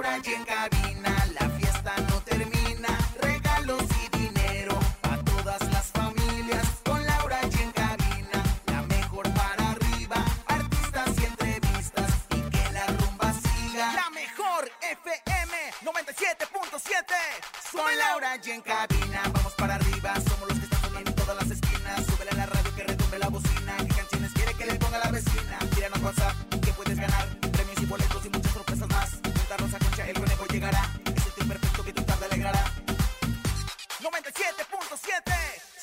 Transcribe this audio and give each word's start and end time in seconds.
Laura 0.00 0.20
y 0.24 0.32
en 0.32 0.44
cabina 0.44 1.26
La 1.34 1.57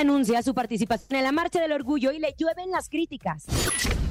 Anuncia 0.00 0.42
su 0.42 0.54
participación 0.54 1.18
en 1.18 1.24
la 1.24 1.30
Marcha 1.30 1.60
del 1.60 1.72
Orgullo 1.72 2.10
y 2.10 2.18
le 2.18 2.34
llueven 2.38 2.70
las 2.70 2.88
críticas. 2.88 3.44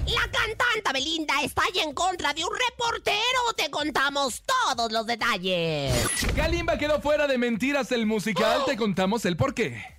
La 0.05 0.21
cantante 0.21 0.93
Belinda 0.93 1.33
está 1.43 1.63
ahí 1.63 1.81
en 1.83 1.93
contra 1.93 2.31
de 2.31 2.43
un 2.43 2.51
reportero. 2.51 3.17
Te 3.57 3.71
contamos 3.71 4.43
todos 4.45 4.91
los 4.91 5.07
detalles. 5.07 5.91
Kalimba 6.35 6.78
quedó 6.78 7.01
fuera 7.01 7.25
de 7.25 7.39
mentiras 7.39 7.91
el 7.91 8.05
musical. 8.05 8.66
Te 8.67 8.78
contamos 8.78 9.25
el 9.25 9.35
por 9.35 9.55
qué. 9.55 9.98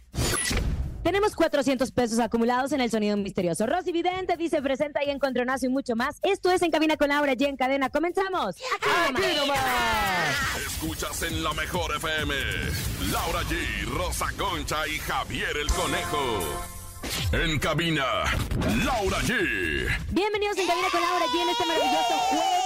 Tenemos 1.02 1.34
400 1.34 1.90
pesos 1.92 2.18
acumulados 2.18 2.72
en 2.72 2.80
el 2.80 2.90
sonido 2.90 3.16
misterioso. 3.16 3.66
Rosy 3.66 3.90
Vidente 3.92 4.36
dice 4.36 4.60
presenta 4.60 5.02
y 5.04 5.10
encontronazo 5.10 5.66
y 5.66 5.68
mucho 5.70 5.96
más. 5.96 6.18
Esto 6.22 6.50
es 6.52 6.62
En 6.62 6.70
Cabina 6.70 6.96
con 6.96 7.08
Laura 7.08 7.32
y 7.38 7.44
en 7.44 7.56
cadena. 7.56 7.88
¡Comenzamos! 7.90 8.56
¡Aquí 9.08 9.22
nomás! 9.36 9.56
Escuchas 10.66 11.22
en 11.22 11.42
la 11.42 11.52
mejor 11.54 11.96
FM. 11.96 12.34
Laura 13.12 13.40
G, 13.44 13.86
Rosa 13.96 14.26
Concha 14.36 14.86
y 14.88 14.98
Javier 14.98 15.56
el 15.60 15.68
Conejo. 15.68 16.70
En 17.32 17.58
cabina, 17.58 18.04
Laura 18.84 19.18
G. 19.22 19.88
Bienvenidos 20.10 20.58
en 20.58 20.66
Cabina 20.66 20.88
con 20.92 21.00
Laura 21.00 21.24
y 21.34 21.38
en 21.38 21.48
este 21.48 21.66
maravilloso 21.66 22.14
jueves. 22.28 22.59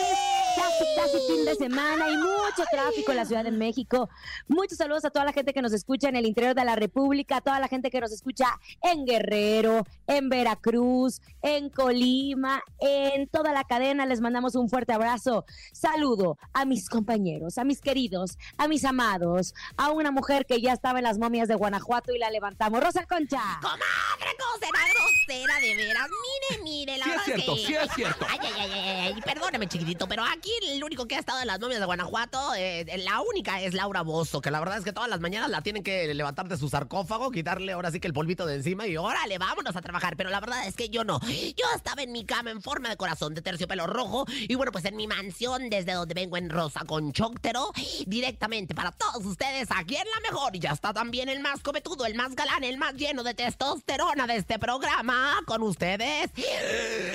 Casi, 0.76 0.84
casi 0.96 1.18
fin 1.28 1.44
de 1.44 1.54
semana 1.54 2.10
y 2.10 2.16
mucho 2.16 2.64
tráfico 2.70 3.12
en 3.12 3.16
la 3.18 3.24
Ciudad 3.24 3.44
de 3.44 3.52
México. 3.52 4.08
Muchos 4.48 4.76
saludos 4.78 5.04
a 5.04 5.10
toda 5.10 5.24
la 5.24 5.32
gente 5.32 5.52
que 5.52 5.62
nos 5.62 5.72
escucha 5.72 6.08
en 6.08 6.16
el 6.16 6.26
interior 6.26 6.54
de 6.54 6.64
la 6.64 6.74
República, 6.74 7.36
a 7.36 7.40
toda 7.40 7.60
la 7.60 7.68
gente 7.68 7.90
que 7.92 8.00
nos 8.00 8.10
escucha 8.10 8.46
en 8.82 9.04
Guerrero, 9.04 9.86
en 10.08 10.28
Veracruz, 10.28 11.20
en 11.42 11.68
Colima, 11.70 12.60
en 12.80 13.28
toda 13.28 13.52
la 13.52 13.62
cadena. 13.64 14.04
Les 14.06 14.20
mandamos 14.20 14.56
un 14.56 14.68
fuerte 14.68 14.92
abrazo. 14.92 15.44
Saludo 15.72 16.38
a 16.52 16.64
mis 16.64 16.88
compañeros, 16.88 17.58
a 17.58 17.64
mis 17.64 17.80
queridos, 17.80 18.36
a 18.58 18.66
mis 18.66 18.84
amados, 18.84 19.54
a 19.76 19.90
una 19.90 20.10
mujer 20.10 20.44
que 20.44 20.60
ya 20.60 20.72
estaba 20.72 20.98
en 20.98 21.04
las 21.04 21.18
momias 21.18 21.46
de 21.46 21.54
Guanajuato 21.54 22.12
y 22.12 22.18
la 22.18 22.30
levantamos. 22.30 22.82
Rosa 22.82 23.06
Concha. 23.06 23.40
Comadre, 23.60 24.36
¿cómo 24.38 24.58
será 24.58 24.80
grosera 24.92 25.60
de 25.60 25.76
veras? 25.76 26.08
Mire, 26.50 26.62
mire, 26.64 26.98
la 26.98 27.04
Sí 27.04 27.10
es 27.12 27.22
cierto, 27.24 27.54
que- 27.54 27.60
sí 27.66 27.74
es 27.74 27.90
cierto. 27.94 28.26
Ay, 28.28 28.38
ay, 28.42 28.52
ay, 28.58 28.70
ay, 28.72 29.12
ay, 29.14 29.22
perdóneme, 29.22 29.68
chiquitito, 29.68 30.08
pero 30.08 30.24
aquí 30.24 30.50
el 30.70 30.82
único 30.84 31.06
que 31.06 31.16
ha 31.16 31.18
estado 31.18 31.40
en 31.40 31.46
las 31.46 31.60
novias 31.60 31.80
de 31.80 31.86
Guanajuato, 31.86 32.54
eh, 32.56 32.84
la 33.04 33.20
única 33.20 33.60
es 33.60 33.74
Laura 33.74 34.02
Bozo, 34.02 34.40
que 34.40 34.50
la 34.50 34.60
verdad 34.60 34.78
es 34.78 34.84
que 34.84 34.92
todas 34.92 35.08
las 35.08 35.20
mañanas 35.20 35.50
la 35.50 35.62
tienen 35.62 35.82
que 35.82 36.12
levantar 36.14 36.48
de 36.48 36.56
su 36.56 36.68
sarcófago, 36.68 37.30
quitarle 37.30 37.72
ahora 37.72 37.90
sí 37.90 38.00
que 38.00 38.06
el 38.06 38.12
polvito 38.12 38.46
de 38.46 38.56
encima 38.56 38.86
y 38.86 38.96
órale, 38.96 39.38
vámonos 39.38 39.76
a 39.76 39.82
trabajar. 39.82 40.16
Pero 40.16 40.30
la 40.30 40.40
verdad 40.40 40.66
es 40.66 40.74
que 40.74 40.88
yo 40.88 41.04
no. 41.04 41.20
Yo 41.20 41.64
estaba 41.76 42.02
en 42.02 42.12
mi 42.12 42.24
cama 42.24 42.50
en 42.50 42.62
forma 42.62 42.88
de 42.88 42.96
corazón 42.96 43.34
de 43.34 43.42
terciopelo 43.42 43.86
rojo 43.86 44.24
y 44.28 44.54
bueno, 44.54 44.72
pues 44.72 44.84
en 44.84 44.96
mi 44.96 45.06
mansión 45.06 45.68
desde 45.70 45.92
donde 45.92 46.14
vengo 46.14 46.36
en 46.36 46.50
Rosa 46.50 46.80
con 46.86 47.12
Chóctero, 47.12 47.72
directamente 48.06 48.74
para 48.74 48.92
todos 48.92 49.24
ustedes 49.24 49.68
aquí 49.70 49.96
en 49.96 50.06
la 50.06 50.30
mejor. 50.30 50.56
Y 50.56 50.60
ya 50.60 50.70
está 50.70 50.92
también 50.92 51.28
el 51.28 51.40
más 51.40 51.60
cometudo, 51.60 52.06
el 52.06 52.14
más 52.14 52.34
galán, 52.34 52.64
el 52.64 52.78
más 52.78 52.94
lleno 52.94 53.22
de 53.22 53.34
testosterona 53.34 54.26
de 54.26 54.36
este 54.36 54.58
programa 54.58 55.40
con 55.46 55.62
ustedes, 55.62 56.30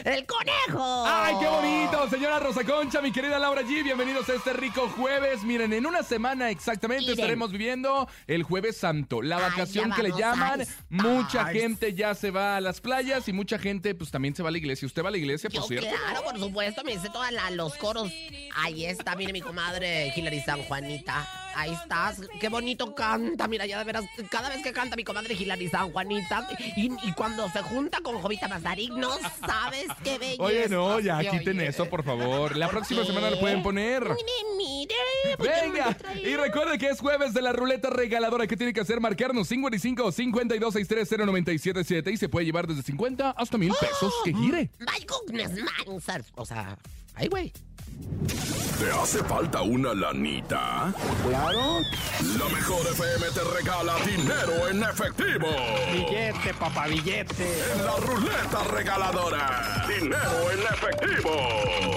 el 0.04 0.26
conejo. 0.26 1.06
¡Ay, 1.06 1.36
qué 1.40 1.48
bonito! 1.48 2.10
Señora 2.10 2.40
Rosa 2.40 2.64
Concha, 2.64 3.02
mi 3.02 3.12
querida 3.12 3.39
Laura 3.40 3.62
G, 3.62 3.84
bienvenidos 3.84 4.28
a 4.30 4.34
este 4.34 4.52
rico 4.54 4.90
jueves. 4.90 5.44
Miren, 5.44 5.72
en 5.72 5.86
una 5.86 6.04
semana 6.04 6.50
exactamente 6.50 7.04
Miren. 7.04 7.20
estaremos 7.20 7.52
viviendo 7.52 8.08
el 8.28 8.44
Jueves 8.44 8.78
Santo, 8.78 9.22
la 9.22 9.38
vacación 9.38 9.92
que 9.92 10.04
le 10.04 10.12
llaman. 10.12 10.66
Mucha 10.90 11.46
gente 11.46 11.94
ya 11.94 12.14
se 12.16 12.32
va 12.32 12.58
a 12.58 12.62
las 12.62 12.82
playas 12.82 13.28
y 13.30 13.34
mucha 13.34 13.58
gente 13.58 13.96
pues 13.96 14.12
también 14.12 14.36
se 14.36 14.44
va 14.44 14.50
a 14.50 14.52
la 14.52 14.58
iglesia. 14.58 14.86
¿Usted 14.86 15.04
va 15.04 15.08
a 15.08 15.12
la 15.12 15.18
iglesia, 15.18 15.50
por 15.50 15.62
Yo, 15.62 15.68
cierto? 15.68 15.90
claro, 15.90 16.24
por 16.24 16.38
supuesto, 16.38 16.84
me 16.84 16.94
hice 16.94 17.10
todos 17.10 17.28
los 17.54 17.76
coros. 17.76 18.12
Ahí 18.56 18.86
está, 18.86 19.16
mire 19.16 19.32
mi 19.32 19.42
comadre 19.42 20.12
Hilary 20.16 20.42
San 20.42 20.62
Juanita. 20.64 21.39
Ahí 21.60 21.74
estás, 21.74 22.22
qué 22.40 22.48
bonito 22.48 22.96
canta, 22.96 23.48
mira, 23.50 23.66
ya 23.66 23.78
de 23.80 23.84
veras, 23.84 24.06
cada 24.30 24.48
vez 24.50 24.64
que 24.64 24.72
canta 24.72 24.96
mi 24.96 25.04
comadre 25.04 25.34
Hilary 25.34 25.68
San 25.68 25.92
Juanita, 25.92 26.48
y, 26.78 26.86
y 27.04 27.12
cuando 27.14 27.50
se 27.50 27.62
junta 27.62 28.00
con 28.02 28.18
Jovita 28.22 28.48
Mazarik, 28.48 28.92
no 28.94 29.10
sabes 29.46 29.88
qué 30.04 30.18
belleza. 30.18 30.42
Oye, 30.44 30.70
no, 30.70 31.00
ya 31.02 31.20
quiten 31.20 31.58
oye. 31.60 31.68
eso, 31.68 31.86
por 31.90 32.04
favor. 32.04 32.56
La 32.56 32.68
¿Por 32.68 32.76
próxima 32.78 33.02
qué? 33.02 33.08
semana 33.08 33.30
lo 33.30 33.40
pueden 33.42 33.62
poner. 33.62 34.04
Mire, 34.04 34.16
mire. 34.58 34.96
¿por 35.38 35.48
qué 35.48 35.54
no 35.68 35.74
me 35.74 35.80
Venga, 35.80 35.98
y 36.24 36.36
recuerde 36.38 36.78
que 36.78 36.88
es 36.90 37.00
jueves 37.00 37.34
de 37.34 37.42
la 37.42 37.52
ruleta 37.52 37.90
regaladora. 37.90 38.48
¿Qué 38.48 38.56
tiene 38.56 38.72
que 38.72 38.80
hacer? 38.80 39.00
Marcarnos 39.02 39.48
55 39.50 40.12
52 40.14 40.74
630 40.74 41.26
977 41.26 42.12
y 42.12 42.18
se 42.18 42.30
puede 42.30 42.46
llevar 42.46 42.68
desde 42.68 42.84
50 42.84 43.32
hasta 43.32 43.58
mil 43.58 43.74
pesos. 43.80 44.14
Que 44.24 44.34
gire. 44.34 44.72
My 44.80 45.06
goodness, 45.06 45.52
man. 45.58 46.00
O 46.36 46.46
sea, 46.46 46.78
ay, 47.16 47.28
güey. 47.28 47.52
¿Te 48.80 48.90
hace 48.92 49.22
falta 49.26 49.62
una 49.62 49.94
lanita? 49.94 50.94
Claro, 51.28 51.80
La 52.38 52.46
mejor 52.46 52.80
FM 52.88 53.26
te 53.34 53.44
regala 53.58 53.96
dinero 54.06 54.68
en 54.70 54.82
efectivo. 54.84 55.48
billete, 55.92 56.54
papá, 56.54 56.88
billete. 56.88 57.62
En 57.74 57.86
la 57.86 57.96
ruleta 57.98 58.64
regaladora. 58.72 59.86
Dinero 59.88 60.52
en 60.52 60.60
efectivo. 60.60 61.32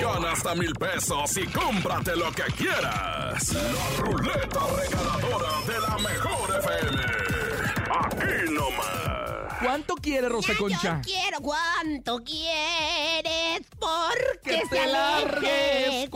Gana 0.00 0.32
hasta 0.32 0.54
mil 0.56 0.72
pesos 0.75 1.37
y 1.37 1.46
cómprate 1.46 2.16
lo 2.16 2.32
que 2.32 2.43
quieras. 2.56 3.52
La 3.52 3.96
ruleta 4.02 4.60
regaladora 4.76 5.60
de 5.66 5.81
la 5.81 5.99
mejor 5.99 6.50
FM. 6.58 7.02
Aquí 8.04 8.52
nomás. 8.52 9.12
¿Cuánto 9.62 9.94
quiere 9.94 10.28
Rosa 10.28 10.52
Ya, 10.54 10.58
Concha? 10.58 10.96
Yo 10.96 11.12
quiero 11.12 11.38
cuánto 11.40 12.19
quieres 12.25 13.60
porque 13.78 14.40
Que 14.43 14.62
te 14.69 14.87
largues, 14.88 15.21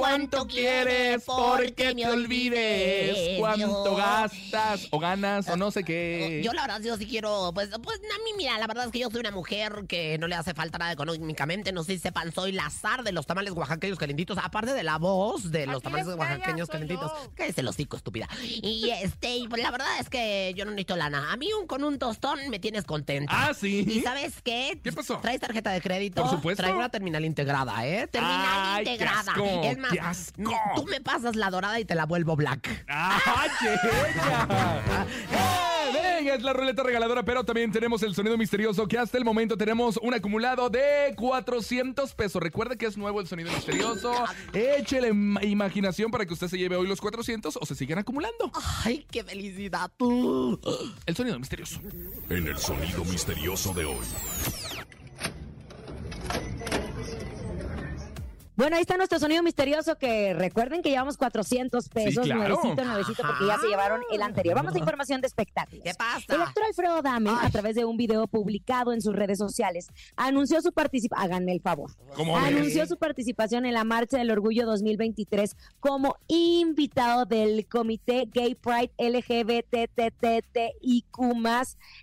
cuánto 0.07 0.47
quieres, 0.47 1.25
porque 1.25 1.95
te 1.95 2.07
olvides, 2.07 3.39
cuánto 3.39 3.97
gastas 3.97 4.87
o 4.91 4.99
ganas 4.99 5.49
o 5.49 5.57
no 5.57 5.71
sé 5.71 5.85
qué. 5.85 6.41
Yo 6.45 6.53
la 6.53 6.63
verdad 6.63 6.81
yo 6.81 6.97
sí 6.97 7.07
quiero, 7.07 7.51
pues, 7.55 7.71
pues 7.83 7.99
a 7.99 8.25
mí 8.25 8.31
mira, 8.37 8.59
la 8.59 8.67
verdad 8.67 8.87
es 8.87 8.93
que 8.93 9.01
yo 9.01 9.11
soy 9.11 9.21
una 9.21 9.31
mujer 9.31 9.85
que 9.89 10.19
no 10.19 10.29
le 10.29 10.37
hace 10.37 10.55
falta 10.55 10.79
nada 10.79 10.93
económicamente, 10.93 11.73
no 11.73 11.83
sé 11.83 11.95
si 11.95 11.99
sepan, 11.99 12.33
soy 12.33 12.53
la 12.53 12.71
zar 12.71 13.03
de 13.03 13.13
los 13.13 13.27
tamales 13.27 13.53
oaxaqueños 13.53 13.99
calentitos, 13.99 14.39
aparte 14.43 14.73
de 14.73 14.83
la 14.83 14.99
voz 14.99 15.51
de 15.51 15.67
los 15.67 15.83
tamales 15.83 16.07
oaxaqueños 16.07 16.69
calentitos. 16.69 17.11
Cállese 17.35 17.61
el 17.61 17.69
hocico, 17.69 17.97
estúpida. 17.97 18.29
Y 18.43 18.91
este, 18.91 19.37
y, 19.37 19.49
pues, 19.49 19.63
la 19.63 19.71
verdad 19.71 19.89
es 20.01 20.09
que 20.09 20.53
yo 20.57 20.65
no 20.65 20.71
necesito 20.71 20.97
lana. 20.97 21.33
A 21.33 21.37
mí 21.37 21.53
un, 21.53 21.67
con 21.67 21.83
un 21.85 21.99
tostón 21.99 22.39
me 22.51 22.59
tienes 22.59 22.85
contenta. 22.85 23.33
Ah, 23.49 23.55
¿sí? 23.55 23.85
¿Y 23.89 24.01
sabes 24.01 24.41
qué? 24.43 24.79
¿Qué 24.83 24.93
pasó? 24.93 25.19
¿Traes 25.19 25.41
tarjeta 25.41 25.71
de 25.71 25.81
crédito? 25.81 26.23
Por 26.23 26.31
supuesto. 26.31 26.63
Traigo 26.63 26.79
una 26.79 26.89
terminal 26.89 27.25
integrada, 27.25 27.87
¿eh? 27.87 28.07
Terminal 28.07 28.47
Ay, 28.47 28.85
qué 28.85 28.93
integrada. 28.93 29.33
asco, 29.33 29.63
es 29.65 29.79
más, 29.79 29.93
qué 29.97 30.01
asco. 30.01 30.53
tú 30.77 30.85
me 30.87 31.01
pasas 31.01 31.37
la 31.37 31.51
dorada 31.51 31.79
y 31.81 31.85
te 31.85 31.95
la 31.95 32.07
vuelvo 32.07 32.37
black. 32.37 32.85
¡Ay, 32.89 33.51
ella! 33.63 35.07
¡Eh! 35.33 36.17
Venga, 36.19 36.35
es 36.35 36.43
la 36.43 36.53
ruleta 36.53 36.83
regaladora, 36.83 37.25
pero 37.25 37.45
también 37.45 37.71
tenemos 37.73 38.03
el 38.03 38.15
sonido 38.15 38.37
misterioso 38.37 38.87
que 38.89 38.99
hasta 38.99 39.19
el 39.19 39.25
momento 39.25 39.57
tenemos 39.57 39.99
un 40.03 40.15
acumulado 40.15 40.69
de 40.71 41.15
400 41.17 42.15
pesos. 42.15 42.43
Recuerda 42.43 42.77
que 42.77 42.87
es 42.87 42.97
nuevo 42.97 43.21
el 43.21 43.27
sonido 43.29 43.53
misterioso. 43.53 44.13
Échele 44.53 45.13
im- 45.13 45.39
imaginación 45.47 46.11
para 46.11 46.27
que 46.27 46.33
usted 46.35 46.49
se 46.49 46.59
lleve 46.59 46.77
hoy 46.77 46.87
los 46.89 47.01
400 47.01 47.59
o 47.61 47.67
se 47.67 47.75
sigan 47.75 47.99
acumulando. 47.99 48.51
¡Ay, 48.85 49.07
qué 49.11 49.23
felicidad! 49.25 49.91
El 51.07 51.17
sonido 51.17 51.39
misterioso. 51.39 51.81
En 52.31 52.47
el 52.49 52.59
sonido 52.59 53.05
misterioso 53.05 53.73
de 53.75 53.85
hoy. 53.85 53.97
Bueno, 58.57 58.77
ahí 58.77 58.81
está 58.83 58.97
nuestro 58.97 59.19
sonido 59.19 59.43
misterioso 59.43 59.97
que 59.99 60.33
recuerden 60.33 60.81
que 60.81 60.89
llevamos 60.89 61.19
400 61.19 61.89
pesos, 61.91 62.25
Sí, 62.25 62.31
claro. 62.31 62.55
nuevecito, 62.57 62.85
nuevecito, 62.87 63.23
porque 63.23 63.47
ya 63.47 63.59
se 63.59 63.67
llevaron 63.69 64.01
el 64.11 64.23
anterior. 64.23 64.55
Vamos 64.55 64.75
a 64.75 64.79
información 64.79 65.21
de 65.21 65.27
espectáculos. 65.27 65.85
¿Qué 65.85 65.93
pasa? 65.95 66.35
El 66.35 66.41
actor 66.41 66.65
Alfredo 66.65 66.95
Adame, 66.97 67.31
Ay. 67.31 67.37
a 67.49 67.51
través 67.51 67.75
de 67.77 67.85
un 67.85 67.99
video 67.99 68.27
publicado 68.27 68.95
en 68.95 69.03
sus 69.03 69.15
redes 69.15 69.37
sociales, 69.39 69.89
anunció 70.17 70.63
su 70.63 70.73
participación, 70.73 71.23
háganme 71.23 71.53
el 71.53 71.61
favor, 71.61 71.91
¿Cómo 72.15 72.37
anunció 72.39 72.87
su 72.87 72.97
participación 72.97 73.67
en 73.67 73.75
la 73.75 73.85
Marcha 73.85 74.17
del 74.17 74.31
Orgullo 74.31 74.65
2023 74.65 75.55
como 75.79 76.17
invitado 76.27 77.27
del 77.27 77.67
Comité 77.69 78.27
Gay 78.33 78.55
Pride 78.55 78.91
LGBTTTIQ+, 78.97 80.67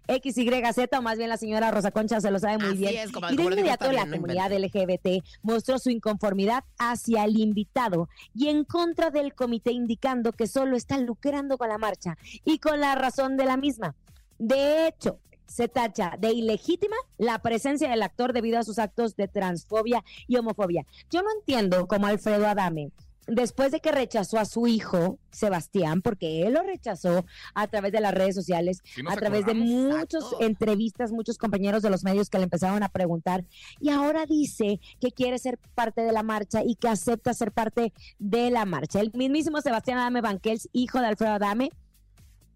XYZ, 0.08 0.98
o 0.98 1.02
más 1.02 1.18
bien 1.18 1.30
la 1.30 1.38
señora 1.38 1.72
Rosa 1.72 1.90
Concha 1.92 2.22
se 2.22 2.30
lo 2.30 2.38
sabe 2.38 2.58
muy 2.60 2.68
Así 2.68 2.78
bien. 2.78 2.96
es, 2.98 3.12
como- 3.12 3.30
y 3.32 3.36
de 3.36 3.44
inmediato 3.44 3.92
la 3.92 4.06
comunidad 4.08 4.52
LGBT 4.54 5.24
mostró 5.42 5.80
su 5.80 5.90
inconformidad 5.90 6.43
hacia 6.78 7.26
el 7.26 7.38
invitado 7.38 8.10
y 8.34 8.50
en 8.50 8.64
contra 8.64 9.10
del 9.10 9.34
comité 9.34 9.72
indicando 9.72 10.32
que 10.32 10.48
solo 10.48 10.76
está 10.76 10.98
lucrando 10.98 11.58
con 11.58 11.70
la 11.70 11.78
marcha 11.78 12.18
y 12.46 12.60
con 12.60 12.80
la 12.80 12.96
razón 12.96 13.38
de 13.38 13.46
la 13.46 13.58
misma. 13.58 13.96
De 14.38 14.88
hecho, 14.88 15.20
se 15.48 15.68
tacha 15.68 16.16
de 16.20 16.32
ilegítima 16.32 16.96
la 17.18 17.40
presencia 17.40 17.90
del 17.90 18.02
actor 18.02 18.34
debido 18.34 18.60
a 18.60 18.64
sus 18.64 18.80
actos 18.80 19.16
de 19.16 19.28
transfobia 19.28 20.04
y 20.28 20.38
homofobia. 20.38 20.86
Yo 21.12 21.22
no 21.22 21.30
entiendo 21.38 21.88
cómo 21.88 22.08
Alfredo 22.08 22.48
Adame, 22.48 22.92
después 23.28 23.72
de 23.72 23.80
que 23.80 23.92
rechazó 23.92 24.40
a 24.40 24.46
su 24.46 24.68
hijo, 24.68 25.20
Sebastián, 25.32 26.02
porque 26.02 26.44
él 26.46 26.54
lo 26.54 26.64
rechazó 26.64 27.26
a 27.56 27.68
través 27.68 27.92
de 27.92 28.02
las 28.02 28.14
redes 28.14 28.36
sociales, 28.36 28.80
Sí 28.84 29.02
a 29.08 29.16
través 29.16 29.46
de 29.46 29.54
muchas 29.54 30.24
entrevistas, 30.40 31.12
muchos 31.12 31.38
compañeros 31.38 31.82
de 31.82 31.90
los 31.90 32.04
medios 32.04 32.30
que 32.30 32.38
le 32.38 32.46
empezaron 32.46 32.84
a 32.84 32.90
preguntar, 32.90 33.46
y 33.80 33.90
ahora 33.90 34.26
dice 34.26 34.80
que 35.00 35.12
quiere 35.12 35.40
ser 35.40 35.58
parte 35.76 36.02
de 36.02 36.12
la 36.12 36.24
marcha 36.24 36.64
y 36.64 36.76
que 36.76 36.88
acepta 36.88 37.34
ser 37.34 37.52
parte 37.52 37.94
de 38.20 38.52
la 38.52 38.66
marcha. 38.66 39.00
El 39.00 39.12
mismísimo 39.14 39.62
Sebastián 39.62 39.98
Adame 39.98 40.22
Banquels, 40.22 40.70
hijo 40.74 41.00
de 41.00 41.08
Alfredo 41.08 41.34
Adame, 41.34 41.72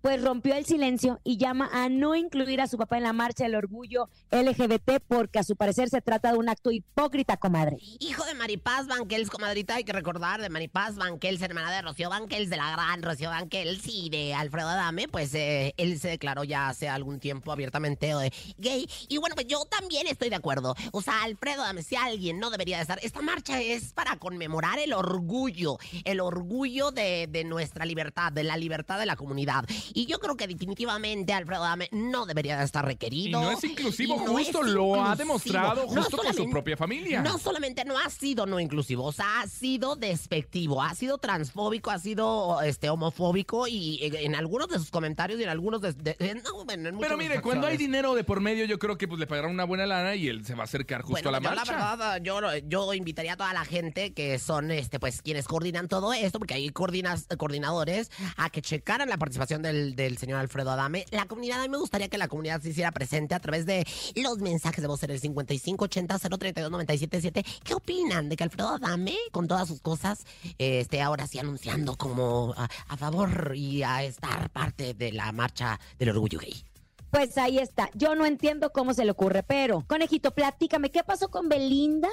pues 0.01 0.21
rompió 0.21 0.55
el 0.55 0.65
silencio 0.65 1.19
y 1.23 1.38
llama 1.38 1.69
a 1.73 1.89
no 1.89 2.15
incluir 2.15 2.61
a 2.61 2.67
su 2.67 2.77
papá 2.77 2.97
en 2.97 3.03
la 3.03 3.13
marcha 3.13 3.44
del 3.44 3.55
orgullo 3.55 4.09
LGBT 4.31 4.99
porque 5.07 5.39
a 5.39 5.44
su 5.44 5.55
parecer 5.55 5.89
se 5.89 6.01
trata 6.01 6.31
de 6.31 6.38
un 6.38 6.49
acto 6.49 6.71
hipócrita, 6.71 7.38
comadre. 7.38 7.77
Hijo 7.99 8.23
de 8.25 8.33
Maripaz 8.33 8.88
Banquels, 8.88 9.29
comadrita, 9.29 9.75
hay 9.75 9.83
que 9.83 9.94
recordar 9.94 10.41
de 10.41 10.49
Maripaz 10.49 10.95
Banquels, 10.95 11.41
hermana 11.41 11.71
de 11.71 11.81
Rocío 11.81 12.09
Banquels, 12.09 12.49
de 12.49 12.57
la 12.57 12.71
gran 12.71 13.01
Rocío 13.01 13.29
Banquels 13.29 13.81
y 13.88 14.09
de 14.09 14.33
Alfredo 14.33 14.69
Adame, 14.69 15.07
pues 15.07 15.33
eh, 15.33 15.73
él 15.77 16.00
se 16.00 16.09
declaró 16.09 16.43
ya 16.43 16.69
hace 16.69 16.89
algún 16.89 17.19
tiempo 17.19 17.51
abiertamente 17.51 18.11
eh, 18.11 18.31
gay. 18.57 18.88
Y 19.09 19.17
bueno, 19.17 19.35
pues 19.35 19.47
yo 19.47 19.65
también 19.65 20.07
estoy 20.07 20.29
de 20.29 20.35
acuerdo. 20.35 20.75
O 20.91 21.01
sea, 21.01 21.23
Alfredo 21.23 21.63
Adame, 21.63 21.83
si 21.83 21.95
alguien 21.95 22.39
no 22.39 22.50
debería 22.50 22.77
de 22.77 22.83
estar, 22.83 23.00
esta 23.01 23.21
marcha 23.21 23.61
es 23.61 23.93
para 23.93 24.17
conmemorar 24.17 24.79
el 24.79 24.93
orgullo, 24.93 25.77
el 26.05 26.19
orgullo 26.19 26.91
de, 26.91 27.27
de 27.27 27.43
nuestra 27.43 27.85
libertad, 27.85 28.31
de 28.31 28.43
la 28.43 28.57
libertad 28.57 29.00
de 29.00 29.05
la 29.05 29.15
comunidad. 29.15 29.65
Y 29.94 30.06
yo 30.06 30.19
creo 30.19 30.36
que 30.36 30.48
definitivamente 30.48 31.34
Alfredo 31.34 31.63
Adame 31.63 31.89
no 31.92 32.25
debería 32.25 32.57
de 32.57 32.66
estar 32.66 32.84
Y 32.86 32.88
requerido. 32.88 33.42
no 33.42 33.51
es 33.51 33.63
inclusivo, 33.63 34.16
no 34.18 34.31
justo 34.34 34.62
es 34.66 34.72
lo 34.72 35.04
ha 35.04 35.16
demostrado 35.16 35.86
No 35.94 36.01
justo 36.04 36.18
con 36.18 36.34
su 36.34 36.50
propia 36.50 36.78
familia. 36.78 37.22
No 37.22 37.38
solamente 37.38 37.84
no 37.86 37.98
ha 37.98 38.10
sido 38.10 38.45
no 38.45 38.60
inclusivo, 38.60 39.06
o 39.06 39.12
sea, 39.12 39.42
ha 39.42 39.48
sido 39.48 39.95
despectivo, 39.95 40.81
ha 40.81 40.94
sido 40.95 41.18
transfóbico, 41.18 41.92
ha 41.92 42.00
sido 42.00 42.62
este 42.62 42.89
homofóbico 42.89 43.68
y 43.68 44.00
eh, 44.01 44.25
en 44.25 44.36
algunos 44.36 44.68
de 44.69 44.78
sus 44.80 44.89
comentarios 44.92 45.39
y 45.39 45.44
en 45.44 45.50
algunos 45.50 45.81
de, 45.81 45.94
de- 45.94 46.42
no, 46.44 46.63
bueno, 46.66 46.89
en 46.89 46.98
Pero 47.00 47.18
mire, 47.18 47.42
cuando 47.42 47.68
hay 47.68 47.78
dinero 47.78 48.16
de 48.16 48.24
por 48.24 48.42
medio, 48.42 48.66
yo 48.66 48.80
creo 48.80 48.98
que 48.98 49.07
pues 49.07 49.19
le 49.19 49.28
pagarán 49.28 49.51
una 49.51 49.63
buena 49.63 49.86
lana 49.86 50.16
y 50.16 50.28
él 50.28 50.45
se 50.45 50.54
va 50.56 50.62
a 50.62 50.63
acercar 50.66 51.01
justo 51.01 51.13
Bueno, 51.13 51.30
a 51.30 51.31
la 51.34 51.39
yo 51.39 51.56
marcha. 51.56 51.72
la 51.78 51.95
verdad, 51.95 52.22
yo, 52.22 52.39
yo 52.68 52.94
invitaría 52.94 53.34
a 53.34 53.38
toda 53.38 53.54
la 53.54 53.66
gente 53.66 54.13
que 54.13 54.39
son, 54.39 54.72
este, 54.72 55.00
pues, 55.00 55.22
quienes 55.22 55.48
coordinan 55.48 55.88
todo 55.88 56.13
esto, 56.13 56.39
porque 56.39 56.54
hay 56.56 56.69
coordinas, 56.69 57.28
coordinadores, 57.38 58.12
a 58.36 58.50
que 58.50 58.62
checaran 58.62 59.10
la 59.10 59.18
participación 59.18 59.62
del, 59.62 59.76
del 59.95 60.18
señor 60.18 60.39
Alfredo 60.39 60.71
Adame. 60.71 61.06
La 61.12 61.25
comunidad, 61.25 61.59
a 61.59 61.63
mí 61.63 61.69
me 61.69 61.77
gustaría 61.77 62.07
que 62.07 62.18
la 62.18 62.27
comunidad 62.27 62.62
se 62.62 62.69
hiciera 62.69 62.91
presente 62.91 63.35
a 63.35 63.39
través 63.39 63.65
de 63.65 63.85
los 64.15 64.39
mensajes 64.39 64.81
de 64.81 64.88
voz 64.88 65.03
en 65.03 65.12
el 65.12 65.21
5580-032-977. 65.21 67.45
¿Qué 67.63 67.74
opinan 67.74 68.29
de 68.29 68.35
que 68.35 68.44
Alfredo 68.44 68.69
Adame, 68.69 69.15
con 69.31 69.47
todas 69.47 69.68
sus 69.68 69.81
cosas, 69.81 70.25
esté 70.57 71.01
ahora 71.01 71.27
sí 71.27 71.39
anunciando 71.39 71.95
como 71.95 72.53
a, 72.57 72.68
a 72.88 72.97
favor 72.97 73.53
y 73.56 73.83
a 73.83 74.03
estar 74.03 74.50
parte 74.50 74.94
de 74.94 75.12
la 75.12 75.31
marcha 75.31 75.79
del 75.97 76.09
orgullo 76.09 76.39
gay? 76.39 76.63
Pues 77.12 77.38
ahí 77.38 77.57
está. 77.57 77.89
Yo 77.94 78.15
no 78.15 78.25
entiendo 78.25 78.71
cómo 78.71 78.94
se 78.94 79.06
le 79.06 79.12
ocurre, 79.12 79.44
pero, 79.44 79.83
conejito, 79.88 80.31
platícame, 80.31 80.91
¿qué 80.91 81.03
pasó 81.03 81.29
con 81.29 81.47
Belinda? 81.47 82.09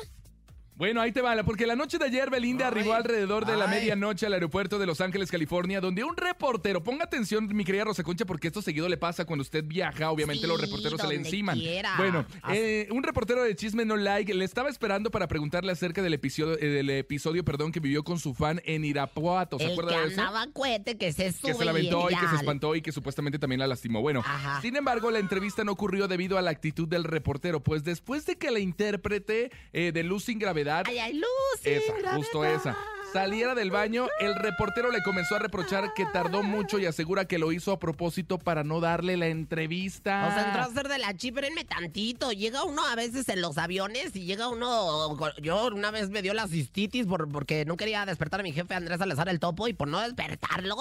Bueno, 0.77 1.01
ahí 1.01 1.13
te 1.13 1.21
va, 1.21 1.41
porque 1.45 1.67
la 1.67 1.77
noche 1.77 1.99
de 1.99 2.07
ayer 2.07 2.31
Belinda 2.31 2.65
Ay, 2.67 2.73
arribó 2.73 2.95
alrededor 2.95 3.47
de 3.47 3.57
la 3.57 3.67
ay. 3.67 3.79
medianoche 3.79 4.27
al 4.27 4.33
aeropuerto 4.33 4.79
de 4.81 4.87
Los 4.87 5.01
Ángeles, 5.01 5.31
California, 5.31 5.81
donde 5.81 6.03
un 6.03 6.17
reportero, 6.17 6.83
ponga 6.83 7.05
atención, 7.05 7.47
mi 7.55 7.65
querida 7.65 7.85
Rosa 7.85 8.03
Concha, 8.03 8.25
porque 8.25 8.49
esto 8.49 8.61
seguido 8.61 8.89
le 8.89 8.97
pasa 8.97 9.25
cuando 9.25 9.43
usted 9.43 9.63
viaja, 9.65 10.11
obviamente 10.11 10.43
Sí, 10.43 10.49
los 10.49 10.61
reporteros 10.61 11.01
se 11.01 11.07
le 11.07 11.15
enciman. 11.15 11.57
quiera. 11.57 11.95
Bueno, 11.97 12.27
eh, 12.51 12.89
un 12.91 13.05
reportero 13.05 13.45
de 13.45 13.55
Chisme 13.55 13.85
No 13.85 13.97
Like 13.97 14.35
le 14.35 14.45
estaba 14.45 14.69
esperando 14.69 15.13
para 15.13 15.29
preguntarle 15.29 15.71
acerca 15.71 16.03
del 16.03 16.15
episodio, 16.15 16.59
eh, 16.59 16.67
del 16.67 16.91
episodio 16.91 17.45
perdón, 17.45 17.71
que 17.71 17.79
vivió 17.79 18.03
con 18.03 18.19
su 18.19 18.35
fan 18.35 18.61
en 18.65 18.85
Irapuato. 18.85 19.59
¿Se 19.61 19.67
El 19.67 19.73
acuerda 19.73 19.93
que 19.93 20.01
de 20.01 20.07
eso? 20.13 20.21
andaba 20.23 20.47
cohete, 20.53 20.99
que 20.99 21.13
se 21.13 21.31
sube 21.31 21.53
que 21.53 21.59
se 21.59 21.65
la 21.65 21.71
aventó 21.71 22.11
y 22.11 22.17
que 22.17 22.27
se 22.29 22.35
espantó 22.35 22.75
y 22.75 22.83
que 22.83 22.91
supuestamente 22.91 23.39
también 23.39 23.61
la 23.61 23.69
lastimó. 23.69 24.01
Bueno, 24.01 24.21
Ajá. 24.27 24.61
sin 24.61 24.75
embargo, 24.75 25.13
la 25.13 25.21
entrevista 25.21 25.63
no 25.63 25.71
ocurrió 25.71 26.09
debido 26.09 26.37
a 26.37 26.43
la 26.43 26.51
actitud 26.51 26.89
del 26.89 27.05
reportero, 27.05 27.63
pues 27.63 27.85
después 27.85 28.27
de 28.27 28.37
que 28.37 28.51
la 28.51 28.59
intérprete 28.59 29.53
eh, 29.73 29.93
de 29.95 30.03
Luz 30.03 30.25
sin 30.25 30.41
Gravedad 30.41 30.64
Ay, 30.69 30.99
ay, 30.99 31.13
Luz. 31.15 31.61
esa, 31.65 32.15
justo 32.15 32.45
esa. 32.45 32.77
Saliera 33.15 33.55
del 33.55 33.71
baño, 33.71 34.09
el 34.19 34.35
reportero 34.35 34.91
le 34.91 35.01
comenzó 35.05 35.37
a 35.37 35.39
reprochar 35.39 35.95
que 35.95 36.05
tardó 36.05 36.43
mucho 36.43 36.81
y 36.81 36.87
asegura 36.87 37.27
que 37.27 37.39
lo 37.39 37.53
hizo 37.53 37.71
a 37.71 37.79
propósito 37.79 38.41
para 38.41 38.65
no 38.65 38.81
darle 38.81 39.17
la 39.17 39.29
entrevista. 39.29 40.27
O 40.29 40.35
sea, 40.35 40.47
entró 40.47 40.63
a 40.63 40.65
hacer 40.65 40.89
de 40.89 40.99
la 40.99 41.17
chíperenme 41.17 41.63
tantito. 41.65 42.33
Llega 42.33 42.65
uno 42.65 42.85
a 42.85 42.97
veces 42.97 43.29
en 43.29 43.41
los 43.41 43.57
aviones 43.57 44.17
y 44.17 44.25
llega 44.25 44.49
uno. 44.49 45.17
Yo 45.41 45.69
una 45.69 45.93
vez 45.93 46.11
me 46.11 46.23
dio 46.23 46.35
la 46.35 46.49
cistitis 46.49 47.07
por, 47.07 47.29
porque 47.31 47.65
no 47.65 47.77
quería 47.77 48.05
despertar 48.05 48.41
a 48.41 48.43
mi 48.43 48.53
jefe 48.53 48.75
Andrés 48.75 48.99
Salazar 48.99 49.29
el 49.29 49.39
topo 49.39 49.69
y 49.69 49.75
por 49.75 49.87
no 49.87 50.01
despertarlo, 50.01 50.75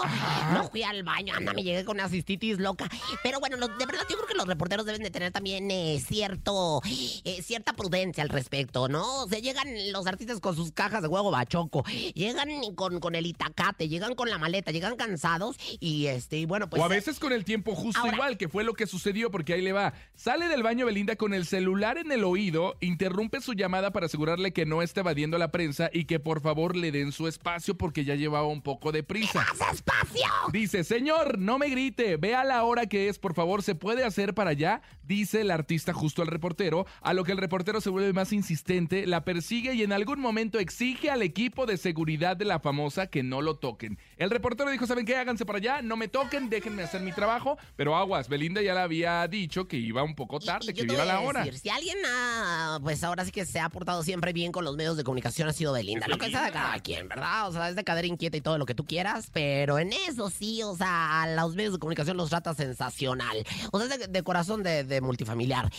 no 0.54 0.70
fui 0.72 0.82
al 0.82 1.04
baño. 1.04 1.36
Anda, 1.38 1.54
me 1.54 1.62
llegué 1.62 1.86
con 1.86 1.98
una 1.98 2.10
cistitis 2.10 2.58
loca. 2.58 2.90
Pero 3.22 3.40
bueno, 3.42 3.58
lo- 3.58 3.68
de 3.68 3.86
verdad, 3.86 4.02
yo 4.10 4.16
creo 4.16 4.28
que 4.28 4.34
los 4.34 4.48
reporteros 4.48 4.88
deben 4.88 5.04
de 5.04 5.12
tener 5.12 5.32
también 5.32 5.70
eh, 5.70 6.02
cierto, 6.04 6.82
eh, 7.26 7.44
cierta 7.44 7.74
prudencia 7.74 8.24
al 8.24 8.30
respecto, 8.30 8.88
¿no? 8.90 9.22
O 9.26 9.28
sea, 9.30 9.38
llegan 9.38 9.68
los 9.92 10.08
artistas 10.08 10.40
con 10.40 10.56
sus 10.56 10.72
cajas 10.72 11.04
de 11.04 11.08
huevo 11.10 11.30
bachoco. 11.30 11.84
Llegan 12.24 12.50
con, 12.76 13.00
con 13.00 13.16
el 13.16 13.26
itacate, 13.26 13.90
llegan 13.90 14.16
con 14.16 14.30
la 14.30 14.38
maleta, 14.38 14.72
llegan 14.72 14.96
cansados 14.96 15.58
y 15.80 16.08
este, 16.08 16.38
y 16.38 16.46
bueno, 16.46 16.70
pues. 16.70 16.82
o 16.82 16.86
a 16.86 16.88
veces 16.88 17.20
con 17.20 17.34
el 17.34 17.44
tiempo 17.46 17.76
justo 17.76 18.00
Ahora- 18.02 18.14
igual, 18.16 18.38
que 18.38 18.48
fue 18.50 18.64
lo 18.64 18.74
que 18.74 18.88
sucedió, 18.88 19.30
porque 19.32 19.54
ahí 19.54 19.62
le 19.62 19.74
va. 19.74 19.94
Sale 20.16 20.48
del 20.48 20.64
baño 20.64 20.86
Belinda 20.86 21.16
con 21.16 21.34
el 21.34 21.46
celular 21.46 21.98
en 21.98 22.12
el 22.12 22.24
oído, 22.24 22.76
interrumpe 22.80 23.42
su 23.42 23.54
llamada 23.54 23.92
para 23.92 24.06
asegurarle 24.06 24.54
que 24.54 24.66
no 24.66 24.82
está 24.82 25.02
evadiendo 25.02 25.36
a 25.36 25.40
la 25.40 25.52
prensa 25.52 25.90
y 25.92 26.06
que 26.06 26.20
por 26.20 26.42
favor 26.42 26.76
le 26.76 26.92
den 26.92 27.12
su 27.12 27.28
espacio 27.28 27.76
porque 27.78 28.06
ya 28.06 28.16
llevaba 28.16 28.48
un 28.48 28.62
poco 28.62 28.92
de 28.92 29.04
prisa. 29.04 29.42
¡Haz 29.60 29.74
espacio! 29.74 30.24
Dice, 30.52 30.84
señor, 30.84 31.38
no 31.40 31.58
me 31.58 31.70
grite, 31.70 32.18
vea 32.18 32.44
la 32.44 32.64
hora 32.64 32.86
que 32.86 33.10
es, 33.10 33.20
por 33.20 33.34
favor, 33.34 33.64
¿se 33.64 33.76
puede 33.76 34.04
hacer 34.06 34.34
para 34.34 34.52
allá? 34.52 34.82
Dice 35.04 35.42
el 35.42 35.52
artista 35.52 35.94
justo 35.94 36.22
al 36.22 36.28
reportero, 36.30 36.86
a 37.02 37.14
lo 37.14 37.24
que 37.24 37.34
el 37.34 37.38
reportero 37.38 37.82
se 37.82 37.90
vuelve 37.90 38.14
más 38.14 38.32
insistente, 38.32 39.06
la 39.08 39.24
persigue 39.26 39.74
y 39.74 39.84
en 39.84 39.92
algún 39.92 40.20
momento 40.20 40.60
exige 40.60 41.10
al 41.10 41.22
equipo 41.22 41.66
de 41.66 41.78
seguridad 41.78 42.13
de 42.18 42.46
la 42.46 42.60
famosa 42.60 43.08
que 43.08 43.24
no 43.24 43.42
lo 43.42 43.56
toquen. 43.56 43.98
El 44.24 44.30
reportero 44.30 44.70
dijo, 44.72 44.88
¿saben 44.88 45.06
qué? 45.06 45.18
Háganse 45.18 45.46
para 45.46 45.58
allá, 45.58 45.82
no 45.82 45.98
me 45.98 46.08
toquen, 46.08 46.50
déjenme 46.50 46.84
hacer 46.84 47.02
mi 47.02 47.12
trabajo, 47.12 47.58
pero 47.76 47.96
aguas, 47.98 48.30
Belinda 48.30 48.62
ya 48.62 48.74
le 48.74 48.80
había 48.80 49.28
dicho 49.28 49.68
que 49.68 49.76
iba 49.76 50.02
un 50.02 50.16
poco 50.16 50.38
Y- 50.42 50.46
tarde, 50.46 50.72
y 50.72 50.74
que 50.74 50.82
yo 50.82 50.88
te 50.88 50.94
viera 50.94 51.04
la 51.06 51.20
hora. 51.20 51.44
decir, 51.44 51.60
si 51.60 51.68
alguien 51.70 51.98
ha, 52.06 52.80
pues 52.82 53.04
ahora 53.04 53.26
sí 53.26 53.32
que 53.32 53.46
se 53.46 53.60
ha 53.60 53.68
portado 53.68 54.02
siempre 54.02 54.32
bien 54.32 54.54
con 54.54 54.64
los 54.64 54.78
medios 54.78 54.96
de 54.96 55.04
comunicación 55.04 55.50
ha 55.50 55.54
sido 55.54 55.74
Belinda. 55.74 56.08
Lo 56.08 56.18
que 56.18 56.30
sea 56.30 56.46
de 56.46 56.52
cada 56.54 56.80
quien, 56.80 57.10
¿verdad? 57.10 57.50
O 57.50 57.52
sea, 57.52 57.68
es 57.70 57.76
de 57.76 57.84
cadera 57.84 58.08
inquieta 58.08 58.38
y 58.38 58.42
todo 58.42 58.58
lo 58.58 58.66
que 58.66 58.76
tú 58.76 58.86
quieras, 58.86 59.30
pero 59.34 59.78
en 59.78 59.92
eso 59.92 60.30
sí, 60.30 60.64
o 60.64 60.74
sea, 60.78 61.24
a 61.24 61.28
los 61.36 61.56
medios 61.56 61.74
de 61.74 61.80
comunicación 61.80 62.16
los 62.16 62.30
trata 62.30 62.54
sensacional. 62.54 63.46
O 63.74 63.80
sea, 63.82 63.94
es 63.94 64.00
de, 64.00 64.08
de 64.08 64.24
corazón 64.24 64.64
de, 64.64 64.86
de 64.86 65.02
multifamiliar. 65.02 65.70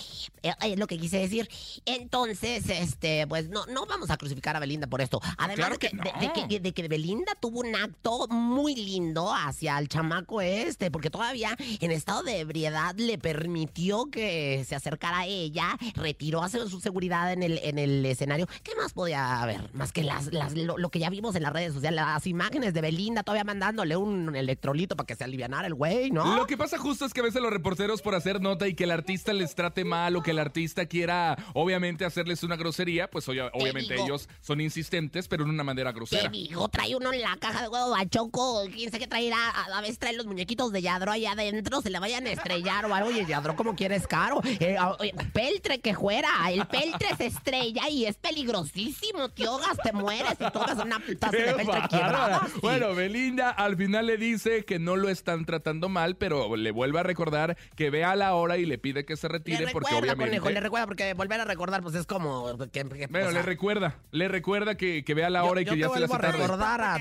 Eh, 0.43 0.53
Es 0.61 0.79
lo 0.79 0.87
que 0.87 0.99
quise 0.99 1.19
decir. 1.19 1.49
Entonces, 1.87 2.69
este, 2.69 3.27
pues 3.27 3.49
no, 3.49 3.65
no 3.67 3.87
vamos 3.87 4.11
a 4.11 4.17
crucificar 4.17 4.57
a 4.57 4.61
Belinda 4.61 4.87
por 4.87 5.01
esto. 5.01 5.21
Además 5.39 5.57
Claro 5.57 5.75
de, 5.75 5.79
que, 5.79 5.89
que 5.91 5.97
de- 5.97 6.13
no. 6.13 6.21
de 6.21 6.49
que- 6.49 6.61
de 6.61 6.73
que 6.73 6.89
Belinda 6.89 7.33
tuvo 7.41 7.61
un 7.61 7.75
acto 7.77 8.27
muy 8.35 8.75
lindo 8.77 9.33
hacia 9.33 9.79
el 9.79 9.89
chamaco 9.89 10.41
este, 10.41 10.91
porque 10.91 11.11
todavía 11.11 11.57
en 11.81 11.91
estado 11.91 12.23
de 12.23 12.41
ebriedad 12.41 12.95
le 12.97 13.19
permitió 13.19 14.07
que 14.11 14.65
se 14.67 14.75
acercara 14.75 15.21
a 15.21 15.27
ella, 15.27 15.77
retiró 15.95 16.43
a 16.43 16.49
su 16.49 16.81
seguridad 16.81 17.33
en 17.33 17.43
el, 17.43 17.59
en 17.63 17.79
el 17.79 18.05
escenario. 18.07 18.47
¿Qué 18.63 18.73
más 18.77 18.93
podía 18.93 19.41
haber? 19.43 19.73
Más 19.75 19.93
que 19.93 20.03
las, 20.03 20.33
las- 20.33 20.55
lo, 20.55 20.79
lo 20.79 20.91
que 20.91 20.99
ya 20.99 21.11
vimos 21.11 21.35
en 21.37 21.43
las 21.43 21.53
redes 21.53 21.73
sociales, 21.75 21.97
las 21.97 22.27
imágenes 22.27 22.75
de 22.75 22.81
Belinda 22.81 23.23
todavía 23.23 23.45
mandándole 23.45 23.97
un 23.97 24.35
electrolito 24.35 24.97
para 24.97 25.07
que 25.07 25.15
se 25.15 25.25
alivianara 25.25 25.67
el 25.67 25.75
güey, 25.75 26.11
¿no? 26.11 26.37
Lo 26.37 26.47
que 26.47 26.57
pasa 26.57 26.79
justo 26.79 27.05
es 27.05 27.13
que 27.15 27.21
a 27.21 27.25
veces 27.25 27.41
los 27.43 27.53
reporteros 27.53 28.03
por 28.03 28.15
hacer 28.15 28.41
nota 28.41 28.67
y 28.69 28.75
que 28.75 28.85
el 28.85 28.91
artista 28.91 29.33
les 29.33 29.55
trate 29.55 29.85
mal 29.85 30.17
o 30.17 30.23
que 30.23 30.31
el 30.33 30.39
artista 30.39 30.87
quiera 30.87 31.37
obviamente 31.55 32.05
hacerles 32.05 32.43
una 32.43 32.57
grosería, 32.57 33.09
pues 33.11 33.29
obvia- 33.29 33.51
obviamente 33.53 33.95
digo. 33.95 34.05
ellos 34.07 34.29
son 34.41 34.61
insistentes, 34.61 35.29
pero 35.29 35.45
en 35.45 35.51
una 35.51 35.65
manera 35.65 35.91
Te 35.93 35.97
grosera. 35.97 36.29
digo, 36.29 36.69
trae 36.69 36.95
uno 36.97 37.13
en 37.13 37.21
la 37.21 37.37
caja 37.37 37.63
de 37.63 37.69
huevo 37.69 37.95
Choco, 38.19 38.63
quién 38.73 38.93
sabe 38.93 39.01
qué 39.01 39.09
traerá, 39.09 39.51
a, 39.51 39.77
a 39.77 39.81
veces 39.81 39.99
trae 39.99 40.13
los 40.13 40.25
muñequitos 40.25 40.71
de 40.71 40.81
Yadro 40.83 41.11
ahí 41.11 41.27
adentro, 41.27 41.81
se 41.81 41.91
le 41.91 41.99
vayan 41.99 42.25
a 42.29 42.31
estrellar 42.31 42.87
o 42.87 42.95
algo, 42.95 43.11
y 43.11 43.19
el 43.19 43.27
Yadro 43.27 43.57
como 43.57 43.75
quieres 43.75 44.07
caro. 44.07 44.41
Eh, 44.61 44.77
ah, 44.79 44.97
oye, 45.01 45.13
peltre 45.33 45.81
que 45.81 45.97
fuera, 45.97 46.29
el 46.49 46.65
peltre 46.69 47.09
se 47.17 47.27
estrella 47.27 47.89
y 47.89 48.05
es 48.07 48.15
peligrosísimo, 48.17 49.31
tío, 49.31 49.59
gas, 49.59 49.79
te 49.83 49.93
mueres 49.93 50.35
y 50.39 50.45
tocas 50.53 50.79
una 50.79 51.01
taza 51.19 51.33
¡Qué 51.33 51.43
de 51.43 51.55
peltre 51.55 51.81
quebrada. 51.91 52.43
sí. 52.47 52.61
Bueno, 52.63 52.95
Belinda 52.95 53.51
al 53.51 53.77
final 53.77 54.07
le 54.07 54.17
dice 54.17 54.65
que 54.65 54.79
no 54.79 54.95
lo 54.95 55.09
están 55.09 55.45
tratando 55.45 55.89
mal, 55.89 56.17
pero 56.17 56.55
le 56.55 56.71
vuelve 56.71 57.01
a 57.01 57.03
recordar 57.03 57.57
que 57.75 57.91
vea 57.91 58.15
la 58.15 58.35
hora 58.37 58.59
y 58.59 58.65
le 58.65 58.79
pide 58.79 59.05
que 59.05 59.17
se 59.17 59.27
le 59.27 59.33
retire 59.33 59.57
porque 59.73 59.89
recuerda, 59.91 59.99
obviamente... 59.99 60.25
conejo, 60.39 60.51
le 60.51 60.61
recuerda, 60.61 60.87
porque 60.87 61.15
volver 61.15 61.41
a 61.41 61.45
recordar, 61.47 61.83
pues 61.83 61.97
es 61.97 62.07
como... 62.07 62.57
Que, 62.71 62.85
que- 62.85 63.07
Bueno, 63.09 63.27
o 63.27 63.31
sea, 63.33 63.41
le 63.41 63.43
recuerda, 63.43 63.97
le 64.13 64.29
recuerda 64.29 64.77
que, 64.77 65.03
que 65.05 65.15
vea 65.15 65.31
la 65.31 65.41
yo- 65.41 65.47
hora 65.47 65.63
y 65.63 65.65
yo 65.65 65.73
que 65.73 65.77
te 65.79 65.81
ya 65.81 65.89
se 65.89 65.99
le 65.99 66.07
vuelvo 66.07 66.15
hace 66.15 66.23
tarde. 66.23 66.39
recordar 66.39 66.81
a 66.81 66.99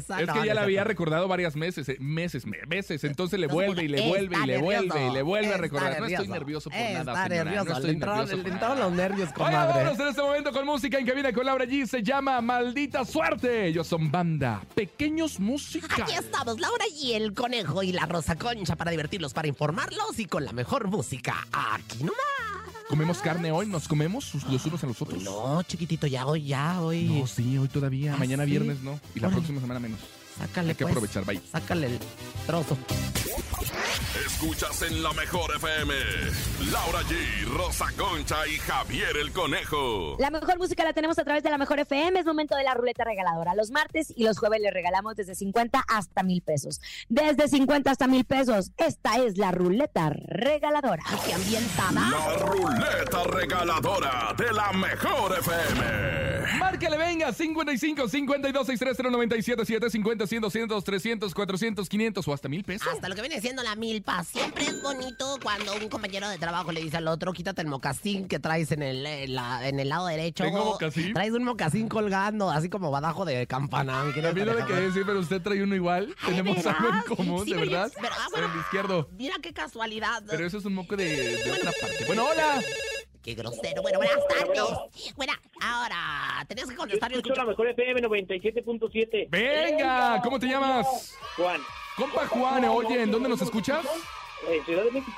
mesa. 0.00 0.20
Es 0.20 0.26
no, 0.26 0.32
que 0.34 0.38
no 0.40 0.44
ya 0.44 0.54
la 0.54 0.60
es 0.62 0.64
había 0.64 0.84
recordado 0.84 1.28
varias 1.28 1.56
meses, 1.56 1.88
eh, 1.88 1.96
meses, 2.00 2.46
me- 2.46 2.58
meses. 2.66 3.04
Entonces 3.04 3.38
le 3.38 3.46
No 3.46 3.54
vuelve 3.54 3.84
y 3.84 3.88
le 3.88 4.08
vuelve 4.08 4.36
y 4.42 4.46
le 4.46 4.58
vuelve 4.58 5.06
y 5.06 5.10
le 5.12 5.22
vuelve 5.22 5.54
a 5.54 5.56
recordar. 5.58 6.00
No 6.00 6.06
estoy 6.06 6.28
nervioso 6.28 6.70
por 6.70 6.78
nada, 6.78 7.24
señora. 7.24 7.28
nervioso, 7.44 7.64
No 7.64 7.72
estoy 7.76 7.86
le 7.86 7.92
entraron- 7.94 8.28
nervioso 8.28 8.74
los 8.78 8.92
nervios, 8.92 9.32
comadre. 9.32 9.56
vámonos 9.56 10.00
en 10.00 10.08
este 10.08 10.22
momento 10.22 10.52
con 10.52 10.66
música 10.66 10.98
en 10.98 11.06
cabina 11.06 11.32
con 11.32 11.46
Laura 11.46 11.64
G. 11.64 11.86
Se 11.86 12.02
llama 12.02 12.40
Maldita 12.40 13.04
Suerte. 13.04 13.66
Ellos 13.66 13.86
son 13.86 14.10
banda. 14.10 14.62
Pequeños 14.74 15.40
músicas. 15.40 15.98
Aquí 16.00 16.12
estamos, 16.14 16.60
Laura 16.60 16.84
y 17.00 17.12
el 17.14 17.32
conejo 17.34 17.82
y 17.82 17.92
la 17.92 18.06
Rosa 18.06 18.36
Concha 18.36 18.76
para 18.76 18.90
divertirlos, 18.90 19.34
para 19.34 19.48
informarlos 19.48 20.18
y 20.18 20.26
con 20.26 20.44
la 20.44 20.52
mejor 20.52 20.88
música. 20.88 21.34
Aquí 21.52 21.98
nomás. 22.04 22.67
¿Comemos 22.88 23.18
carne 23.18 23.52
hoy? 23.52 23.66
¿Nos 23.66 23.86
comemos 23.86 24.32
los 24.50 24.64
unos 24.64 24.82
a 24.82 24.86
los 24.86 25.00
otros? 25.02 25.22
No, 25.22 25.62
chiquitito, 25.62 26.06
ya 26.06 26.26
hoy, 26.26 26.44
ya 26.46 26.80
hoy. 26.80 27.04
No, 27.04 27.26
sí, 27.26 27.58
hoy 27.58 27.68
todavía. 27.68 28.14
¿Ah, 28.14 28.16
Mañana 28.16 28.44
sí? 28.44 28.50
viernes 28.50 28.82
no. 28.82 28.98
Y 29.14 29.20
la 29.20 29.28
Órale. 29.28 29.36
próxima 29.42 29.60
semana 29.60 29.78
menos. 29.80 30.00
Sácale, 30.38 30.70
Hay 30.70 30.74
que 30.76 30.84
pues. 30.84 30.92
aprovechar, 30.92 31.24
bye. 31.24 31.40
Sácale 31.50 31.86
el 31.86 31.98
trozo. 32.46 32.76
Escuchas 34.26 34.82
en 34.82 35.02
la 35.02 35.12
mejor 35.12 35.50
FM. 35.56 35.94
Laura 36.70 37.00
G, 37.02 37.44
Rosa 37.56 37.86
Concha 37.96 38.46
y 38.46 38.56
Javier 38.58 39.16
el 39.16 39.32
Conejo. 39.32 40.16
La 40.18 40.30
mejor 40.30 40.58
música 40.58 40.84
la 40.84 40.92
tenemos 40.92 41.18
a 41.18 41.24
través 41.24 41.42
de 41.42 41.50
la 41.50 41.58
mejor 41.58 41.80
FM. 41.80 42.20
Es 42.20 42.24
momento 42.26 42.56
de 42.56 42.62
la 42.62 42.74
ruleta 42.74 43.04
regaladora. 43.04 43.54
Los 43.54 43.70
martes 43.70 44.12
y 44.16 44.24
los 44.24 44.38
jueves 44.38 44.60
les 44.60 44.72
regalamos 44.72 45.16
desde 45.16 45.34
50 45.34 45.84
hasta 45.88 46.22
mil 46.22 46.42
pesos. 46.42 46.80
Desde 47.08 47.48
50 47.48 47.90
hasta 47.90 48.06
mil 48.06 48.24
pesos. 48.24 48.70
Esta 48.76 49.18
es 49.18 49.38
la 49.38 49.50
ruleta 49.50 50.10
regaladora. 50.10 51.02
Qué 51.26 51.32
ambientada. 51.34 52.10
La 52.10 52.36
ruleta 52.36 53.24
regaladora 53.24 54.34
de 54.36 54.52
la 54.52 54.72
mejor 54.72 55.36
FM. 55.38 56.58
Márcale, 56.58 56.96
venga, 56.96 57.32
55 57.32 58.08
52 58.08 58.66
630 58.66 59.10
977 59.10 59.90
50 59.90 60.26
100 60.28 60.40
200 60.42 60.84
300 60.84 61.34
400 61.34 61.88
500 61.88 62.28
o 62.28 62.32
hasta 62.32 62.48
mil 62.48 62.62
pesos. 62.64 62.86
Hasta 62.92 63.08
lo 63.08 63.14
que 63.14 63.20
viene 63.22 63.40
siendo 63.40 63.62
la 63.62 63.74
milpa. 63.74 64.22
Siempre 64.24 64.64
es 64.66 64.82
bonito 64.82 65.38
cuando 65.42 65.74
un 65.74 65.88
compañero 65.88 66.28
de 66.28 66.38
trabajo 66.38 66.70
le 66.72 66.82
dice 66.82 66.98
al 66.98 67.08
otro, 67.08 67.32
quítate 67.32 67.62
el 67.62 67.68
mocasín 67.68 68.28
que 68.28 68.38
traes 68.38 68.70
en 68.72 68.82
el, 68.82 69.04
en 69.06 69.34
la- 69.34 69.66
en 69.68 69.80
el 69.80 69.88
lado 69.88 70.06
derecho. 70.06 70.44
¿Tengo 70.44 70.64
mocasín? 70.64 71.12
Traes 71.14 71.32
un 71.32 71.44
mocasín 71.44 71.88
colgando, 71.88 72.50
así 72.50 72.68
como 72.68 72.90
badajo 72.90 73.24
de 73.24 73.46
campana. 73.46 74.04
mi 74.04 74.12
querido 74.12 74.28
También 74.34 74.56
lo 74.58 74.66
que 74.66 74.74
decir, 74.74 75.02
pero 75.06 75.18
usted 75.20 75.40
trae 75.42 75.62
uno 75.62 75.74
igual. 75.74 76.14
Ay, 76.22 76.30
Tenemos 76.36 76.56
¿verdad? 76.56 76.76
algo 76.78 76.94
en 76.94 77.16
común, 77.16 77.44
Sí, 77.44 77.52
de 77.52 77.58
pero 77.58 77.70
yo- 77.70 77.78
verdad. 77.78 77.92
pero, 78.00 78.14
ah, 78.18 78.28
En 78.38 78.44
el 78.44 78.60
izquierdo. 78.60 79.08
Mira 79.12 79.36
qué 79.42 79.52
casualidad. 79.52 80.22
Pero 80.28 80.46
eso 80.46 80.58
es 80.58 80.64
un 80.64 80.74
moco 80.74 80.96
de, 80.96 81.04
de 81.44 81.50
otra 81.52 81.72
parte. 81.80 82.04
Bueno, 82.06 82.26
hola. 82.30 82.60
Qué 83.22 83.34
grosero. 83.34 83.82
Bueno, 83.82 83.98
buenas 83.98 84.18
tardes. 84.28 84.62
Bueno, 85.16 85.32
ahora, 85.60 86.44
tenías 86.48 86.68
que 86.68 86.74
Yo 86.74 86.78
contestar 86.78 87.12
y 87.12 87.16
escucho 87.16 87.34
la 87.34 87.44
mejor 87.44 87.68
FM 87.68 88.00
97.7. 88.02 89.28
Venga, 89.30 90.20
¿cómo 90.22 90.38
te 90.38 90.46
llamas? 90.46 91.16
Juan, 91.36 91.60
Compa 91.96 92.26
Juan, 92.28 92.64
oye, 92.66 93.02
¿en 93.02 93.10
dónde 93.10 93.28
nos 93.28 93.42
escuchas? 93.42 93.84
eh, 94.48 94.60
Ciudad 94.64 94.84
de 94.84 94.90
México. 94.92 95.16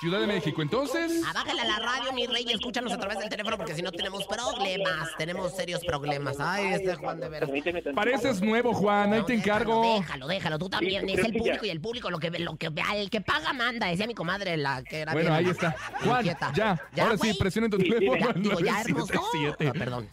Ciudad 0.00 0.20
de 0.20 0.26
México. 0.26 0.62
Entonces, 0.62 1.22
Abájale 1.28 1.60
a 1.60 1.64
la 1.66 1.78
radio, 1.78 2.12
mi 2.14 2.26
rey, 2.26 2.44
y 2.48 2.52
escúchanos 2.52 2.90
a 2.92 2.96
través 2.98 3.18
del 3.18 3.28
teléfono 3.28 3.58
porque 3.58 3.74
si 3.74 3.82
no 3.82 3.92
tenemos 3.92 4.24
problemas. 4.26 5.08
Tenemos 5.18 5.54
serios 5.54 5.84
problemas. 5.84 6.36
Ay, 6.40 6.72
este 6.74 6.94
Juan 6.96 7.20
de 7.20 7.28
veras. 7.28 7.50
Pareces 7.94 8.40
nuevo, 8.40 8.72
Juan. 8.72 9.12
Ahí 9.12 9.20
No, 9.20 9.26
te 9.26 9.34
déjalo, 9.34 9.54
encargo. 9.54 9.82
Déjalo, 10.00 10.26
déjalo, 10.26 10.58
tú 10.58 10.70
también. 10.70 11.06
Sí, 11.06 11.12
es 11.12 11.24
el 11.24 11.32
público 11.34 11.62
ya. 11.62 11.66
y 11.66 11.70
el 11.70 11.80
público 11.80 12.10
lo 12.10 12.18
que 12.18 12.30
lo 12.30 12.56
que 12.56 12.68
al 12.88 13.10
que 13.10 13.20
paga 13.20 13.52
manda, 13.52 13.88
decía 13.88 14.06
mi 14.06 14.14
comadre 14.14 14.56
la 14.56 14.82
que 14.82 15.00
era 15.00 15.12
Bueno, 15.12 15.30
bien 15.32 15.44
ahí 15.46 15.50
está. 15.50 15.76
Juan, 16.02 16.20
inquieta. 16.20 16.52
ya. 16.54 16.70
Ahora 17.02 17.16
sí, 17.16 17.28
güey? 17.28 17.38
presiona 17.38 17.66
en 17.66 17.70
tu 17.72 17.76
Sí, 17.78 17.84
sí, 17.84 17.90
teléfono. 17.90 18.18
Ya, 18.20 18.26
al 18.30 18.42
digo, 18.42 18.60
ya 18.60 18.80
hermoso. 18.80 19.12
977. 19.14 19.68
Ah, 19.68 19.72
perdón. 19.78 20.08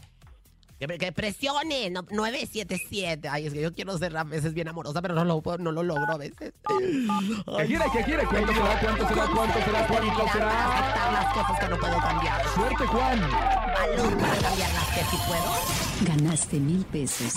Que, 0.80 0.86
que 1.00 1.12
presione, 1.12 1.90
no, 1.90 2.04
977. 2.12 3.28
Ay, 3.30 3.48
es 3.48 3.54
que 3.54 3.62
yo 3.62 3.74
quiero 3.74 3.98
ser 3.98 4.16
a 4.16 4.24
veces 4.24 4.54
bien 4.54 4.68
amorosa, 4.68 5.02
pero 5.02 5.16
no 5.16 5.26
lo, 5.26 5.42
puedo- 5.42 5.58
no 5.58 5.72
lo 5.72 5.82
logro 5.82 6.14
a 6.14 6.18
veces. 6.18 6.54
¿Qué 6.68 7.66
quiere? 7.66 7.86
¿Qué 7.92 8.04
quiere? 8.04 8.26
¿Cuánto 8.26 8.54
será? 8.54 8.80
¿Cuánto 8.80 9.08
será? 9.08 9.26
¿Cuánto 9.28 9.60
será? 9.66 9.88
¿Cuánto 9.88 10.28
será? 10.32 10.78
aceptar 10.78 11.14
las 11.14 11.34
cosas 11.34 11.60
que 11.60 11.68
no 11.68 11.78
puedo 11.80 11.98
cambiar. 12.00 12.48
Suerte, 12.54 12.86
Juan. 12.86 13.20
Valor 13.22 14.18
para 14.20 14.36
cambiar 14.38 14.72
las 14.74 14.88
que 14.90 15.02
sí 15.10 15.18
puedo. 15.28 16.14
Ganaste 16.16 16.60
mil 16.60 16.86
pesos. 16.86 17.34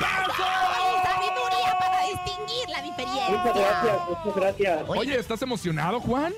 ¡Ay, 0.00 0.94
sabiduría 1.04 1.78
para 1.78 2.00
distinguir 2.02 2.68
la 2.68 2.82
Muchas 2.82 2.96
gracias, 2.96 3.52
diferencia! 3.54 4.06
muchas 4.24 4.34
gracias. 4.36 4.84
Oye, 4.88 5.18
¿estás 5.18 5.42
emocionado, 5.42 6.00
Juan? 6.00 6.32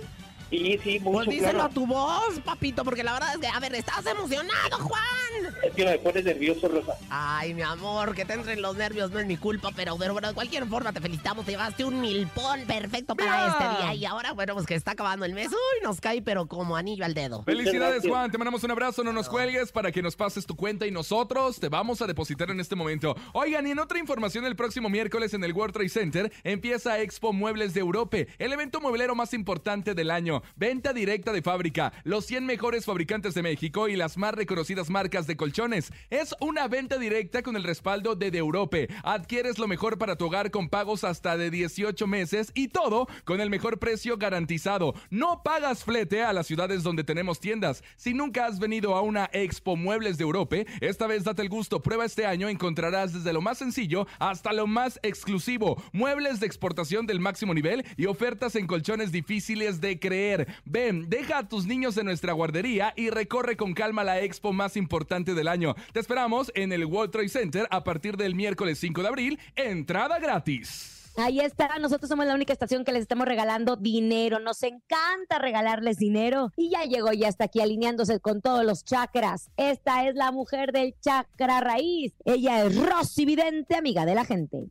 Sí, 0.54 0.78
sí, 0.82 1.00
mucho, 1.00 1.16
Pues 1.16 1.28
díselo 1.28 1.50
claro. 1.50 1.64
a 1.64 1.68
tu 1.70 1.86
voz, 1.86 2.40
papito, 2.44 2.84
porque 2.84 3.02
la 3.02 3.12
verdad 3.14 3.34
es 3.34 3.40
que, 3.40 3.48
a 3.48 3.58
ver, 3.58 3.74
estás 3.74 4.06
emocionado, 4.06 4.76
Juan. 4.78 5.54
Es 5.64 5.72
que 5.74 5.84
me 5.84 5.98
pones 5.98 6.24
nervioso, 6.24 6.68
Rosa. 6.68 6.96
Ay, 7.10 7.54
mi 7.54 7.62
amor, 7.62 8.14
que 8.14 8.24
te 8.24 8.34
entren 8.34 8.62
los 8.62 8.76
nervios 8.76 9.10
no 9.10 9.18
es 9.18 9.26
mi 9.26 9.36
culpa, 9.36 9.70
pero, 9.74 9.96
pero 9.96 10.12
bueno, 10.12 10.28
de 10.28 10.34
cualquier 10.34 10.66
forma 10.66 10.92
te 10.92 11.00
felicitamos, 11.00 11.44
te 11.44 11.52
llevaste 11.52 11.84
un 11.84 12.00
milpón 12.00 12.60
perfecto 12.66 13.16
para 13.16 13.30
¡Mira! 13.32 13.48
este 13.48 13.82
día. 13.82 13.94
Y 13.94 14.04
ahora, 14.04 14.32
bueno, 14.32 14.54
pues 14.54 14.66
que 14.66 14.74
está 14.76 14.92
acabando 14.92 15.26
el 15.26 15.34
mes, 15.34 15.48
uy, 15.48 15.82
nos 15.82 16.00
cae, 16.00 16.22
pero 16.22 16.46
como 16.46 16.76
anillo 16.76 17.04
al 17.04 17.14
dedo. 17.14 17.42
Felicidades. 17.42 18.06
Juan. 18.06 18.30
Te 18.30 18.38
mandamos 18.38 18.62
un 18.62 18.70
abrazo. 18.70 19.02
No 19.02 19.12
nos 19.12 19.28
cuelgues 19.28 19.72
para 19.72 19.90
que 19.90 20.02
nos 20.02 20.14
pases 20.14 20.46
tu 20.46 20.54
cuenta 20.54 20.86
y 20.86 20.92
nosotros 20.92 21.58
te 21.58 21.68
vamos 21.68 22.00
a 22.00 22.06
depositar 22.06 22.50
en 22.50 22.60
este 22.60 22.76
momento. 22.76 23.16
Oigan, 23.32 23.66
y 23.66 23.72
en 23.72 23.78
otra 23.80 23.98
información, 23.98 24.44
el 24.44 24.54
próximo 24.54 24.88
miércoles 24.88 25.34
en 25.34 25.42
el 25.42 25.52
World 25.52 25.74
Trade 25.74 25.88
Center 25.88 26.32
empieza 26.44 27.00
Expo 27.00 27.32
Muebles 27.32 27.74
de 27.74 27.80
Europe, 27.80 28.28
el 28.38 28.52
evento 28.52 28.80
mueblero 28.80 29.14
más 29.14 29.34
importante 29.34 29.94
del 29.94 30.10
año. 30.10 30.42
Venta 30.56 30.92
directa 30.92 31.32
de 31.32 31.42
fábrica, 31.42 31.92
los 32.04 32.26
100 32.26 32.46
mejores 32.46 32.84
fabricantes 32.84 33.34
de 33.34 33.42
México 33.42 33.88
y 33.88 33.96
las 33.96 34.16
más 34.16 34.34
reconocidas 34.34 34.90
marcas 34.90 35.26
de 35.26 35.36
colchones. 35.36 35.92
Es 36.10 36.34
una 36.40 36.68
venta 36.68 36.98
directa 36.98 37.42
con 37.42 37.56
el 37.56 37.64
respaldo 37.64 38.14
de 38.14 38.30
De 38.30 38.38
Europe. 38.38 38.88
Adquieres 39.02 39.58
lo 39.58 39.68
mejor 39.68 39.98
para 39.98 40.16
tu 40.16 40.26
hogar 40.26 40.50
con 40.50 40.68
pagos 40.68 41.04
hasta 41.04 41.36
de 41.36 41.50
18 41.50 42.06
meses 42.06 42.52
y 42.54 42.68
todo 42.68 43.08
con 43.24 43.40
el 43.40 43.50
mejor 43.50 43.78
precio 43.78 44.16
garantizado. 44.16 44.94
No 45.10 45.42
pagas 45.42 45.84
flete 45.84 46.22
a 46.22 46.32
las 46.32 46.46
ciudades 46.46 46.82
donde 46.82 47.04
tenemos 47.04 47.40
tiendas. 47.40 47.82
Si 47.96 48.14
nunca 48.14 48.46
has 48.46 48.58
venido 48.58 48.94
a 48.96 49.02
una 49.02 49.28
Expo 49.32 49.76
Muebles 49.76 50.18
de 50.18 50.24
Europe, 50.24 50.66
esta 50.80 51.06
vez 51.06 51.24
date 51.24 51.42
el 51.42 51.48
gusto. 51.48 51.82
Prueba 51.82 52.04
este 52.04 52.26
año, 52.26 52.48
encontrarás 52.48 53.12
desde 53.12 53.32
lo 53.32 53.40
más 53.40 53.58
sencillo 53.58 54.06
hasta 54.18 54.52
lo 54.52 54.66
más 54.66 54.98
exclusivo. 55.02 55.82
Muebles 55.92 56.40
de 56.40 56.46
exportación 56.46 57.06
del 57.06 57.20
máximo 57.20 57.54
nivel 57.54 57.84
y 57.96 58.06
ofertas 58.06 58.56
en 58.56 58.66
colchones 58.66 59.12
difíciles 59.12 59.80
de 59.80 59.98
creer. 59.98 60.23
Ven, 60.64 61.08
deja 61.08 61.38
a 61.38 61.48
tus 61.48 61.66
niños 61.66 61.96
en 61.96 62.06
nuestra 62.06 62.32
guardería 62.32 62.92
y 62.96 63.10
recorre 63.10 63.56
con 63.56 63.74
calma 63.74 64.04
la 64.04 64.20
expo 64.20 64.52
más 64.52 64.76
importante 64.76 65.34
del 65.34 65.48
año. 65.48 65.74
Te 65.92 66.00
esperamos 66.00 66.50
en 66.54 66.72
el 66.72 66.86
World 66.86 67.12
Trade 67.12 67.28
Center 67.28 67.66
a 67.70 67.84
partir 67.84 68.16
del 68.16 68.34
miércoles 68.34 68.78
5 68.78 69.02
de 69.02 69.08
abril. 69.08 69.38
Entrada 69.56 70.18
gratis. 70.18 70.94
Ahí 71.16 71.38
está, 71.38 71.78
nosotros 71.78 72.08
somos 72.08 72.26
la 72.26 72.34
única 72.34 72.52
estación 72.52 72.84
que 72.84 72.90
les 72.90 73.02
estamos 73.02 73.26
regalando 73.26 73.76
dinero. 73.76 74.40
Nos 74.40 74.62
encanta 74.64 75.38
regalarles 75.38 75.96
dinero. 75.96 76.50
Y 76.56 76.70
ya 76.70 76.84
llegó, 76.84 77.12
ya 77.12 77.28
está 77.28 77.44
aquí 77.44 77.60
alineándose 77.60 78.18
con 78.18 78.40
todos 78.40 78.64
los 78.64 78.84
chakras. 78.84 79.48
Esta 79.56 80.08
es 80.08 80.16
la 80.16 80.32
mujer 80.32 80.72
del 80.72 80.96
chakra 81.00 81.60
raíz. 81.60 82.14
Ella 82.24 82.64
es 82.64 82.76
Rosy 82.76 83.26
Vidente, 83.26 83.76
amiga 83.76 84.04
de 84.06 84.14
la 84.16 84.24
gente. 84.24 84.70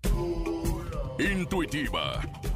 Intuitiva, 1.20 2.20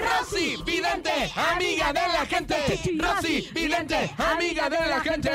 Rosy 0.00 0.56
Vidente, 0.64 1.10
amiga 1.36 1.92
de 1.92 2.00
la 2.00 2.26
gente. 2.26 2.56
Rosy 2.98 3.48
Vidente, 3.52 4.10
amiga 4.16 4.68
de 4.70 4.76
la 4.88 5.00
gente. 5.00 5.30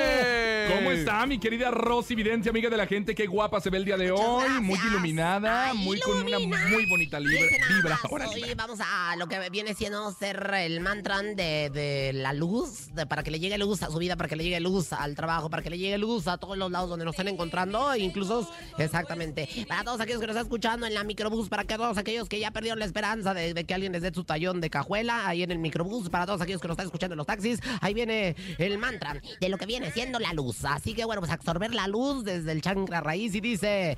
¿Cómo 0.76 0.92
está 0.92 1.26
mi 1.26 1.40
querida 1.40 1.70
Rosy 1.72 2.16
Vidente, 2.16 2.50
amiga 2.50 2.70
de 2.70 2.78
la 2.78 2.88
gente? 2.88 3.14
Qué 3.14 3.28
guapa 3.28 3.60
se 3.62 3.70
ve 3.70 3.78
el 3.78 3.86
día 3.86 3.98
de 3.98 4.12
Muchas 4.12 4.26
hoy. 4.28 4.44
gracias. 4.44 4.62
Muy 4.64 4.80
iluminada, 4.88 5.70
Ay, 5.70 5.78
muy 5.78 6.00
con 6.00 6.18
una 6.18 6.30
ilumina. 6.32 6.68
muy 6.70 6.86
bonita 6.88 7.20
libra. 7.20 7.38
Fíjense 7.40 7.60
nada 7.60 7.76
vibra. 7.76 7.96
más, 8.04 8.12
Órale, 8.12 8.44
Hoy 8.44 8.54
vamos 8.56 8.80
a 8.82 9.16
lo 9.18 9.28
que 9.28 9.50
viene 9.50 9.74
siendo 9.74 10.12
ser 10.14 10.52
el 10.56 10.80
mantra 10.82 11.22
de, 11.22 11.70
de 11.70 12.12
la 12.14 12.34
luz, 12.34 12.94
de- 12.94 13.06
para 13.06 13.24
que 13.24 13.32
le 13.32 13.40
llegue 13.40 13.58
luz 13.58 13.84
a 13.84 13.90
su 13.92 13.98
vida, 14.00 14.16
para 14.16 14.28
que 14.30 14.36
le 14.36 14.44
llegue 14.44 14.60
luz 14.60 14.92
al 14.94 15.16
trabajo, 15.16 15.50
para 15.50 15.62
que 15.64 15.70
le 15.70 15.78
llegue 15.78 15.98
luz 15.98 16.28
a 16.28 16.38
todos 16.38 16.58
los 16.58 16.72
lados 16.72 16.90
donde 16.90 17.06
nos 17.06 17.14
estén 17.14 17.28
encontrando, 17.28 17.94
e 17.94 18.00
incluso, 18.00 18.50
exactamente, 18.78 19.48
para 19.68 19.84
todos 19.84 20.00
aquellos 20.02 20.20
que 20.20 20.28
nos 20.28 20.36
están 20.36 20.46
escuchando 20.48 20.86
en 20.86 20.94
la 20.94 21.04
microbús, 21.04 21.50
para 21.50 21.64
que 21.64 21.76
todos 21.76 21.98
aquellos 21.98 22.28
que 22.28 22.40
ya 22.40 22.52
perdieron 22.52 22.80
la 22.80 22.86
esperanza 22.86 23.34
de, 23.34 23.54
de 23.54 23.64
que 23.64 23.74
alguien 23.74 23.92
les 23.92 24.02
dé 24.02 24.12
su 24.14 24.24
tallón 24.24 24.55
de 24.62 24.70
cajuela 24.70 25.28
ahí 25.28 25.44
en 25.44 25.52
el 25.52 25.60
microbús, 25.60 26.10
para 26.10 26.26
todos 26.26 26.42
aquellos 26.42 26.62
que 26.62 26.68
nos 26.68 26.76
están 26.76 26.88
escuchando 26.88 27.14
en 27.14 27.18
los 27.18 27.28
taxis, 27.28 27.60
ahí 27.82 27.94
viene 27.94 28.36
el 28.58 28.78
mantra 28.78 29.22
de 29.40 29.50
lo 29.50 29.58
que 29.58 29.66
viene 29.66 29.92
siendo 29.92 30.20
la 30.20 30.34
luz. 30.34 30.66
Así 30.66 30.94
que 30.94 31.06
bueno, 31.06 31.22
pues 31.22 31.32
absorber 31.32 31.74
la 31.74 31.88
luz 31.88 32.24
desde 32.24 32.52
el 32.52 32.62
chancra 32.62 33.02
raíz 33.02 33.34
y 33.36 33.42
dice... 33.42 33.98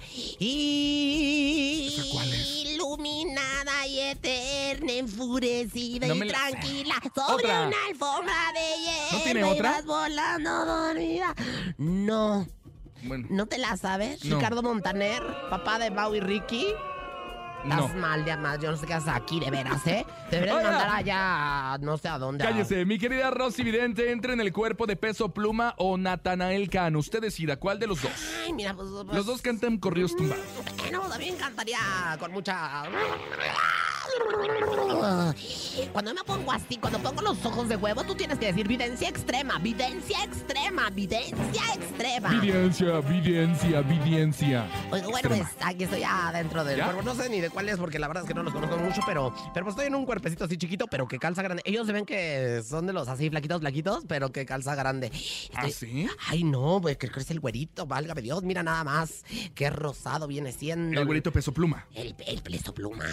Iluminada 2.65 3.87
y 3.87 3.99
eterna, 3.99 4.91
enfurecida 4.93 6.07
No 6.07 6.15
y 6.15 6.27
tranquila 6.27 6.95
sobre 7.15 7.33
Otra. 7.33 7.67
una 7.67 7.77
alfombra 7.89 8.35
de 8.53 8.83
hielo. 8.83 9.11
¿No 9.17 9.23
tiene 9.23 9.43
otra? 9.43 9.69
ibas 9.69 9.85
volando 9.85 10.65
dormida. 10.65 11.35
No, 11.77 12.47
Bueno, 13.03 13.27
¿no 13.29 13.45
te 13.45 13.57
la 13.57 13.77
sabes? 13.77 14.23
No. 14.25 14.35
Ricardo 14.37 14.63
Montaner, 14.63 15.21
papá 15.49 15.79
de 15.79 15.91
Mau 15.91 16.13
y 16.15 16.19
Ricky. 16.19 16.65
Estás 17.63 17.93
no. 17.95 18.01
mal 18.01 18.23
de 18.23 18.37
más, 18.37 18.59
yo 18.59 18.71
no 18.71 18.77
sé 18.77 18.85
qué 18.85 18.93
haces 18.93 19.09
aquí, 19.09 19.39
de 19.39 19.51
veras, 19.51 19.85
¿eh? 19.87 20.05
Deberías 20.31 20.57
Oiga. 20.57 20.69
mandar 20.69 20.89
allá, 20.95 21.77
no 21.81 21.97
sé 21.97 22.07
a 22.07 22.17
dónde. 22.17 22.43
Cállese, 22.43 22.85
mi 22.85 22.97
querida 22.97 23.29
Rosy 23.31 23.63
Vidente, 23.63 24.11
entre 24.11 24.33
en 24.33 24.41
el 24.41 24.53
cuerpo 24.53 24.85
de 24.85 24.95
Peso 24.95 25.29
Pluma 25.33 25.73
o 25.77 25.97
Natanael 25.97 26.69
Cano. 26.69 26.99
Usted 26.99 27.21
decida, 27.21 27.57
¿cuál 27.57 27.79
de 27.79 27.87
los 27.87 28.01
dos? 28.01 28.11
Ay, 28.45 28.53
mira, 28.53 28.73
pues... 28.73 28.87
pues, 28.89 29.15
Los 29.15 29.25
dos 29.25 29.41
cantan 29.41 29.77
corridos 29.77 30.15
tumbados. 30.15 30.43
Bueno, 30.77 31.01
también 31.09 31.35
cantaría 31.35 31.79
con 32.19 32.31
mucha... 32.31 32.83
Cuando 35.93 36.13
me 36.13 36.23
pongo 36.23 36.51
así, 36.51 36.77
cuando 36.77 36.99
pongo 36.99 37.21
los 37.21 37.45
ojos 37.45 37.69
de 37.69 37.75
huevo, 37.75 38.03
tú 38.03 38.15
tienes 38.15 38.37
que 38.39 38.47
decir 38.47 38.67
videncia 38.67 39.09
extrema, 39.09 39.57
videncia 39.59 40.23
extrema, 40.23 40.89
videncia 40.89 41.61
extrema. 41.75 42.33
Evidencia, 42.35 42.97
evidencia, 42.97 43.79
evidencia. 43.79 44.67
Oiga, 44.91 45.07
bueno, 45.07 45.29
pues 45.29 45.43
aquí 45.61 45.83
estoy 45.83 45.99
ya 46.01 46.31
dentro 46.33 46.63
del 46.63 46.77
¿Ya? 46.77 46.85
cuerpo. 46.85 47.01
No 47.03 47.15
sé 47.15 47.29
ni 47.29 47.39
de 47.41 47.49
cuál 47.49 47.69
es, 47.69 47.77
porque 47.77 47.99
la 47.99 48.07
verdad 48.07 48.23
es 48.23 48.27
que 48.27 48.33
no 48.33 48.43
los 48.43 48.53
conozco 48.53 48.77
mucho, 48.77 49.01
pero, 49.05 49.33
pero 49.53 49.65
pues 49.65 49.73
estoy 49.73 49.87
en 49.87 49.95
un 49.95 50.05
cuerpecito 50.05 50.45
así 50.45 50.57
chiquito, 50.57 50.87
pero 50.87 51.07
que 51.07 51.19
calza 51.19 51.41
grande. 51.41 51.61
Ellos 51.65 51.85
se 51.87 51.93
ven 51.93 52.05
que 52.05 52.61
son 52.67 52.85
de 52.87 52.93
los 52.93 53.07
así 53.07 53.29
flaquitos, 53.29 53.59
flaquitos, 53.61 54.03
pero 54.07 54.31
que 54.31 54.45
calza 54.45 54.75
grande. 54.75 55.11
¿Ah, 55.53 55.67
Estoy- 55.67 55.71
sí? 55.89 56.07
Ay, 56.27 56.43
no, 56.43 56.79
pues 56.81 56.97
que 56.97 57.09
crece 57.09 57.33
el 57.33 57.39
güerito, 57.39 57.85
válgame 57.85 58.21
Dios, 58.21 58.43
mira 58.43 58.63
nada 58.63 58.83
más. 58.83 59.23
Qué 59.55 59.69
rosado 59.69 60.27
viene 60.27 60.51
siendo. 60.51 60.99
El 60.99 61.05
güerito 61.05 61.31
Peso 61.31 61.53
Pluma. 61.53 61.85
El, 61.93 62.15
el 62.25 62.41
peso 62.41 62.73
pluma. 62.73 63.05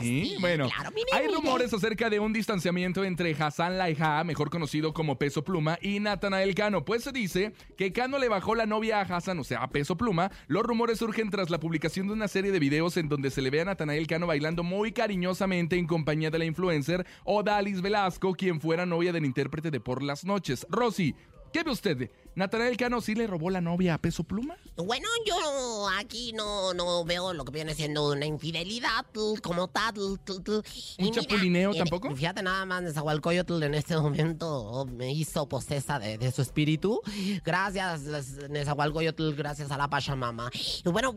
Sí, 0.00 0.27
bueno, 0.40 0.68
claro, 0.68 0.90
mire, 0.94 1.08
hay 1.12 1.26
mire. 1.26 1.34
rumores 1.34 1.72
acerca 1.72 2.10
de 2.10 2.20
un 2.20 2.32
distanciamiento 2.32 3.04
entre 3.04 3.34
Hassan 3.34 3.78
Laija, 3.78 4.22
mejor 4.24 4.50
conocido 4.50 4.92
como 4.92 5.18
Peso 5.18 5.44
Pluma, 5.44 5.78
y 5.80 6.00
Natanael 6.00 6.54
Cano. 6.54 6.84
Pues 6.84 7.04
se 7.04 7.12
dice 7.12 7.52
que 7.76 7.92
Cano 7.92 8.18
le 8.18 8.28
bajó 8.28 8.54
la 8.54 8.66
novia 8.66 9.00
a 9.00 9.02
Hassan, 9.02 9.38
o 9.38 9.44
sea, 9.44 9.62
a 9.62 9.70
Peso 9.70 9.96
Pluma. 9.96 10.30
Los 10.46 10.62
rumores 10.62 10.98
surgen 10.98 11.30
tras 11.30 11.50
la 11.50 11.60
publicación 11.60 12.06
de 12.06 12.12
una 12.12 12.28
serie 12.28 12.52
de 12.52 12.58
videos 12.58 12.96
en 12.96 13.08
donde 13.08 13.30
se 13.30 13.42
le 13.42 13.50
ve 13.50 13.60
a 13.60 13.64
Natanael 13.64 14.06
Cano 14.06 14.26
bailando 14.26 14.62
muy 14.62 14.92
cariñosamente 14.92 15.76
en 15.76 15.86
compañía 15.86 16.30
de 16.30 16.38
la 16.38 16.44
influencer 16.44 17.06
Odalis 17.24 17.82
Velasco, 17.82 18.34
quien 18.34 18.60
fuera 18.60 18.86
novia 18.86 19.12
del 19.12 19.24
intérprete 19.24 19.70
de 19.70 19.80
Por 19.80 20.02
las 20.02 20.24
Noches. 20.24 20.66
Rosy, 20.70 21.14
¿qué 21.52 21.62
ve 21.62 21.70
usted? 21.70 22.10
¿Natanael 22.38 22.76
Cano 22.76 23.00
sí 23.00 23.14
le 23.14 23.26
robó 23.26 23.50
la 23.50 23.60
novia 23.60 23.94
a 23.94 23.98
Peso 23.98 24.24
Pluma? 24.24 24.56
Bueno, 24.76 25.08
yo 25.26 25.88
aquí 25.98 26.32
no, 26.34 26.72
no 26.72 27.04
veo 27.04 27.32
lo 27.34 27.44
que 27.44 27.52
viene 27.52 27.74
siendo 27.74 28.10
una 28.12 28.26
infidelidad 28.26 29.04
como 29.42 29.68
tal. 29.68 29.94
Y 29.96 30.00
¿Un 30.00 30.62
mira, 30.98 31.20
chapulineo 31.22 31.72
eh, 31.74 31.78
tampoco? 31.78 32.14
Fíjate 32.14 32.42
nada 32.42 32.64
más, 32.64 32.82
Nezahualcóyotl 32.82 33.62
en 33.62 33.74
este 33.74 33.96
momento 33.96 34.86
me 34.90 35.12
hizo 35.12 35.48
posesa 35.48 35.98
de, 35.98 36.16
de 36.18 36.30
su 36.30 36.42
espíritu. 36.42 37.00
Gracias, 37.44 38.02
Nezahualcóyotl, 38.48 39.32
gracias 39.34 39.70
a 39.70 39.76
la 39.76 39.88
Pachamama. 39.90 40.50
Y 40.84 40.88
bueno, 40.90 41.14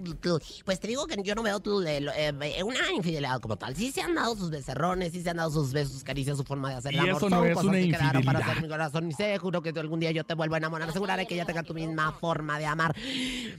pues 0.66 0.80
te 0.80 0.88
digo 0.88 1.06
que 1.06 1.22
yo 1.24 1.36
no 1.36 1.44
veo 1.44 1.62
eh, 1.86 2.10
eh, 2.42 2.64
una 2.64 2.92
infidelidad 2.92 3.40
como 3.40 3.58
tal. 3.58 3.76
Sí 3.76 3.92
se 3.92 4.02
han 4.02 4.16
dado 4.16 4.36
sus 4.36 4.50
becerrones, 4.50 5.12
sí 5.12 5.22
se 5.22 5.30
han 5.30 5.38
dado 5.38 5.52
sus 5.52 5.72
besos, 5.72 5.94
sus 5.94 6.04
caricias, 6.04 6.38
su 6.38 6.44
forma 6.44 6.70
de 6.70 6.76
hacer 6.76 6.94
Y 6.94 6.96
el 6.98 7.02
amor. 7.02 7.18
eso 7.18 7.30
no 7.30 7.38
Son 7.38 7.48
es 7.48 7.54
cosas 7.54 7.70
una 7.70 7.78
que 7.80 7.92
para 7.92 8.06
infidelidad. 8.20 8.42
hacer 8.50 8.64
mi 8.64 8.70
corazón. 8.70 9.10
Y 9.10 9.14
seguro 9.14 9.62
que 9.62 9.70
algún 9.70 10.00
día 10.00 10.12
yo 10.12 10.24
te 10.24 10.34
vuelvo 10.34 10.56
a 10.56 10.58
enamorar. 10.58 10.92
Aseguraré 11.12 11.28
que 11.28 11.36
ya 11.36 11.46
tenga 11.46 11.64
tu 11.64 11.74
misma 11.74 12.14
forma 12.14 12.58
de 12.58 12.66
amar. 12.66 12.96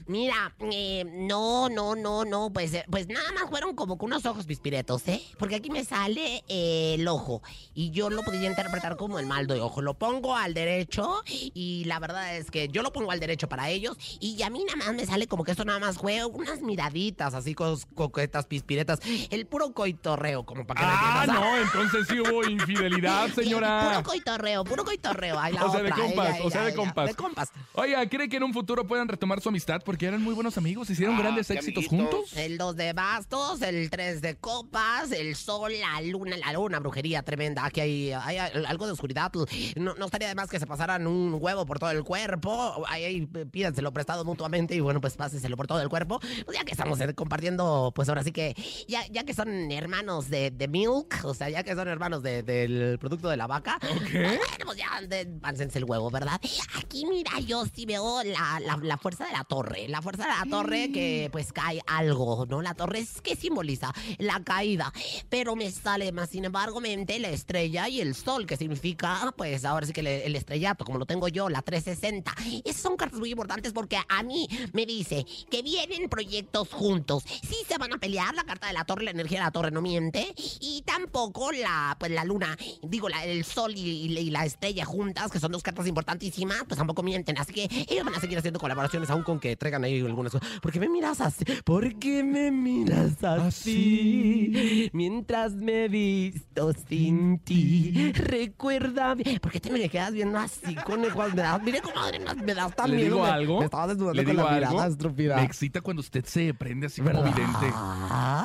Mira, 0.07 0.53
eh, 0.71 1.05
no, 1.05 1.69
no, 1.69 1.95
no, 1.95 2.25
no, 2.25 2.51
pues, 2.51 2.73
eh, 2.73 2.83
pues 2.89 3.07
nada 3.07 3.31
más 3.33 3.49
fueron 3.49 3.75
como 3.75 3.97
que 3.97 4.05
unos 4.05 4.25
ojos 4.25 4.45
pispiretos, 4.45 5.07
¿eh? 5.07 5.21
Porque 5.37 5.55
aquí 5.55 5.69
me 5.69 5.83
sale 5.85 6.43
eh, 6.47 6.95
el 6.95 7.07
ojo 7.07 7.41
y 7.75 7.91
yo 7.91 8.09
lo 8.09 8.23
podría 8.23 8.49
interpretar 8.49 8.97
como 8.97 9.19
el 9.19 9.27
mal 9.27 9.45
de 9.47 9.61
ojo. 9.61 9.81
Lo 9.81 9.93
pongo 9.93 10.35
al 10.35 10.53
derecho 10.53 11.21
y 11.27 11.83
la 11.85 11.99
verdad 11.99 12.35
es 12.35 12.49
que 12.49 12.67
yo 12.69 12.81
lo 12.81 12.91
pongo 12.91 13.11
al 13.11 13.19
derecho 13.19 13.47
para 13.47 13.69
ellos 13.69 13.97
y 14.19 14.41
a 14.41 14.49
mí 14.49 14.63
nada 14.65 14.77
más 14.77 14.95
me 14.95 15.05
sale 15.05 15.27
como 15.27 15.43
que 15.43 15.51
esto 15.51 15.65
nada 15.65 15.79
más 15.79 15.97
fue 15.99 16.25
unas 16.25 16.61
miraditas 16.61 17.33
así 17.35 17.53
con 17.53 17.77
coquetas 17.93 18.45
pispiretas. 18.47 18.99
El 19.29 19.45
puro 19.45 19.73
coitorreo, 19.73 20.43
como 20.45 20.65
para 20.65 20.81
que 20.81 20.87
Ah, 20.89 21.25
no, 21.27 21.57
entonces 21.57 22.07
sí 22.07 22.19
hubo 22.19 22.43
infidelidad, 22.49 23.29
Puro 23.29 23.43
señora. 23.43 24.01
coitorreo, 24.03 24.63
puro 24.63 24.83
coitorreo. 24.83 25.39
Ahí 25.39 25.53
la 25.53 25.65
O 25.65 25.71
sea, 25.71 25.81
de 25.83 25.91
compas, 25.91 26.35
ella, 26.35 26.45
o 26.45 26.49
sea, 26.49 26.61
de 26.63 26.67
ella. 26.69 26.75
compas. 26.77 27.07
De 27.07 27.13
compas. 27.15 27.42
Oiga, 27.73 28.07
¿cree 28.09 28.29
que 28.29 28.37
en 28.37 28.43
un 28.43 28.53
futuro 28.53 28.85
puedan 28.87 29.07
retomar 29.07 29.41
su 29.41 29.49
amistad? 29.49 29.81
Porque 29.83 30.05
eran 30.05 30.21
muy 30.21 30.33
buenos 30.33 30.57
amigos, 30.57 30.89
hicieron 30.89 31.15
Ah, 31.15 31.19
grandes 31.19 31.49
éxitos 31.49 31.85
amiguitos. 31.87 32.15
juntos. 32.19 32.37
El 32.37 32.57
2 32.57 32.75
de 32.75 32.93
bastos, 32.93 33.61
el 33.61 33.89
3 33.89 34.21
de 34.21 34.35
copas, 34.35 35.11
el 35.11 35.35
sol, 35.35 35.71
la 35.79 36.01
luna, 36.01 36.37
la 36.37 36.53
luna, 36.53 36.79
brujería 36.79 37.23
tremenda. 37.23 37.65
Aquí 37.65 37.81
hay, 37.81 38.11
hay 38.11 38.37
algo 38.37 38.85
de 38.85 38.91
oscuridad. 38.93 39.31
No, 39.75 39.93
no 39.95 40.05
estaría 40.05 40.27
de 40.27 40.35
más 40.35 40.49
que 40.49 40.59
se 40.59 40.67
pasaran 40.67 41.07
un 41.07 41.37
huevo 41.39 41.65
por 41.65 41.79
todo 41.79 41.91
el 41.91 42.03
cuerpo. 42.03 42.83
Ahí, 42.87 43.03
ahí 43.03 43.25
pídanselo 43.25 43.91
prestado 43.93 44.23
mutuamente 44.25 44.75
y 44.75 44.79
bueno, 44.79 45.01
pues 45.01 45.15
pásenselo 45.15 45.57
por 45.57 45.67
todo 45.67 45.81
el 45.81 45.89
cuerpo. 45.89 46.19
Pues 46.45 46.57
ya 46.57 46.63
que 46.63 46.71
estamos 46.71 46.99
eh, 47.01 47.13
compartiendo, 47.13 47.91
pues 47.95 48.09
ahora 48.09 48.23
sí 48.23 48.31
que, 48.31 48.55
ya, 48.87 49.05
ya 49.11 49.23
que 49.23 49.33
son 49.33 49.71
hermanos 49.71 50.29
de, 50.29 50.51
de 50.51 50.67
Milk, 50.67 51.21
o 51.23 51.33
sea, 51.33 51.49
ya 51.49 51.63
que 51.63 51.75
son 51.75 51.87
hermanos 51.87 52.21
de- 52.23 52.43
del 52.43 52.97
producto 52.99 53.29
de 53.29 53.37
la 53.37 53.47
vaca. 53.47 53.79
Bueno, 53.81 54.39
pues 54.65 54.77
ya 54.77 55.01
de- 55.07 55.25
pánsense 55.41 55.77
el 55.79 55.85
huevo, 55.85 56.09
¿verdad? 56.11 56.39
Aquí, 56.77 57.05
mira. 57.05 57.22
Mira, 57.23 57.39
yo 57.39 57.63
sí 57.73 57.85
veo 57.85 58.23
la, 58.23 58.59
la- 58.59 58.77
la 58.81 58.97
fuerza 58.97 59.25
de 59.25 59.31
la 59.33 59.43
torre. 59.43 59.87
La 59.87 60.01
fuerza 60.01 60.23
de 60.23 60.29
la 60.29 60.45
torre 60.49 60.91
que 60.91 61.29
pues 61.31 61.51
cae 61.53 61.81
algo, 61.87 62.45
¿no? 62.47 62.61
La 62.61 62.73
torre 62.73 62.99
es 62.99 63.21
que 63.21 63.35
simboliza 63.35 63.93
la 64.17 64.41
caída. 64.43 64.91
Pero 65.29 65.55
me 65.55 65.71
sale 65.71 66.11
más, 66.11 66.29
sin 66.29 66.45
embargo, 66.45 66.81
mente 66.81 67.19
la 67.19 67.29
estrella 67.29 67.87
y 67.89 68.01
el 68.01 68.15
sol, 68.15 68.45
que 68.45 68.57
significa, 68.57 69.33
pues 69.37 69.65
ahora 69.65 69.85
sí 69.87 69.93
que 69.93 70.03
le- 70.03 70.25
el 70.25 70.35
estrellato, 70.35 70.85
como 70.85 70.97
lo 70.99 71.05
tengo 71.05 71.27
yo, 71.27 71.49
la 71.49 71.61
360. 71.61 72.33
Esas 72.65 72.81
son 72.81 72.97
cartas 72.97 73.19
muy 73.19 73.31
importantes 73.31 73.73
porque 73.73 73.97
a 74.07 74.23
mí 74.23 74.47
me 74.73 74.85
dice 74.85 75.25
que 75.49 75.61
vienen 75.61 76.09
proyectos 76.09 76.69
juntos. 76.69 77.23
Sí 77.27 77.55
se 77.67 77.77
van 77.77 77.93
a 77.93 77.97
pelear, 77.97 78.33
la 78.35 78.43
carta 78.43 78.67
de 78.67 78.73
la 78.73 78.85
torre, 78.85 79.03
la 79.05 79.11
energía 79.11 79.39
de 79.39 79.45
la 79.45 79.51
torre 79.51 79.71
no 79.71 79.81
miente. 79.81 80.33
Y 80.59 80.81
tampoco 80.85 81.51
la, 81.51 81.95
pues 81.99 82.11
la 82.11 82.23
luna, 82.25 82.57
digo, 82.81 83.09
la- 83.09 83.25
el 83.25 83.43
sol 83.45 83.73
y, 83.75 83.81
y 84.07 84.29
la 84.31 84.45
estrella 84.45 84.85
juntas, 84.85 85.31
que 85.31 85.39
son 85.39 85.51
dos 85.51 85.63
cartas 85.63 85.87
importantísimas, 85.87 86.63
pues 86.67 86.77
tampoco 86.77 87.03
mienten. 87.13 87.37
Así 87.37 87.53
que 87.53 87.67
ellos 87.89 88.03
van 88.05 88.15
a 88.15 88.19
seguir 88.19 88.37
haciendo 88.37 88.59
colaboraciones, 88.59 89.09
aun 89.09 89.23
con 89.23 89.39
que 89.39 89.55
traigan 89.55 89.83
ahí 89.83 89.99
algunas 90.01 90.31
cosas. 90.31 90.47
¿Por 90.61 90.71
qué 90.71 90.79
me 90.79 90.89
miras 90.89 91.21
así? 91.21 91.45
¿Por 91.63 91.97
qué 91.99 92.23
me 92.23 92.51
miras 92.51 93.23
así? 93.23 94.89
Mientras 94.93 95.53
me 95.53 95.85
he 95.85 95.87
visto 95.87 96.73
sin 96.87 97.39
ti. 97.39 98.11
Recuerda. 98.13 99.15
¿Por 99.41 99.51
qué 99.51 99.59
te 99.59 99.71
me 99.71 99.87
quedas 99.89 100.13
viendo 100.13 100.37
así, 100.39 100.75
conejo? 100.75 101.23
Me 101.29 101.41
das, 101.41 101.61
mire, 101.63 101.81
comadre, 101.81 102.19
me 102.19 102.53
das- 102.53 102.75
tan 102.75 102.89
¿Le 102.91 102.97
miedo. 102.97 103.15
digo 103.15 103.25
me- 103.25 103.31
algo? 103.31 103.59
Me 103.59 103.65
estabas 103.65 103.87
desnudando 103.89 104.13
¿Le 104.21 104.23
con 104.23 104.31
digo 104.35 104.43
la 104.49 104.55
algo? 104.55 104.71
mirada 104.71 104.87
estúpida. 104.87 105.35
Me 105.37 105.43
excita 105.43 105.81
cuando 105.81 105.99
usted 106.01 106.25
se 106.25 106.53
prende 106.53 106.87
así 106.87 107.01
como 107.01 107.23
vidente. 107.23 107.67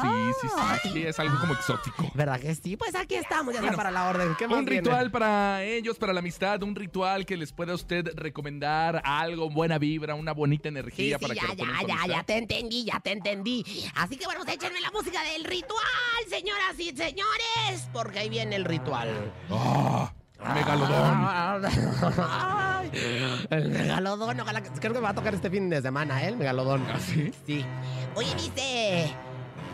Sí, 0.02 0.08
sí, 0.40 0.48
sí, 0.82 0.88
sí, 0.92 1.02
es 1.06 1.18
algo 1.18 1.38
como 1.40 1.54
exótico. 1.54 2.10
¿Verdad 2.14 2.40
que 2.40 2.54
sí? 2.54 2.76
Pues 2.76 2.94
aquí 2.94 3.14
estamos, 3.14 3.54
ya 3.54 3.60
Bueno, 3.60 3.72
está 3.72 3.76
para 3.76 3.90
la 3.90 4.08
orden. 4.08 4.34
¿Qué 4.38 4.46
más 4.46 4.58
Un 4.58 4.64
viene? 4.64 4.80
ritual 4.82 5.10
para 5.10 5.64
ellos, 5.64 5.98
para 5.98 6.12
la 6.12 6.20
amistad, 6.20 6.62
un 6.62 6.74
ritual 6.74 7.24
que 7.26 7.36
les 7.36 7.52
pueda 7.52 7.74
usted 7.74 8.08
recomendar 8.14 8.57
algo, 8.64 9.50
buena 9.50 9.78
vibra, 9.78 10.14
una 10.14 10.32
bonita 10.32 10.64
Sí, 10.64 10.68
energía 10.68 11.18
sí, 11.18 11.22
para 11.22 11.34
ya, 11.34 11.40
que 11.40 11.46
lo 11.48 11.54
ya, 11.56 11.64
ya, 11.66 11.94
amistad. 11.94 12.06
ya 12.08 12.22
te 12.24 12.36
entendí, 12.38 12.84
ya 12.84 13.00
te 13.00 13.12
entendí. 13.12 13.64
Así 13.94 14.16
que 14.16 14.24
bueno, 14.26 14.40
pues 14.44 14.56
échenme 14.56 14.80
la 14.80 14.90
música 14.90 15.22
del 15.22 15.44
ritual, 15.44 15.80
señoras 16.28 16.78
y 16.78 16.90
señores, 16.96 17.88
porque 17.92 18.18
ahí 18.20 18.28
viene 18.28 18.56
el 18.56 18.64
ritual. 18.64 19.32
¡Ah! 19.50 20.12
megalodón. 20.54 21.64
El 23.50 23.68
megalodón, 23.70 24.40
ojalá 24.40 24.62
creo 24.62 24.92
que 24.92 24.98
me 24.98 25.00
va 25.00 25.10
a 25.10 25.14
tocar 25.14 25.34
este 25.34 25.50
fin 25.50 25.68
de 25.68 25.82
semana, 25.82 26.24
¿eh? 26.24 26.28
El 26.28 26.36
megalodón. 26.36 26.86
¿Ah, 26.88 26.98
sí? 26.98 27.32
Sí. 27.46 27.64
Oye, 28.14 28.32
dice, 28.34 29.12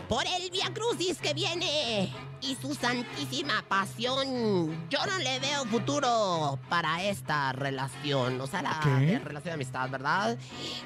por 0.07 0.23
el 0.25 0.51
Via 0.51 0.71
Crucis 0.73 1.19
que 1.19 1.33
viene 1.33 2.13
y 2.41 2.55
su 2.55 2.75
santísima 2.75 3.63
pasión, 3.67 4.87
yo 4.89 4.99
no 5.05 5.17
le 5.17 5.39
veo 5.39 5.65
futuro 5.65 6.59
para 6.69 7.03
esta 7.03 7.51
relación, 7.53 8.39
o 8.39 8.47
sea, 8.47 8.61
la 8.61 8.79
relación 8.79 9.43
de 9.43 9.51
amistad, 9.51 9.89
¿verdad? 9.89 10.37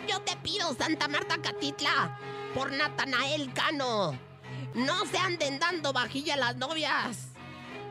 Yo 0.07 0.21
te 0.21 0.37
pido, 0.37 0.73
Santa 0.73 1.07
Marta 1.07 1.37
Catitla, 1.41 2.17
por 2.53 2.71
Natanael 2.71 3.51
Cano, 3.53 4.17
no 4.73 5.05
se 5.05 5.17
anden 5.17 5.59
dando 5.59 5.91
vajilla 5.91 6.35
a 6.35 6.37
las 6.37 6.55
novias. 6.55 7.25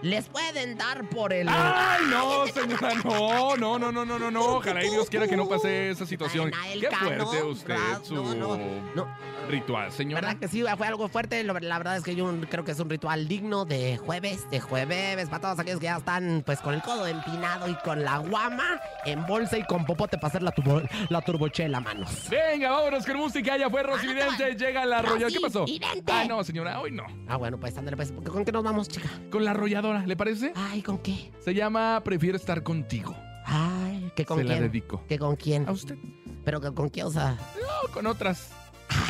Les 0.00 0.28
pueden 0.28 0.78
dar 0.78 1.08
por 1.08 1.32
el... 1.32 1.48
¡Ay, 1.48 2.04
no, 2.08 2.46
señora! 2.46 2.94
No, 3.04 3.56
no, 3.56 3.78
no, 3.80 3.90
no, 3.90 4.04
no, 4.04 4.16
no, 4.16 4.30
no. 4.30 4.44
Ojalá 4.56 4.84
y 4.84 4.90
Dios 4.90 5.10
quiera 5.10 5.26
que 5.26 5.36
no 5.36 5.48
pase 5.48 5.90
esa 5.90 6.06
situación. 6.06 6.52
Qué 6.78 6.88
fuerte 6.88 7.42
usted, 7.42 7.76
su 8.04 8.14
No, 8.14 8.32
no, 8.32 8.56
no. 8.94 9.08
Ritual, 9.48 9.90
señora. 9.92 10.20
¿Verdad 10.20 10.40
que 10.40 10.48
sí? 10.48 10.62
Fue 10.76 10.86
algo 10.86 11.08
fuerte. 11.08 11.42
La 11.44 11.52
verdad 11.52 11.96
es 11.96 12.02
que 12.04 12.14
yo 12.14 12.32
creo 12.48 12.64
que 12.64 12.72
es 12.72 12.80
un 12.80 12.88
ritual 12.90 13.26
digno 13.28 13.64
de 13.64 13.96
jueves, 13.96 14.48
de 14.50 14.60
jueves, 14.60 15.28
para 15.28 15.40
todos 15.40 15.58
aquellos 15.58 15.80
que 15.80 15.86
ya 15.86 15.96
están 15.96 16.42
pues 16.46 16.60
con 16.60 16.74
el 16.74 16.82
codo 16.82 17.06
empinado 17.06 17.68
y 17.68 17.74
con 17.76 18.04
la 18.04 18.18
guama 18.18 18.80
en 19.04 19.26
bolsa 19.26 19.58
y 19.58 19.64
con 19.64 19.84
popote 19.84 20.16
para 20.18 20.28
hacer 20.28 20.42
la, 20.42 20.52
turbo, 20.52 20.82
la 21.08 21.20
turbochela, 21.22 21.80
manos. 21.80 22.28
Venga, 22.30 22.70
vámonos 22.70 23.04
con 23.06 23.16
música. 23.16 23.56
Ya 23.56 23.68
fue 23.70 23.82
Rosy 23.82 24.06
Ah, 24.08 24.12
Vidente. 24.12 24.54
Llega 24.64 24.84
la 24.86 24.98
arrolladora. 24.98 25.28
¿Qué 25.32 25.40
pasó? 25.40 25.64
Vidente. 25.64 26.12
Ah, 26.12 26.24
no, 26.28 26.44
señora, 26.44 26.80
hoy 26.80 26.90
no. 26.92 27.04
Ah, 27.26 27.36
bueno, 27.36 27.58
pues 27.58 27.76
ándale, 27.76 27.96
pues. 27.96 28.12
¿Con 28.12 28.44
qué 28.44 28.52
nos 28.52 28.62
vamos, 28.64 28.88
chica? 28.88 29.08
Con 29.30 29.44
la 29.44 29.50
arrolladora, 29.52 30.06
¿le 30.06 30.16
parece? 30.16 30.52
Ay, 30.54 30.82
¿con 30.82 30.98
qué? 30.98 31.30
Se 31.40 31.54
llama 31.54 32.00
Prefiero 32.04 32.36
estar 32.36 32.62
contigo. 32.62 33.16
Ay, 33.44 34.12
¿qué 34.14 34.24
con 34.26 34.38
Se 34.38 34.44
la 34.44 34.54
quién? 34.54 34.62
dedico. 34.64 35.02
¿Qué 35.08 35.18
con 35.18 35.34
quién? 35.36 35.66
¿A 35.68 35.72
usted? 35.72 35.96
¿Pero 36.44 36.60
con 36.74 36.88
quién? 36.90 37.06
O 37.06 37.10
sea... 37.10 37.32
No, 37.60 37.92
con 37.94 38.06
otras. 38.06 38.50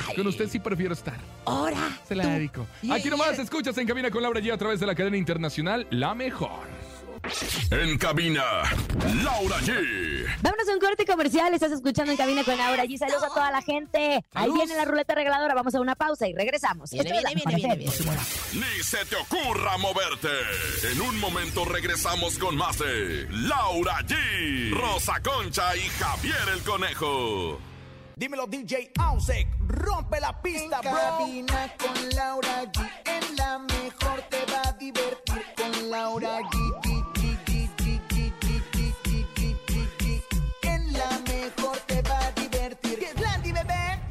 Ay, 0.07 0.15
Con 0.17 0.27
usted 0.27 0.49
sí 0.49 0.59
prefiero 0.59 0.95
estar. 0.95 1.17
¡Hora! 1.45 1.99
Se 2.07 2.15
la 2.15 2.25
tú. 2.25 2.29
dedico. 2.31 2.67
Y- 2.83 2.91
Aquí 2.93 3.09
y- 3.09 3.11
nomás 3.11 3.39
escuchas 3.39 3.77
en 3.79 3.87
Cabina 3.87 4.11
con 4.11 4.23
Laura 4.23 4.41
G 4.41 4.53
a 4.53 4.59
través 4.59 4.81
de 4.81 4.87
la 4.87 4.95
cadena 4.95 5.17
internacional 5.17 5.87
La 5.91 6.15
Mejor. 6.15 6.67
En 7.73 7.99
cabina, 7.99 8.43
Laura 9.25 9.57
G. 9.59 10.25
Vámonos 10.41 10.69
a 10.69 10.73
un 10.73 10.79
corte 10.79 11.05
comercial. 11.05 11.53
Estás 11.53 11.73
escuchando 11.73 12.13
en 12.13 12.17
cabina 12.17 12.45
con 12.45 12.57
Laura 12.57 12.85
G. 12.85 12.97
Saludos 12.97 13.25
a 13.25 13.29
toda 13.29 13.51
la 13.51 13.61
gente. 13.61 14.25
Ahí 14.35 14.51
viene 14.53 14.77
la 14.77 14.85
ruleta 14.85 15.17
regaladora. 15.17 15.53
Vamos 15.55 15.75
a 15.75 15.81
una 15.81 15.97
pausa 15.97 16.29
y 16.29 16.33
regresamos. 16.35 16.91
Viene, 16.93 17.11
viene, 17.11 17.35
viene, 17.35 17.57
viene, 17.57 17.77
viene. 17.77 17.93
Ni 18.55 18.83
se 18.85 19.05
te 19.07 19.17
ocurra 19.17 19.77
moverte. 19.79 20.29
En 20.93 21.01
un 21.01 21.19
momento 21.19 21.65
regresamos 21.65 22.39
con 22.39 22.57
más 22.57 22.79
de 22.79 23.27
Laura 23.31 23.99
G, 24.07 24.71
Rosa 24.71 25.21
Concha 25.21 25.77
y 25.77 25.81
Javier 25.99 26.37
el 26.55 26.63
Conejo. 26.63 27.59
Dímelo 28.19 28.49
DJ 28.49 28.91
Ausek, 28.99 29.47
rompe 29.69 30.19
la 30.19 30.43
pista, 30.43 30.81
bro. 30.81 30.91
Cabina 30.91 31.73
con 31.79 32.09
Laura 32.17 32.65
G, 32.65 32.81
en 33.05 33.38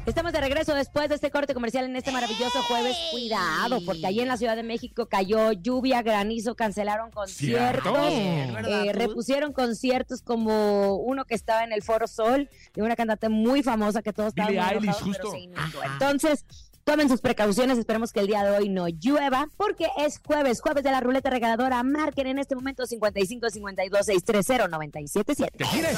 Estamos 0.08 0.32
de 0.32 0.40
regreso 0.40 0.74
después 0.74 1.10
de 1.10 1.16
este 1.16 1.30
corte 1.30 1.52
comercial 1.52 1.84
en 1.84 1.94
este 1.94 2.10
maravilloso 2.12 2.62
jueves. 2.62 2.96
Cuidado, 3.10 3.80
porque 3.84 4.06
allí 4.06 4.20
en 4.20 4.28
la 4.28 4.38
Ciudad 4.38 4.56
de 4.56 4.62
México 4.62 5.06
cayó 5.06 5.52
lluvia, 5.52 6.00
granizo, 6.00 6.54
cancelaron 6.54 7.10
conciertos, 7.10 7.92
¿Cierto? 7.92 8.68
eh, 8.68 8.92
repusieron 8.94 9.52
conciertos 9.52 10.22
como 10.22 10.96
uno 10.96 11.26
que 11.26 11.34
estaba 11.34 11.62
en 11.62 11.72
el 11.72 11.82
Foro 11.82 12.06
Sol 12.06 12.48
de 12.74 12.82
una 12.82 12.96
cantante 12.96 13.28
muy 13.28 13.62
famosa 13.62 14.00
que 14.00 14.14
todos 14.14 14.28
estaban 14.28 14.54
pero 14.80 14.92
justo. 14.94 15.30
se 15.30 15.40
inundó. 15.40 15.60
Ajá. 15.60 15.92
Entonces, 15.92 16.46
tomen 16.88 17.08
sus 17.10 17.20
precauciones. 17.20 17.76
Esperemos 17.76 18.14
que 18.14 18.20
el 18.20 18.26
día 18.28 18.42
de 18.42 18.56
hoy 18.56 18.70
no 18.70 18.88
llueva, 18.88 19.48
porque 19.58 19.88
es 19.98 20.20
jueves, 20.24 20.62
jueves 20.62 20.82
de 20.82 20.90
la 20.90 21.00
ruleta 21.00 21.28
regaladora. 21.28 21.82
Marquen 21.82 22.28
en 22.28 22.38
este 22.38 22.54
momento 22.54 22.86
55 22.86 23.50
52 23.50 24.06
630 24.06 24.68
977. 24.68 25.58
¡Que 25.58 25.64
gire! 25.66 25.88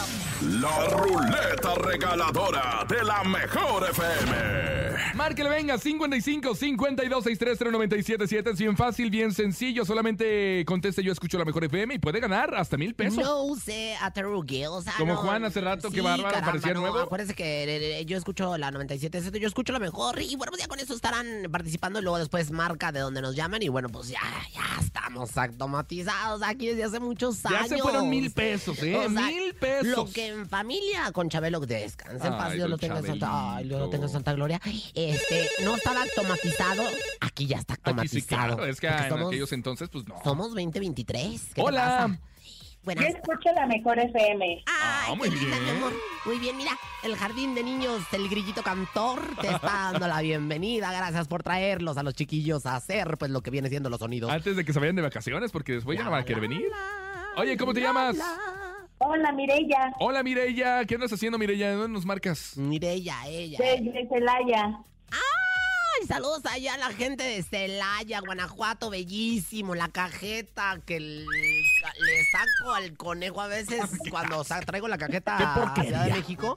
La 0.60 0.88
ruleta 0.88 1.74
regaladora 1.76 2.84
de 2.88 3.04
la 3.04 3.22
mejor 3.22 3.88
FM. 3.88 4.90
Márquele, 5.14 5.48
venga, 5.50 5.78
55 5.78 6.54
52 6.56 7.24
630 7.24 7.70
977. 7.70 8.50
Es 8.50 8.58
bien 8.58 8.76
fácil, 8.76 9.10
bien 9.10 9.32
sencillo. 9.32 9.84
Solamente 9.84 10.64
conteste 10.66 11.04
yo 11.04 11.12
escucho 11.12 11.38
la 11.38 11.44
mejor 11.44 11.64
FM 11.64 11.94
y 11.94 11.98
puede 11.98 12.18
ganar 12.18 12.54
hasta 12.56 12.76
mil 12.76 12.94
pesos. 12.94 13.22
No 13.22 13.44
use 13.44 13.94
a 14.00 14.12
Como 14.98 15.12
no- 15.12 15.16
Juan 15.18 15.44
hace 15.44 15.60
rato, 15.60 15.90
qué 15.90 16.00
bárbaro, 16.00 16.30
caramba, 16.30 16.46
parecía 16.52 16.74
no, 16.74 16.80
nuevo. 16.80 16.98
Acuérdense 16.98 17.34
que 17.34 17.64
eh, 17.64 18.00
eh, 18.00 18.04
yo 18.06 18.16
escucho 18.16 18.58
la 18.58 18.70
97, 18.72 19.38
yo 19.38 19.46
escucho 19.46 19.72
la 19.72 19.78
mejor 19.78 20.20
y 20.20 20.34
bueno, 20.36 20.50
pues 20.50 20.62
ya 20.62 20.68
con 20.68 20.79
eso 20.80 20.94
estarán 20.94 21.26
participando 21.50 21.98
y 21.98 22.02
luego 22.02 22.18
después 22.18 22.50
marca 22.50 22.92
de 22.92 23.00
donde 23.00 23.20
nos 23.22 23.34
llaman 23.36 23.62
y 23.62 23.68
bueno, 23.68 23.88
pues 23.88 24.08
ya, 24.08 24.20
ya 24.54 24.80
estamos 24.80 25.36
automatizados 25.36 26.42
aquí 26.42 26.68
desde 26.68 26.84
hace 26.84 27.00
muchos 27.00 27.42
Ya 27.42 27.50
años. 27.58 27.68
se 27.68 27.78
fueron 27.78 28.08
mil 28.10 28.30
pesos, 28.30 28.78
¿eh? 28.82 28.96
O 28.96 29.10
sea, 29.10 29.26
mil 29.26 29.54
pesos. 29.54 29.86
Lo 29.96 30.10
que 30.10 30.28
en 30.28 30.48
familia 30.48 31.12
con 31.12 31.28
Chabelo 31.28 31.60
descanse 31.60 32.26
en 32.26 32.32
paz, 32.36 32.52
Dios 32.54 32.68
lo 32.68 32.78
tenga 32.78 32.98
en 32.98 33.06
santa, 33.06 33.26
Chabelito. 33.26 33.56
ay, 33.56 33.68
Dios 33.68 33.80
lo 33.80 33.90
tenga 33.90 34.06
en 34.06 34.12
santa 34.12 34.32
gloria. 34.32 34.60
Este, 34.94 35.48
no 35.64 35.76
estaba 35.76 36.02
automatizado, 36.02 36.82
aquí 37.20 37.46
ya 37.46 37.58
está 37.58 37.74
Aquí 37.74 37.82
automatizado. 37.86 38.20
sí, 38.20 38.26
claro. 38.26 38.66
Es 38.66 38.80
que 38.80 38.86
en 38.88 39.08
somos- 39.08 39.26
aquellos 39.28 39.52
entonces, 39.52 39.88
pues 39.90 40.06
no. 40.06 40.16
somos 40.24 40.48
2023. 40.48 41.40
¿Qué 41.48 41.54
te 41.54 41.60
Hola. 41.62 41.82
pasa? 42.08 42.20
Buenas. 42.82 43.04
Yo 43.04 43.10
escucho 43.10 43.52
la 43.54 43.66
mejor 43.66 43.98
FM. 43.98 44.64
Ah, 44.66 45.12
muy 45.16 45.28
linda, 45.30 45.58
bien. 45.58 45.64
mi 45.64 45.70
amor. 45.70 45.92
Muy 46.24 46.38
bien, 46.38 46.56
mira, 46.56 46.72
el 47.04 47.14
jardín 47.16 47.54
de 47.54 47.62
niños 47.62 48.02
del 48.10 48.28
grillito 48.28 48.62
cantor 48.62 49.20
te 49.40 49.48
está 49.48 49.90
dando 49.92 50.08
la 50.08 50.20
bienvenida. 50.22 50.90
Gracias 50.92 51.28
por 51.28 51.42
traerlos 51.42 51.98
a 51.98 52.02
los 52.02 52.14
chiquillos 52.14 52.64
a 52.66 52.76
hacer 52.76 53.18
pues 53.18 53.30
lo 53.30 53.42
que 53.42 53.50
viene 53.50 53.68
siendo 53.68 53.90
los 53.90 53.98
sonidos. 54.00 54.30
Antes 54.30 54.56
de 54.56 54.64
que 54.64 54.72
se 54.72 54.80
vayan 54.80 54.96
de 54.96 55.02
vacaciones, 55.02 55.52
porque 55.52 55.72
después 55.72 55.98
ya 55.98 56.04
no 56.04 56.10
van 56.10 56.22
a 56.22 56.24
querer 56.24 56.40
venir. 56.40 56.64
Oye, 57.36 57.56
¿cómo 57.56 57.74
te 57.74 57.80
llamas? 57.80 58.16
Hola, 58.98 59.32
Mireya, 59.32 59.94
Hola, 59.98 60.22
Mireya. 60.22 60.84
¿Qué 60.84 60.94
andas 60.94 61.12
haciendo, 61.12 61.38
Mireya? 61.38 61.70
¿De 61.70 61.74
dónde 61.76 61.92
nos 61.94 62.04
marcas? 62.04 62.56
Mire 62.56 62.92
ella, 62.92 63.16
desde 63.26 64.08
Celaya. 64.08 64.78
Ay, 66.00 66.06
saludos 66.06 66.40
allá 66.46 66.74
a 66.74 66.78
la 66.78 66.90
gente 66.90 67.22
de 67.24 67.42
Celaya, 67.42 68.20
Guanajuato, 68.20 68.90
bellísimo, 68.90 69.74
la 69.74 69.88
cajeta 69.88 70.80
que 70.86 70.98
le 71.00 72.24
saco 72.32 72.72
al 72.72 72.96
conejo 72.96 73.40
a 73.40 73.48
veces 73.48 73.80
cuando 74.10 74.42
traigo 74.66 74.88
la 74.88 74.98
cajeta 74.98 75.36
a. 75.36 75.74
Ciudad 75.82 76.04
de 76.04 76.12
México, 76.12 76.56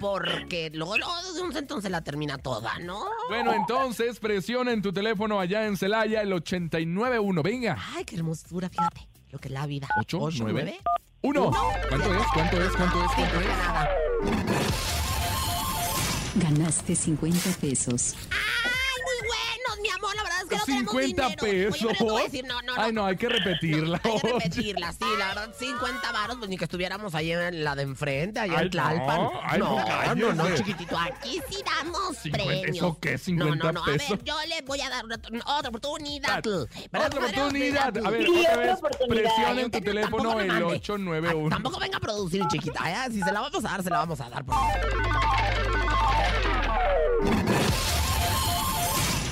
porque 0.00 0.70
luego, 0.74 0.96
luego 0.96 1.32
de 1.34 1.42
un 1.42 1.52
centón 1.52 1.82
se 1.82 1.90
la 1.90 2.02
termina 2.02 2.38
toda, 2.38 2.78
¿no? 2.80 3.04
Bueno, 3.28 3.52
entonces 3.52 4.18
presiona 4.18 4.72
en 4.72 4.82
tu 4.82 4.92
teléfono 4.92 5.40
allá 5.40 5.66
en 5.66 5.76
Celaya 5.76 6.22
el 6.22 6.32
891. 6.32 7.42
Venga. 7.42 7.78
Ay, 7.94 8.04
qué 8.04 8.16
hermosura, 8.16 8.68
fíjate. 8.68 9.08
Lo 9.30 9.38
que 9.38 9.48
es 9.48 9.54
la 9.54 9.66
vida. 9.66 9.88
¿Ocho, 10.00 10.28
nueve? 10.38 10.80
Uno. 11.22 11.50
¿Cuánto 11.88 12.14
es? 12.14 12.26
¿Cuánto 12.32 12.62
es? 12.62 12.72
¿Cuánto 12.76 13.04
es? 13.04 13.10
¿Cuánto 13.14 13.40
es? 13.40 15.03
Ganaste 16.36 16.96
50 16.96 17.50
pesos. 17.60 18.14
¡Ay, 19.84 19.90
muy 19.90 19.90
buenos, 19.90 19.90
mi 19.90 19.90
amor! 19.90 20.16
La 20.16 20.22
verdad 20.22 20.38
es 20.42 20.48
que 20.48 20.56
no 20.56 20.64
tenemos 20.64 20.92
50 20.92 21.22
dinero. 21.22 21.42
pesos. 21.42 21.82
Oye, 21.82 21.94
pero 21.98 21.98
te 21.98 22.04
voy 22.12 22.20
a 22.20 22.24
decir, 22.24 22.44
no, 22.46 22.62
no, 22.62 22.74
no. 22.76 22.82
Ay, 22.82 22.92
no, 22.92 23.06
hay 23.06 23.16
que 23.16 23.28
repetirla. 23.28 24.00
Hay 24.04 24.20
que 24.20 24.32
repetirla, 24.32 24.92
sí, 24.92 25.04
la 25.18 25.26
verdad, 25.28 25.54
50 25.58 26.12
varos, 26.12 26.36
pues 26.38 26.48
ni 26.50 26.56
que 26.58 26.64
estuviéramos 26.64 27.14
ahí 27.14 27.32
en 27.32 27.64
la 27.64 27.74
de 27.74 27.82
enfrente, 27.82 28.40
allá 28.40 28.60
en 28.62 28.70
Tlalpan. 28.70 29.20
no, 29.20 29.32
ay, 29.42 29.58
no, 29.58 30.32
no, 30.32 30.32
no, 30.48 30.56
chiquitito, 30.56 30.98
aquí 30.98 31.40
sí 31.48 31.56
damos 31.64 32.16
50, 32.18 32.44
premios. 32.44 32.76
¿eso 32.76 32.98
qué? 33.00 33.18
50 33.18 33.56
no, 33.56 33.64
no, 33.64 33.72
no, 33.72 33.82
a 33.82 33.84
pesos. 33.86 34.10
ver, 34.10 34.24
yo 34.24 34.36
le 34.48 34.62
voy 34.62 34.80
a 34.80 34.88
dar 34.90 35.04
una- 35.04 35.16
otra 35.56 35.68
oportunidad. 35.68 36.38
Otra 36.38 37.06
oportunidad. 37.06 37.96
A 37.98 38.10
ver, 38.10 38.28
otra 38.28 38.56
vez, 38.56 38.72
oportunidad. 38.78 39.22
presiona 39.22 39.60
en 39.60 39.70
tu 39.70 39.80
Tampoco 39.80 39.84
teléfono 39.84 40.40
el 40.40 40.46
mande. 40.48 40.64
891. 40.64 41.44
Ay, 41.44 41.50
Tampoco 41.50 41.78
venga 41.80 41.96
a 41.96 42.00
producir, 42.00 42.44
chiquita, 42.48 42.90
¿eh? 42.90 43.10
Si 43.12 43.20
se 43.20 43.32
la 43.32 43.40
vamos 43.40 43.64
a 43.64 43.68
dar, 43.68 43.82
se 43.82 43.90
la 43.90 43.98
vamos 43.98 44.20
a 44.20 44.30
dar. 44.30 44.44
por- 44.44 44.54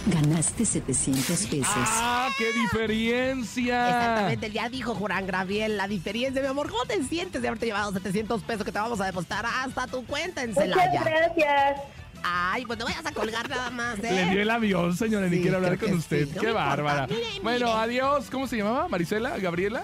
Ganaste 0.06 0.64
700 0.64 1.46
pesos. 1.46 1.66
¡Ah, 1.76 2.28
qué 2.36 2.52
diferencia! 2.52 3.88
Exactamente, 3.88 4.50
ya 4.50 4.68
dijo 4.68 4.94
Juran 4.96 5.26
Graviel 5.28 5.76
la 5.76 5.86
diferencia, 5.86 6.42
mi 6.42 6.48
amor. 6.48 6.68
¿Cómo 6.70 6.84
te 6.86 7.00
sientes 7.04 7.40
de 7.40 7.46
haberte 7.48 7.66
llevado 7.66 7.92
700 7.92 8.42
pesos 8.42 8.64
que 8.64 8.72
te 8.72 8.78
vamos 8.80 9.00
a 9.00 9.06
depositar 9.06 9.46
hasta 9.46 9.86
tu 9.86 10.04
cuenta 10.04 10.42
en 10.42 10.50
Muchas 10.50 10.64
Celaya? 10.70 11.02
gracias. 11.04 11.80
Ay, 12.24 12.64
pues 12.66 12.78
no 12.80 12.84
vayas 12.84 13.06
a 13.06 13.12
colgar 13.12 13.48
nada 13.48 13.70
más, 13.70 13.98
¿eh? 14.00 14.10
Le 14.12 14.30
dio 14.30 14.42
el 14.42 14.50
avión, 14.50 14.96
señora, 14.96 15.26
ni 15.28 15.36
Sí, 15.36 15.42
quiere 15.42 15.56
hablar 15.56 15.78
con 15.78 15.92
usted. 15.94 16.26
sí, 16.26 16.32
no 16.34 16.40
Qué 16.40 16.50
bárbara. 16.52 17.06
Mire, 17.08 17.22
Bueno, 17.42 17.66
mire. 17.66 17.78
adiós. 17.78 18.28
¿Cómo 18.30 18.46
se 18.48 18.56
llamaba? 18.56 18.88
¿Marisela? 18.88 19.38
¿Gabriela? 19.38 19.82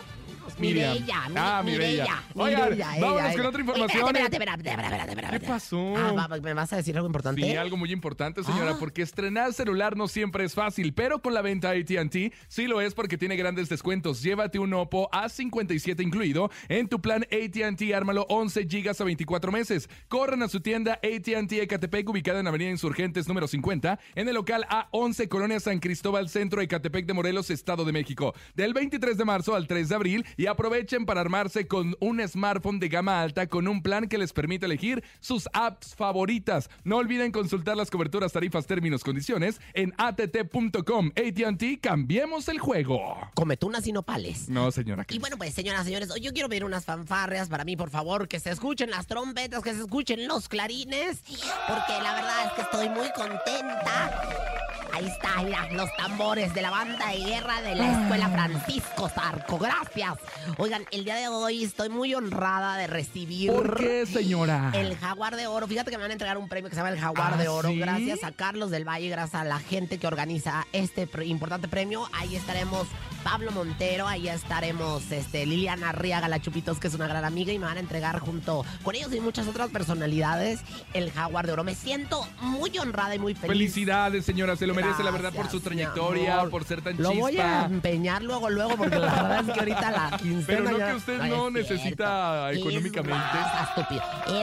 Miriam. 0.58 0.94
Mireya, 0.94 1.28
mi- 1.28 1.34
Ah. 1.36 1.62
Mireya, 1.64 2.22
Oigan, 2.34 2.78
vámonos 3.00 3.36
con 3.36 3.46
otra 3.46 3.60
información. 3.60 4.16
Espérate, 4.16 4.36
espérate, 4.36 4.68
espérate, 4.70 5.10
espérate. 5.10 5.40
¿Qué 5.40 5.46
pasó? 5.46 5.94
Ah, 5.96 6.28
¿Me 6.42 6.54
vas 6.54 6.72
a 6.72 6.76
decir 6.76 6.96
algo 6.96 7.06
importante? 7.06 7.42
Sí, 7.42 7.56
algo 7.56 7.76
muy 7.76 7.92
importante, 7.92 8.42
señora, 8.44 8.72
Ah. 8.72 8.76
porque 8.78 9.02
estrenar 9.02 9.52
celular 9.52 9.96
no 9.96 10.08
siempre 10.08 10.44
es 10.44 10.54
fácil, 10.54 10.92
pero 10.94 11.20
con 11.20 11.34
la 11.34 11.42
venta 11.42 11.70
AT&T 11.70 12.32
sí 12.48 12.66
lo 12.66 12.80
es 12.80 12.94
porque 12.94 13.18
tiene 13.18 13.36
grandes 13.36 13.68
descuentos. 13.68 14.22
Llévate 14.22 14.58
un 14.58 14.72
Oppo 14.74 15.08
A57 15.12 16.02
incluido 16.02 16.50
en 16.68 16.88
tu 16.88 17.00
plan 17.00 17.24
AT&T, 17.30 17.94
ármalo 17.94 18.26
11 18.28 18.66
gigas 18.68 19.00
a 19.00 19.04
24 19.04 19.52
meses. 19.52 19.88
Corran 20.08 20.42
a 20.42 20.48
su 20.48 20.60
tienda 20.60 20.98
AT&T 21.02 21.60
Ecatepec, 21.62 22.08
ubicada 22.08 22.40
en 22.40 22.46
Avenida 22.46 22.70
Insurgentes 22.70 23.26
número 23.28 23.46
50, 23.48 23.98
en 24.14 24.28
el 24.28 24.34
local 24.34 24.64
A11, 24.68 25.28
Colonia 25.28 25.60
San 25.60 25.78
Cristóbal, 25.80 26.28
Centro 26.28 26.60
Ecatepec 26.60 27.06
de 27.06 27.14
Morelos, 27.14 27.50
Estado 27.50 27.84
de 27.84 27.92
México. 27.92 28.34
Del 28.54 28.74
23 28.74 29.16
de 29.16 29.24
marzo 29.24 29.54
al 29.54 29.66
3 29.66 29.88
de 29.88 29.94
abril 29.94 30.24
y 30.38 30.46
aprovechen 30.46 31.04
para 31.04 31.20
armarse 31.20 31.66
con 31.66 31.96
un 32.00 32.26
smartphone 32.26 32.78
de 32.78 32.88
gama 32.88 33.20
alta 33.20 33.48
con 33.48 33.68
un 33.68 33.82
plan 33.82 34.08
que 34.08 34.16
les 34.16 34.32
permite 34.32 34.66
elegir 34.66 35.02
sus 35.20 35.48
apps 35.52 35.94
favoritas. 35.96 36.70
No 36.84 36.96
olviden 36.96 37.32
consultar 37.32 37.76
las 37.76 37.90
coberturas, 37.90 38.32
tarifas, 38.32 38.66
términos, 38.66 39.02
condiciones 39.02 39.60
en 39.74 39.92
att.com. 39.98 41.10
AT&T, 41.16 41.80
cambiemos 41.80 42.48
el 42.48 42.60
juego. 42.60 43.18
Cometunas 43.34 43.86
y 43.88 43.92
nopales. 43.92 44.48
No, 44.48 44.70
señora. 44.70 45.04
Y 45.08 45.18
bueno, 45.18 45.36
pues, 45.36 45.52
señoras, 45.52 45.84
señores, 45.84 46.08
yo 46.22 46.32
quiero 46.32 46.48
pedir 46.48 46.64
unas 46.64 46.84
fanfarrias 46.84 47.48
para 47.48 47.64
mí, 47.64 47.76
por 47.76 47.90
favor, 47.90 48.28
que 48.28 48.38
se 48.38 48.50
escuchen 48.50 48.90
las 48.90 49.08
trompetas, 49.08 49.64
que 49.64 49.74
se 49.74 49.80
escuchen 49.80 50.28
los 50.28 50.48
clarines, 50.48 51.20
porque 51.66 51.92
la 52.00 52.14
verdad 52.14 52.46
es 52.46 52.52
que 52.52 52.60
estoy 52.62 52.88
muy 52.90 53.10
contenta. 53.10 54.77
Ahí 54.92 55.06
está, 55.06 55.42
mira, 55.42 55.70
los 55.72 55.94
tambores 55.96 56.52
de 56.54 56.62
la 56.62 56.70
banda 56.70 57.08
de 57.10 57.18
guerra 57.18 57.60
de 57.62 57.74
la 57.74 58.02
Escuela 58.02 58.28
Francisco 58.30 59.08
Zarco. 59.08 59.58
Gracias. 59.58 60.14
Oigan, 60.56 60.84
el 60.90 61.04
día 61.04 61.14
de 61.16 61.28
hoy 61.28 61.62
estoy 61.64 61.88
muy 61.88 62.14
honrada 62.14 62.76
de 62.76 62.86
recibir... 62.86 63.52
¿Por 63.52 63.76
qué, 63.76 64.06
señora? 64.06 64.70
El 64.74 64.96
Jaguar 64.96 65.36
de 65.36 65.46
Oro. 65.46 65.66
Fíjate 65.68 65.90
que 65.90 65.96
me 65.98 66.02
van 66.02 66.10
a 66.10 66.14
entregar 66.14 66.38
un 66.38 66.48
premio 66.48 66.68
que 66.68 66.74
se 66.74 66.80
llama 66.80 66.90
el 66.92 66.98
Jaguar 67.00 67.34
¿Ah, 67.34 67.36
de 67.36 67.48
Oro. 67.48 67.68
sí? 67.68 67.78
Gracias 67.78 68.24
a 68.24 68.32
Carlos 68.32 68.70
del 68.70 68.88
Valle, 68.88 69.08
gracias 69.08 69.40
a 69.40 69.44
la 69.44 69.58
gente 69.60 69.98
que 69.98 70.06
organiza 70.06 70.66
este 70.72 71.06
pre- 71.06 71.26
importante 71.26 71.68
premio. 71.68 72.08
Ahí 72.12 72.34
estaremos 72.34 72.88
Pablo 73.22 73.52
Montero, 73.52 74.08
ahí 74.08 74.28
estaremos 74.28 75.10
este, 75.12 75.44
Liliana 75.46 75.90
Arriaga, 75.90 76.28
la 76.28 76.40
Chupitos, 76.40 76.78
que 76.80 76.88
es 76.88 76.94
una 76.94 77.06
gran 77.06 77.24
amiga, 77.24 77.52
y 77.52 77.58
me 77.58 77.66
van 77.66 77.76
a 77.76 77.80
entregar 77.80 78.18
junto 78.20 78.64
con 78.82 78.94
ellos 78.94 79.12
y 79.14 79.20
muchas 79.20 79.46
otras 79.46 79.70
personalidades 79.70 80.60
el 80.94 81.10
Jaguar 81.12 81.46
de 81.46 81.52
Oro. 81.52 81.62
Me 81.64 81.74
siento 81.74 82.26
muy 82.40 82.76
honrada 82.78 83.14
y 83.14 83.18
muy 83.18 83.34
feliz. 83.34 83.52
Felicidades, 83.52 84.24
señora. 84.24 84.56
Se 84.56 84.66
lo 84.66 84.74
merece, 84.82 85.02
la 85.02 85.10
verdad, 85.10 85.32
por 85.32 85.48
su 85.50 85.60
trayectoria, 85.60 86.44
por 86.50 86.64
ser 86.64 86.82
tan 86.82 86.96
Lo 87.00 87.12
voy 87.12 87.32
chispa. 87.32 87.62
a 87.62 87.66
empeñar 87.66 88.22
luego, 88.22 88.48
luego, 88.50 88.76
porque 88.76 88.98
la 88.98 89.12
verdad 89.22 89.40
es 89.46 89.52
que 89.54 89.60
ahorita 89.60 89.90
la 89.90 90.16
quincena 90.18 90.46
Pero 90.46 90.70
no 90.70 90.78
ya- 90.78 90.86
que 90.90 90.94
usted 90.96 91.18
no 91.24 91.50
necesita 91.50 92.50
Es 92.52 92.58
económicamente. 92.58 93.22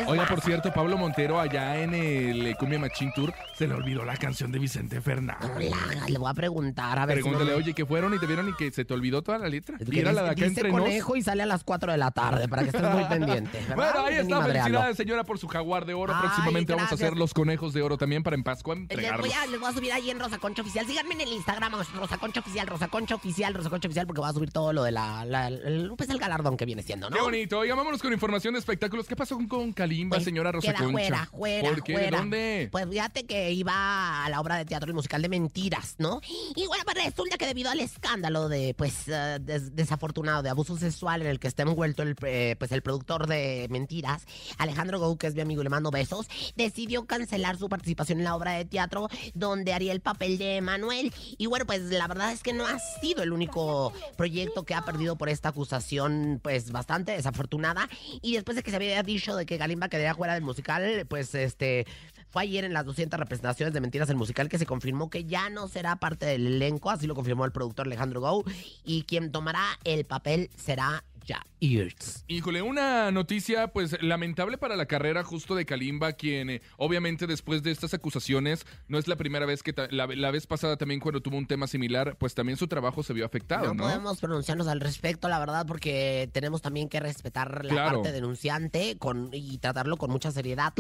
Oiga, 0.08 0.26
por 0.28 0.42
cierto, 0.42 0.72
Pablo 0.74 0.98
Montero 0.98 1.40
allá 1.40 1.82
en 1.82 1.94
el 1.94 2.48
eh, 2.48 2.56
Cumbia 2.58 2.80
Machine 2.80 3.12
Tour 3.16 3.34
se 3.58 3.68
le 3.68 3.74
olvidó 3.74 4.04
la 4.06 4.18
canción 4.18 4.52
de 4.52 4.60
Vicente 4.60 5.02
Fernández. 5.02 5.50
Hola, 5.56 5.78
le 6.08 6.18
voy 6.18 6.30
a 6.30 6.34
preguntar, 6.34 7.00
a 7.00 7.06
ver. 7.06 7.18
si 7.18 7.24
Pregúntale, 7.24 7.52
no- 7.52 7.58
oye, 7.58 7.74
que 7.74 7.86
fueron 7.86 8.14
y 8.14 8.20
te 8.20 8.26
vieron 8.26 8.50
y 8.50 8.54
que 8.54 8.72
se 8.72 8.86
te 8.86 8.94
olvidó 8.94 9.22
toda 9.22 9.38
la 9.38 9.48
letra. 9.50 9.78
Y 9.86 10.00
era 10.00 10.12
la 10.12 10.24
de 10.24 10.30
acá 10.32 10.46
entre 10.46 10.72
nos. 10.72 10.82
conejo 10.82 11.16
y 11.16 11.22
sale 11.22 11.44
a 11.44 11.46
las 11.46 11.64
4 11.64 11.92
de 11.92 11.98
la 11.98 12.12
tarde 12.12 12.48
para 12.48 12.64
que 12.64 12.70
estés 12.70 12.90
muy 12.92 13.04
pendiente. 13.06 13.60
¿verdad? 13.70 13.76
Bueno, 13.76 14.06
ahí 14.08 14.16
está. 14.16 14.42
Felicidades, 14.44 14.98
señora, 14.98 15.24
por 15.24 15.38
su 15.40 15.48
jaguar 15.48 15.86
de 15.86 15.94
oro. 15.94 16.14
Ay, 16.14 16.22
Próximamente 16.26 16.74
vamos 16.74 16.92
a 16.92 16.96
hacer 16.96 17.16
los 17.18 17.34
conejos 17.34 17.74
de 17.74 17.82
oro 17.82 17.98
también 17.98 18.24
para 18.24 18.36
en 18.36 18.44
Pascua 18.44 18.76
Les 18.76 18.82
entregarlos. 18.84 19.28
voy, 19.28 19.36
a, 19.36 19.46
les 19.48 19.60
voy 19.60 19.70
a 19.70 19.74
subir 19.74 19.92
ahí 19.94 20.10
en 20.10 20.20
Rosa 20.26 20.40
Concha 20.40 20.62
Oficial. 20.64 20.88
Síganme 20.88 21.14
en 21.14 21.22
el 21.22 21.34
Instagram, 21.34 21.74
Rosa 21.94 22.18
Concha 22.18 22.40
Oficial, 22.40 22.66
Rosa 22.68 22.88
Concha 22.88 23.14
Oficial, 23.16 23.54
Rosa 23.54 23.70
Concha 23.70 23.88
Oficial, 23.88 24.08
porque 24.08 24.22
voy 24.22 24.30
a 24.30 24.34
subir 24.34 24.52
todo 24.52 24.74
lo 24.74 24.84
de 24.84 24.92
la, 24.92 25.24
la- 25.24 25.48
el, 25.50 25.92
pues 25.96 26.10
el 26.10 26.18
galardón 26.18 26.58
que 26.58 26.66
viene 26.66 26.82
siendo, 26.82 27.10
¿no? 27.12 27.16
Qué 27.16 27.22
bonito. 27.22 27.60
Oiga, 27.60 27.76
vámonos 27.76 28.02
con 28.02 28.12
información 28.12 28.54
de 28.56 28.60
espectáculos. 28.60 29.06
¿Qué 29.08 29.16
pasó 29.16 29.36
con, 29.36 29.48
con 29.48 29.72
Kalimba, 29.74 30.16
Pues, 30.18 30.26
señora 30.26 30.52
Rosa 30.52 30.68
queda 30.74 30.80
Concha? 30.84 30.92
fuera, 30.92 31.26
fuera, 31.28 31.70
¿Por 31.70 31.84
qué? 31.84 31.94
¿De 31.94 32.00
fuera. 32.00 32.18
dónde? 32.18 32.70
Pues 32.72 32.88
fíjate 32.90 33.26
que 33.26 33.52
iba 33.52 34.26
a 34.26 34.30
la 34.30 34.42
obra 34.42 34.56
de 34.58 34.66
teatro 34.66 34.90
y 34.90 34.94
musical 34.96 35.22
de 35.22 35.30
Mentiras, 35.30 35.96
¿no? 36.00 36.22
Y 36.56 36.66
bueno, 36.66 36.84
pues 36.86 37.04
resulta 37.06 37.38
que 37.38 37.46
debido 37.46 37.70
al 37.70 37.80
escándalo 37.80 38.50
de, 38.50 38.74
pues, 38.76 39.08
eh, 39.08 39.38
des- 39.42 39.76
desafortunado, 39.76 40.42
de 40.42 40.50
abuso 40.50 40.76
sexual 40.78 41.22
en 41.22 41.28
el 41.28 41.40
que 41.40 41.48
está 41.48 41.62
envuelto 41.64 42.02
el, 42.02 42.16
eh, 42.24 42.56
pues, 42.58 42.72
el 42.72 42.82
productor 42.82 43.28
de 43.28 43.68
Mentiras, 43.70 44.26
Alejandro 44.58 45.00
Gou, 45.00 45.18
que 45.18 45.28
es 45.28 45.36
mi 45.36 45.42
amigo 45.42 45.62
y 45.62 45.66
le 45.66 45.70
mando 45.70 45.92
besos, 45.92 46.28
decidió 46.56 47.06
cancelar 47.06 47.58
su 47.58 47.70
participación 47.70 48.18
en 48.20 48.24
la 48.24 48.36
obra 48.36 48.54
de 48.54 48.66
teatro 48.66 49.08
donde 49.36 49.74
haría 49.74 49.92
el 49.92 50.02
papel 50.16 50.38
de 50.38 50.62
Manuel. 50.62 51.14
Y 51.38 51.46
bueno, 51.48 51.66
pues 51.66 51.82
la 51.84 52.08
verdad 52.08 52.32
es 52.32 52.42
que 52.42 52.54
no 52.54 52.66
ha 52.66 52.80
sido 52.80 53.22
el 53.22 53.34
único 53.34 53.94
proyecto 54.16 54.64
que 54.64 54.74
ha 54.74 54.84
perdido 54.84 55.18
por 55.18 55.28
esta 55.28 55.50
acusación, 55.50 56.40
pues 56.42 56.72
bastante 56.72 57.12
desafortunada. 57.12 57.90
Y 58.22 58.36
después 58.36 58.56
de 58.56 58.64
que 58.64 58.72
se 58.72 58.78
había 58.78 59.04
dicho 59.04 59.36
de 59.36 59.46
que 59.46 59.58
Galimba 59.58 59.90
quedaría 59.90 60.16
fuera 60.16 60.34
del 60.34 60.44
musical, 60.44 61.06
pues 61.10 61.36
este 61.36 61.86
fue 62.30 62.44
ayer 62.44 62.64
en 62.64 62.74
las 62.74 62.86
200 62.86 63.20
representaciones 63.20 63.74
de 63.74 63.82
Mentiras 63.82 64.10
el 64.10 64.16
musical 64.16 64.50
que 64.50 64.58
se 64.58 64.66
confirmó 64.66 65.10
que 65.10 65.26
ya 65.26 65.50
no 65.50 65.68
será 65.68 65.98
parte 65.98 66.26
del 66.26 66.48
elenco, 66.48 66.90
así 66.90 67.08
lo 67.08 67.16
confirmó 67.16 67.46
el 67.46 67.52
productor 67.52 67.88
Alejandro 67.88 68.22
Gou, 68.22 68.44
y 68.84 69.04
quien 69.04 69.32
tomará 69.32 69.64
el 69.84 70.06
papel 70.06 70.50
será 70.58 71.04
ya 71.26 71.46
Ears. 71.60 72.24
Híjole, 72.28 72.62
una 72.62 73.12
noticia 73.12 73.68
pues 73.70 74.02
lamentable 74.02 74.58
para 74.58 74.76
la 74.76 74.86
carrera 74.86 75.24
justo 75.24 75.56
de 75.56 75.66
Kalimba, 75.66 76.14
quien 76.14 76.50
eh, 76.50 76.62
obviamente 76.78 77.26
después 77.28 77.64
de 77.64 77.72
estas 77.72 77.94
acusaciones 77.94 78.66
no 78.88 78.98
es 79.00 79.08
la 79.08 79.16
primera 79.16 79.46
vez 79.46 79.64
que 79.64 79.74
la, 79.90 80.06
la 80.08 80.32
vez 80.32 80.46
pasada 80.48 80.78
también 80.78 81.00
cuando 81.00 81.22
tuvo 81.22 81.38
un 81.38 81.48
tema 81.48 81.66
similar, 81.68 82.16
pues 82.18 82.36
también 82.36 82.58
su 82.58 82.68
trabajo 82.68 83.02
se 83.04 83.14
vio 83.14 83.26
afectado, 83.26 83.68
No, 83.68 83.74
¿no? 83.74 83.84
podemos 83.84 84.20
pronunciarnos 84.20 84.68
al 84.68 84.80
respecto, 84.80 85.28
la 85.28 85.40
verdad, 85.40 85.66
porque 85.66 86.30
tenemos 86.32 86.62
también 86.62 86.88
que 86.90 87.00
respetar 87.00 87.66
la 87.66 87.72
Claro. 87.74 88.02
parte 88.04 88.12
denunciante 88.12 88.98
con, 88.98 89.30
y 89.34 89.58
tratarlo 89.58 89.98
con 89.98 90.12
mucha 90.12 90.32
seriedad. 90.32 90.74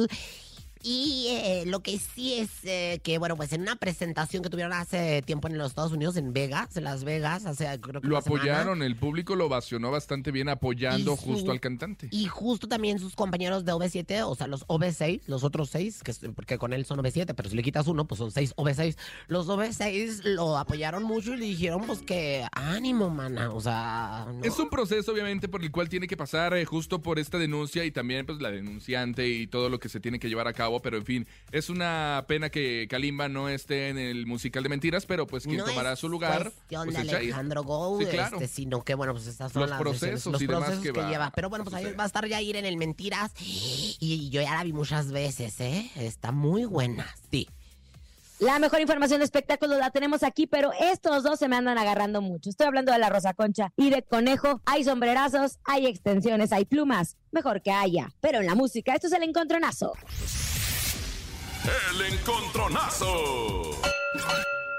Y 0.87 1.25
eh, 1.29 1.63
lo 1.65 1.79
que 1.79 1.97
sí 1.97 2.35
es 2.35 2.49
eh, 2.63 2.99
que, 3.03 3.17
bueno, 3.17 3.35
pues 3.35 3.51
en 3.53 3.61
una 3.61 3.75
presentación 3.75 4.43
que 4.43 4.51
tuvieron 4.51 4.71
hace 4.71 5.23
tiempo 5.23 5.47
en 5.47 5.57
los 5.57 5.69
Estados 5.69 5.91
Unidos, 5.91 6.15
en 6.15 6.31
Vegas, 6.31 6.77
en 6.77 6.83
Las 6.83 7.03
Vegas, 7.03 7.47
hace 7.47 7.65
creo 7.81 8.01
que 8.01 8.07
Lo 8.07 8.13
una 8.17 8.21
semana, 8.21 8.41
apoyaron, 8.43 8.83
el 8.83 8.95
público 8.95 9.35
lo 9.35 9.47
ovacionó 9.47 9.89
bastante 9.89 10.29
bien 10.31 10.47
apoyando 10.47 11.15
su- 11.15 11.23
justo 11.23 11.51
al 11.51 11.59
cantante. 11.59 12.07
Y 12.11 12.27
justo 12.27 12.67
también 12.67 12.99
sus 12.99 13.15
compañeros 13.15 13.65
de 13.65 13.73
OV7, 13.73 14.21
o 14.27 14.35
sea, 14.35 14.45
los 14.45 14.63
OV6, 14.67 15.21
los 15.25 15.43
otros 15.43 15.71
seis, 15.71 16.03
que, 16.03 16.13
porque 16.35 16.59
con 16.59 16.71
él 16.71 16.85
son 16.85 16.99
OV7, 16.99 17.33
pero 17.35 17.49
si 17.49 17.55
le 17.55 17.63
quitas 17.63 17.87
uno, 17.87 18.05
pues 18.05 18.19
son 18.19 18.29
seis 18.29 18.53
OV6. 18.55 18.95
Los 19.27 19.47
OV6 19.47 20.21
lo 20.23 20.55
apoyaron 20.55 21.01
mucho 21.03 21.33
y 21.33 21.37
le 21.37 21.45
dijeron, 21.47 21.81
pues 21.87 22.03
que 22.03 22.45
ánimo, 22.51 23.09
mana, 23.09 23.51
o 23.51 23.59
sea... 23.59 24.27
no. 24.31 24.43
Es 24.43 24.59
un 24.59 24.69
proceso, 24.69 25.11
obviamente, 25.11 25.47
por 25.47 25.63
el 25.63 25.71
cual 25.71 25.89
tiene 25.89 26.05
que 26.05 26.15
pasar 26.15 26.53
eh, 26.53 26.63
justo 26.65 27.01
por 27.01 27.17
esta 27.17 27.39
denuncia 27.39 27.83
y 27.85 27.89
también, 27.91 28.27
pues, 28.27 28.39
la 28.39 28.51
denunciante 28.51 29.27
y 29.27 29.47
todo 29.47 29.69
lo 29.69 29.79
que 29.79 29.89
se 29.89 29.99
tiene 29.99 30.19
que 30.19 30.29
llevar 30.29 30.47
a 30.47 30.53
cabo. 30.53 30.74
Pero, 30.81 30.97
en 30.97 31.05
fin, 31.05 31.27
es 31.51 31.69
una 31.69 32.25
pena 32.27 32.49
que 32.49 32.87
Kalimba 32.89 33.29
no 33.29 33.49
esté 33.49 33.89
en 33.89 33.97
el 33.97 34.25
musical 34.25 34.63
de 34.63 34.69
mentiras, 34.69 35.05
pero, 35.05 35.27
pues, 35.27 35.43
quien 35.43 35.57
no 35.57 35.65
tomará 35.65 35.93
es 35.93 35.99
su 35.99 36.09
lugar. 36.09 36.51
cuestión 36.67 36.85
Pues, 36.85 37.07
de. 37.07 37.15
Alejandro 37.15 37.63
Gou, 37.63 37.99
Sí, 37.99 38.07
claro. 38.07 38.37
este, 38.37 38.47
sino 38.47 38.83
que, 38.83 38.95
bueno, 38.95 39.13
pues 39.13 39.27
estas 39.27 39.51
son 39.51 39.61
Los 39.61 39.69
las 39.69 39.79
procesos 39.79 40.31
los 40.33 40.41
y 40.41 40.47
demás 40.47 40.63
procesos 40.63 40.83
que 40.85 40.93
que, 40.93 40.99
va 40.99 41.09
lleva. 41.09 41.31
Pero 41.35 41.49
bueno, 41.49 41.63
pues 41.65 41.75
ahí 41.75 41.93
va 41.93 42.03
a 42.03 42.07
estar 42.07 42.27
Jair 42.29 42.55
en 42.55 42.65
el 42.65 42.77
Mentiras 42.77 43.31
y 43.39 44.29
yo 44.29 44.41
ya 44.41 44.55
la 44.55 44.63
vi 44.63 44.73
muchas 44.73 45.11
veces, 45.11 45.59
¿eh? 45.59 45.89
Está 45.95 46.31
muy 46.31 46.65
buena, 46.65 47.07
sí. 47.31 47.47
La 48.39 48.59
mejor 48.59 48.81
información 48.81 49.19
de 49.19 49.25
espectáculos 49.25 49.77
la 49.79 49.91
tenemos 49.91 50.21
aquí, 50.21 50.45
pero 50.45 50.71
estos 50.77 51.23
dos 51.23 51.39
se 51.39 51.47
me 51.47 51.55
andan 51.55 51.77
agarrando 51.77 52.21
mucho. 52.21 52.49
Estoy 52.49 52.67
hablando 52.67 52.91
de 52.91 52.99
la 52.99 53.09
Rosa 53.09 53.33
Concha 53.33 53.71
y 53.77 53.89
de 53.91 54.03
Conejo. 54.03 54.59
Hay 54.65 54.83
sombrerazos, 54.83 55.59
hay 55.63 55.87
extensiones, 55.87 56.51
hay 56.51 56.65
plumas. 56.65 57.15
Mejor 57.31 57.61
que 57.61 57.71
haya. 57.71 58.11
Pero 58.19 58.39
en 58.41 58.45
la 58.45 58.55
música, 58.55 58.93
esto 58.93 59.07
es 59.07 59.13
el 59.13 59.23
encontronazo. 59.23 59.93
El 61.67 62.13
encontronazo. 62.13 63.71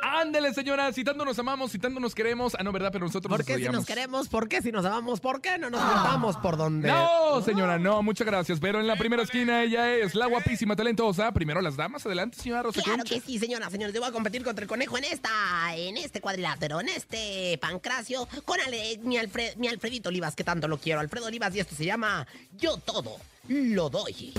Ándele, 0.03 0.55
señora, 0.55 0.93
si 0.93 1.05
tanto 1.05 1.25
nos 1.27 1.39
amamos, 1.39 1.71
si 1.73 1.79
tanto 1.79 2.01
nos 2.01 2.15
queremos. 2.15 2.55
Ah, 2.59 2.63
no, 2.63 2.73
¿verdad? 2.73 2.91
Pero 2.91 3.05
nosotros 3.05 3.29
¿Por 3.29 3.41
nos 3.41 3.47
qué 3.47 3.57
si 3.57 3.69
nos 3.71 3.85
queremos? 3.85 4.29
¿Por 4.29 4.49
qué 4.49 4.63
si 4.63 4.73
nos 4.73 4.85
amamos? 4.87 5.21
¿Por 5.21 5.43
qué 5.43 5.59
no 5.59 5.69
nos 5.69 5.81
juntamos 5.83 6.37
por 6.39 6.57
donde? 6.57 6.89
No, 6.89 7.43
señora, 7.43 7.79
no, 7.79 8.03
muchas 8.03 8.27
gracias. 8.27 8.59
Pero 8.61 8.81
en 8.81 8.87
la 8.87 8.97
primera 8.97 9.25
esquina 9.25 9.63
ella 9.63 9.95
es 9.95 10.15
la 10.15 10.27
guapísima, 10.27 10.75
talentosa. 10.75 11.33
Primero 11.33 11.61
las 11.61 11.77
damas, 11.77 12.07
adelante, 12.07 12.39
señora 12.41 12.63
Rosa 12.63 12.81
Claro 12.83 12.99
Concha. 12.99 13.15
que 13.15 13.21
sí, 13.21 13.39
señoras, 13.39 13.71
señores. 13.71 13.95
Yo 13.95 14.01
voy 14.01 14.09
a 14.09 14.13
competir 14.13 14.43
contra 14.43 14.63
el 14.63 14.69
conejo 14.69 14.97
en 14.97 15.05
esta, 15.05 15.29
en 15.77 15.97
este 15.99 16.21
cuadrilátero, 16.23 16.81
en 16.81 16.89
este 16.89 17.59
pancracio, 17.61 18.27
con 18.47 18.59
Ale- 18.61 18.99
mi, 19.03 19.19
Alfred- 19.19 19.57
mi 19.57 19.69
Alfredito 19.69 20.09
Olivas, 20.09 20.35
que 20.35 20.45
tanto 20.45 20.67
lo 20.69 20.79
quiero. 20.79 21.01
Alfredo 21.01 21.27
Olivas, 21.27 21.55
y 21.55 21.61
esto 21.61 21.75
se 21.75 21.85
llama 21.85 22.27
Yo 22.57 22.79
todo 22.79 23.17
lo 23.49 23.91
doy. 23.91 24.33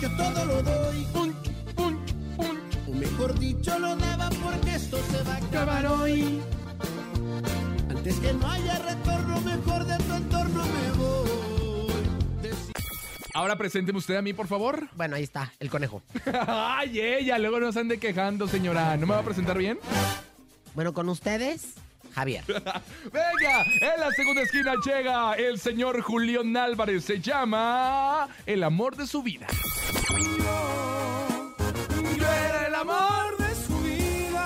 Yo 0.00 0.10
todo 0.16 0.44
lo 0.44 0.62
doy. 0.62 1.06
O 2.86 2.92
mejor 2.92 3.38
dicho, 3.38 3.78
lo 3.78 3.96
daba 3.96 4.28
porque 4.42 4.74
esto 4.74 4.98
se 5.10 5.22
va 5.22 5.34
a 5.34 5.36
acabar 5.36 5.86
hoy. 5.86 6.40
Antes 7.90 8.18
que 8.20 8.32
no 8.32 8.46
haya 8.50 8.78
retorno, 8.78 9.40
mejor 9.40 9.84
de 9.84 9.96
tu 10.04 10.14
entorno 10.14 10.64
me 10.64 10.90
voy. 10.98 11.14
Ahora 13.34 13.56
presénteme 13.58 13.98
usted 13.98 14.16
a 14.16 14.22
mí, 14.22 14.32
por 14.32 14.46
favor. 14.46 14.88
Bueno, 14.96 15.16
ahí 15.16 15.22
está, 15.24 15.52
el 15.58 15.70
conejo. 15.70 16.02
Ay, 16.46 17.00
ella, 17.00 17.38
luego 17.38 17.58
nos 17.60 17.76
ande 17.76 17.98
quejando, 17.98 18.46
señora. 18.46 18.96
¿No 18.96 19.06
me 19.06 19.14
va 19.14 19.20
a 19.20 19.24
presentar 19.24 19.58
bien? 19.58 19.78
Bueno, 20.74 20.92
con 20.92 21.08
ustedes, 21.08 21.74
Javier. 22.14 22.44
Venga, 22.46 23.64
en 23.80 24.00
la 24.00 24.10
segunda 24.12 24.42
esquina 24.42 24.74
llega 24.84 25.34
el 25.34 25.58
señor 25.58 26.00
Julián 26.00 26.56
Álvarez. 26.56 27.04
Se 27.04 27.20
llama 27.20 28.28
El 28.46 28.62
amor 28.62 28.96
de 28.96 29.06
su 29.06 29.22
vida. 29.22 29.46
Yo 32.16 32.26
era 32.26 32.66
el 32.66 32.74
amor 32.74 32.92
de 32.94 32.98
su 32.98 33.08
vida. 33.08 33.23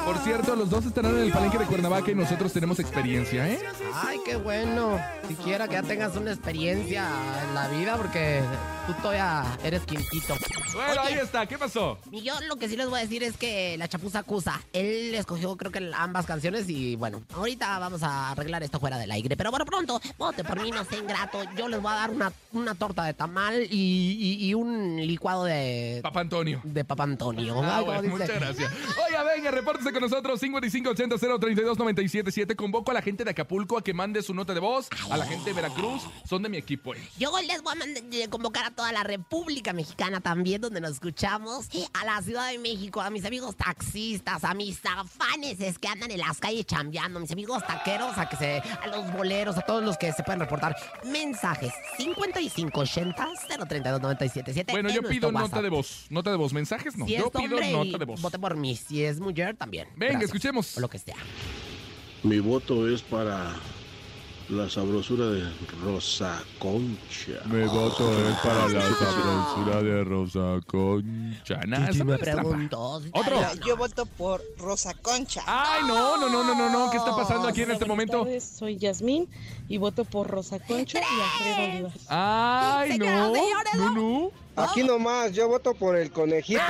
Por 0.08 0.16
cierto, 0.24 0.56
los 0.56 0.70
dos 0.70 0.86
estarán 0.86 1.16
en 1.18 1.24
el 1.24 1.32
palenque 1.32 1.58
de 1.58 1.66
Cuernavaca 1.66 2.10
y 2.10 2.14
nosotros 2.14 2.50
tenemos 2.50 2.78
experiencia, 2.78 3.46
¿eh? 3.46 3.58
Ay, 3.94 4.18
qué 4.24 4.36
bueno. 4.36 4.98
Siquiera 5.28 5.68
que 5.68 5.74
ya 5.74 5.82
tengas 5.82 6.16
una 6.16 6.30
experiencia 6.32 7.06
en 7.46 7.54
la 7.54 7.68
vida, 7.68 7.94
porque 7.98 8.40
tú 8.86 8.94
todavía 9.02 9.44
eres 9.62 9.82
quintito. 9.82 10.34
Bueno, 10.74 11.02
Oye, 11.02 11.14
ahí 11.14 11.18
está. 11.22 11.44
¿Qué 11.46 11.58
pasó? 11.58 11.98
Y 12.10 12.22
yo 12.22 12.32
lo 12.48 12.56
que 12.56 12.70
sí 12.70 12.76
les 12.78 12.88
voy 12.88 13.00
a 13.00 13.02
decir 13.02 13.22
es 13.22 13.36
que 13.36 13.76
la 13.76 13.86
chapuza 13.86 14.20
acusa. 14.20 14.58
Él 14.72 15.14
escogió 15.14 15.54
creo 15.58 15.70
que 15.70 15.90
ambas 15.94 16.24
canciones 16.24 16.70
y 16.70 16.96
bueno, 16.96 17.22
ahorita 17.34 17.78
vamos 17.78 18.02
a 18.02 18.30
arreglar 18.30 18.62
esto 18.62 18.80
fuera 18.80 18.96
del 18.96 19.10
aire. 19.10 19.36
Pero 19.36 19.50
bueno, 19.50 19.66
pronto, 19.66 20.00
vote 20.16 20.42
por 20.42 20.58
mí, 20.62 20.70
no 20.70 20.84
sé 20.84 20.96
ingrato. 20.96 21.42
Yo 21.54 21.68
les 21.68 21.82
voy 21.82 21.92
a 21.92 21.96
dar 21.96 22.10
una, 22.10 22.32
una 22.52 22.74
torta 22.74 23.04
de 23.04 23.12
tamal 23.12 23.62
y, 23.70 24.16
y- 24.40 24.46
y 24.48 24.54
un 24.54 24.96
licuado 24.96 25.44
de... 25.44 26.00
Papá 26.02 26.20
Antonio. 26.20 26.60
De 26.64 26.82
Papa 26.84 27.02
Antonio. 27.02 27.60
Ah, 27.62 27.82
bueno, 27.82 28.08
muchas 28.08 28.30
gracias. 28.30 28.72
Oiga, 29.06 29.22
venga, 29.24 29.50
repórtese 29.50 29.92
con 29.92 29.97
nosotros 30.00 30.42
5580-032-977. 30.42 32.56
Convoco 32.56 32.90
a 32.90 32.94
la 32.94 33.02
gente 33.02 33.22
de 33.24 33.30
Acapulco 33.30 33.78
a 33.78 33.84
que 33.84 33.92
mande 33.94 34.22
su 34.22 34.34
nota 34.34 34.54
de 34.54 34.60
voz. 34.60 34.88
A 35.10 35.16
la 35.16 35.24
gente 35.26 35.50
de 35.50 35.54
Veracruz. 35.54 36.02
Son 36.28 36.42
de 36.42 36.48
mi 36.48 36.56
equipo. 36.56 36.94
eh. 36.94 37.08
Yo 37.18 37.30
les 37.46 37.62
voy 37.62 37.74
a 37.80 37.84
eh, 38.16 38.28
convocar 38.28 38.64
a 38.66 38.70
toda 38.70 38.90
la 38.92 39.02
República 39.04 39.72
Mexicana 39.72 40.20
también, 40.20 40.60
donde 40.60 40.80
nos 40.80 40.92
escuchamos, 40.92 41.68
a 41.94 42.04
la 42.04 42.20
Ciudad 42.22 42.50
de 42.50 42.58
México, 42.58 43.00
a 43.00 43.10
mis 43.10 43.24
amigos 43.24 43.56
taxistas, 43.56 44.44
a 44.44 44.54
mis 44.54 44.80
afanes 44.84 45.58
que 45.78 45.88
andan 45.88 46.10
en 46.10 46.18
las 46.18 46.38
calles 46.38 46.66
chambeando, 46.66 47.18
a 47.18 47.22
mis 47.22 47.30
amigos 47.32 47.64
taqueros, 47.66 48.16
a 48.18 48.28
que 48.28 48.36
se, 48.36 48.58
a 48.58 48.86
los 48.88 49.10
boleros, 49.12 49.56
a 49.56 49.62
todos 49.62 49.82
los 49.84 49.96
que 49.96 50.12
se 50.12 50.22
pueden 50.22 50.40
reportar 50.40 50.76
mensajes 51.04 51.72
5580-032-977. 51.98 54.70
Bueno, 54.70 54.88
en 54.88 54.94
yo 54.94 55.02
pido 55.02 55.30
nota 55.32 55.44
WhatsApp. 55.44 55.62
de 55.62 55.68
voz. 55.68 56.06
Nota 56.10 56.30
de 56.30 56.36
voz. 56.36 56.52
Mensajes 56.52 56.96
no. 56.96 57.06
Si 57.06 57.12
yo 57.16 57.26
es 57.26 57.30
pido 57.30 57.56
hombre, 57.56 57.72
nota 57.72 57.98
de 57.98 58.04
voz. 58.04 58.20
vote 58.20 58.38
por 58.38 58.56
mí. 58.56 58.76
Si 58.76 59.04
es 59.04 59.20
mujer, 59.20 59.56
también. 59.56 59.87
Venga, 59.96 60.12
Gracias. 60.12 60.22
escuchemos. 60.24 60.76
O 60.76 60.80
lo 60.80 60.88
que 60.88 60.98
sea. 60.98 61.16
Mi 62.22 62.40
voto 62.40 62.88
es 62.88 63.02
para 63.02 63.54
la 64.48 64.68
sabrosura 64.70 65.26
de 65.26 65.44
Rosa 65.84 66.42
Concha. 66.58 67.40
Mi 67.46 67.64
voto 67.64 68.10
es 68.28 68.36
para 68.38 68.68
la 68.68 68.80
sabrosura 68.80 69.82
de 69.82 70.04
Rosa 70.04 70.60
Concha. 70.66 71.60
Nah, 71.66 71.90
trampa. 71.90 72.16
Pregunto. 72.18 73.02
Otro. 73.12 73.40
Yo 73.66 73.76
voto 73.76 74.06
por 74.06 74.42
Rosa 74.58 74.94
Concha. 74.94 75.42
Ay, 75.46 75.82
no, 75.86 76.16
no, 76.16 76.28
no, 76.30 76.42
no, 76.44 76.54
no, 76.54 76.70
no. 76.70 76.90
¿Qué 76.90 76.96
está 76.96 77.14
pasando 77.14 77.46
aquí 77.48 77.62
en 77.62 77.72
este 77.72 77.84
momento? 77.84 78.26
soy 78.40 78.78
Yasmín 78.78 79.28
y 79.68 79.78
voto 79.78 80.04
por 80.04 80.28
Rosa 80.28 80.58
Concha 80.60 80.98
y 81.00 81.02
Alfredo 81.02 81.70
Olivas. 81.70 81.92
Ay, 82.08 82.98
no. 82.98 83.32
No, 83.74 83.90
no. 83.90 84.30
Aquí 84.56 84.82
nomás, 84.82 85.32
yo 85.32 85.46
voto 85.46 85.72
por 85.72 85.94
el 85.96 86.10
conejito, 86.10 86.60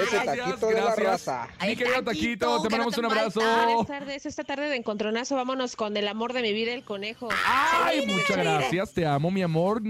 ese 0.00 0.16
Gracias, 0.16 0.24
taquito 0.44 0.66
de 0.68 0.74
la 0.74 0.80
gracias. 0.94 1.26
raza. 1.26 1.48
Mi 1.66 1.74
querido 1.74 2.04
Taquito, 2.04 2.62
te 2.62 2.68
mandamos 2.68 2.98
un 2.98 3.04
abrazo. 3.06 3.40
Buenas 3.40 3.86
tardes, 3.88 4.26
esta 4.26 4.44
tarde 4.44 4.68
de 4.68 4.76
encontronazo 4.76 5.34
vámonos 5.34 5.74
con 5.74 5.96
el 5.96 6.06
amor 6.06 6.32
de 6.34 6.42
mi 6.42 6.52
vida, 6.52 6.72
el 6.72 6.84
conejo. 6.84 7.28
Ay, 7.44 8.06
muchas 8.06 8.36
gracias. 8.36 8.92
Te 8.92 9.04
amo, 9.06 9.32
mi 9.32 9.42
amor. 9.42 9.82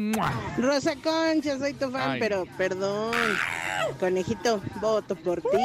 Rosa 0.56 0.94
Concha, 0.96 1.58
soy 1.58 1.74
tu 1.74 1.90
fan, 1.90 2.12
Ay. 2.12 2.20
pero 2.20 2.46
perdón. 2.56 3.12
Conejito, 4.00 4.62
voto 4.80 5.14
por 5.16 5.42
ti. 5.42 5.58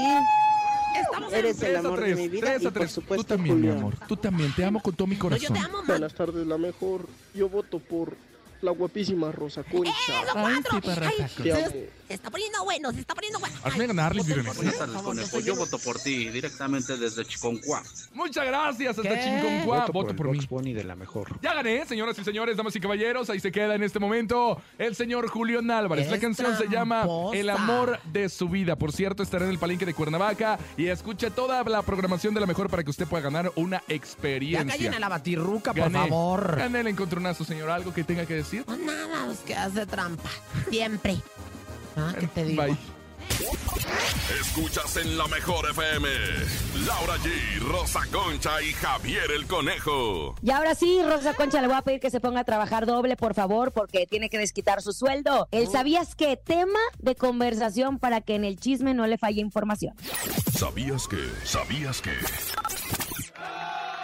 Eres 1.32 1.62
el 1.63 1.76
amor 1.78 2.00
de 2.02 2.15
mi 2.15 2.28
vida 2.28 2.47
tres 2.47 2.63
y 2.63 2.65
a 2.65 2.69
por 2.69 2.80
tres. 2.80 2.91
supuesto 2.91 3.24
Tú 3.24 3.28
también, 3.28 3.62
mi 3.62 3.69
amor. 3.69 3.95
Tú 4.08 4.17
también. 4.17 4.54
Te 4.56 4.65
amo 4.65 4.82
con 4.82 4.95
todo 4.95 5.08
mi 5.08 5.15
corazón. 5.15 5.58
Buenas 5.88 6.13
tardes, 6.13 6.45
la 6.45 6.58
mejor. 6.58 7.08
Yo 7.34 7.50
voto 7.50 7.80
por 7.80 8.15
la 8.62 8.71
guapísima 8.71 9.32
Rosa 9.32 9.63
Concha. 9.63 9.91
Ay, 10.36 10.56
sí, 10.69 10.82
perraza. 10.82 11.43
Te 11.43 11.54
amo. 11.54 11.65
Se 12.08 12.15
está 12.15 12.30
poniendo 12.30 12.63
bueno, 12.65 12.91
se 12.91 13.00
está 13.00 13.15
poniendo 13.15 13.39
bueno. 13.39 13.56
Hazme 13.63 13.88
ganarle, 13.88 14.21
Viviana. 14.24 14.52
Buenas 14.54 14.78
tardes, 14.78 15.02
conejo. 15.02 15.39
Yo 15.39 15.56
voto 15.56 15.80
por 15.80 15.97
ti 16.00 16.30
directamente 16.30 16.97
desde 16.97 17.24
Chiconcuá. 17.26 17.82
Muchas 18.13 18.45
gracias, 18.45 18.97
hasta 18.97 19.10
¿Qué? 19.15 19.24
Chinconcuá. 19.24 19.80
Voto 19.82 19.93
Voto 19.93 20.08
por 20.15 20.28
por 20.28 20.36
mí. 20.36 20.45
Bunny 20.50 20.74
de 20.74 20.84
la 20.84 20.95
mejor. 20.95 21.39
Ya 21.41 21.54
gané, 21.54 21.86
señoras 21.86 22.19
y 22.19 22.24
señores, 22.26 22.58
damas 22.58 22.76
y 22.76 22.82
caballeros. 22.82 23.30
Ahí 23.30 23.39
se 23.39 23.52
queda 23.52 23.76
en 23.76 23.84
este 23.84 24.00
momento 24.00 24.62
el 24.78 24.95
señor 24.95 25.30
Julián 25.30 25.71
Álvarez. 25.71 26.12
La 26.12 26.19
canción 26.19 26.58
se 26.58 26.67
llama. 26.67 27.06
El 27.34 27.50
amor 27.50 28.00
de 28.12 28.28
su 28.28 28.50
vida. 28.50 28.76
Por 28.76 28.91
cierto, 28.91 29.24
estará 29.24 29.45
en 29.45 29.52
el 29.52 29.58
palenque 29.60 29.86
de 29.86 29.93
Cuernavaca 29.93 30.60
y 30.76 30.88
escuche 30.88 31.32
toda 31.32 31.63
la 31.63 31.82
programación 31.82 32.34
de 32.34 32.41
la 32.41 32.45
mejor 32.45 32.69
para 32.69 32.84
que 32.84 32.89
usted 32.89 33.08
pueda 33.08 33.24
ganar 33.24 33.52
una 33.56 33.82
Ya 33.88 33.95
experiencia. 33.95 34.65
callen 34.76 34.93
a 34.95 35.00
la 35.00 35.08
batirruca, 35.08 35.74
por 35.74 35.84
Gané. 35.84 36.00
favor. 36.10 36.58
Gané 36.58 36.82
el 36.82 36.88
encontronazo, 36.88 37.45
señor. 37.45 37.69
¿Algo 37.69 37.93
que 37.93 38.04
tenga 38.04 38.26
que 38.26 38.34
decir? 38.36 38.51
No, 38.54 38.78
nada, 38.78 39.32
es 39.32 39.40
que 39.40 39.56
hace 39.56 39.86
trampa. 39.86 40.30
Siempre. 40.70 41.18
Ah, 41.96 42.14
¿qué 42.20 42.28
te 42.28 42.46
digo? 42.46 42.64
Bye. 42.64 42.78
Escuchas 44.40 44.98
en 44.98 45.18
la 45.18 45.28
mejor 45.28 45.70
FM. 45.70 46.08
Laura 46.86 47.18
G, 47.18 47.60
Rosa 47.60 48.02
Concha 48.12 48.62
y 48.62 48.74
Javier 48.74 49.32
el 49.32 49.46
Conejo. 49.48 50.36
Y 50.42 50.52
ahora 50.52 50.76
sí, 50.76 51.02
Rosa 51.04 51.34
Concha, 51.34 51.62
le 51.62 51.68
voy 51.68 51.78
a 51.78 51.82
pedir 51.82 52.00
que 52.00 52.10
se 52.10 52.20
ponga 52.20 52.42
a 52.42 52.44
trabajar 52.44 52.86
doble, 52.86 53.16
por 53.16 53.34
favor, 53.34 53.72
porque 53.72 54.06
tiene 54.08 54.30
que 54.30 54.38
desquitar 54.38 54.82
su 54.82 54.94
sueldo. 54.94 55.48
El 55.52 55.68
sabías 55.68 56.16
que 56.16 56.38
tema 56.38 56.80
de 57.00 57.16
conversación 57.16 58.00
para 58.00 58.22
que 58.22 58.36
en 58.36 58.44
el 58.44 58.60
chisme 58.60 58.94
no 58.94 59.08
le 59.08 59.18
falle 59.18 59.42
información. 59.42 59.96
¿Sabías 60.58 61.08
que? 61.08 61.30
¿Sabías 61.44 62.02
que? 62.02 62.12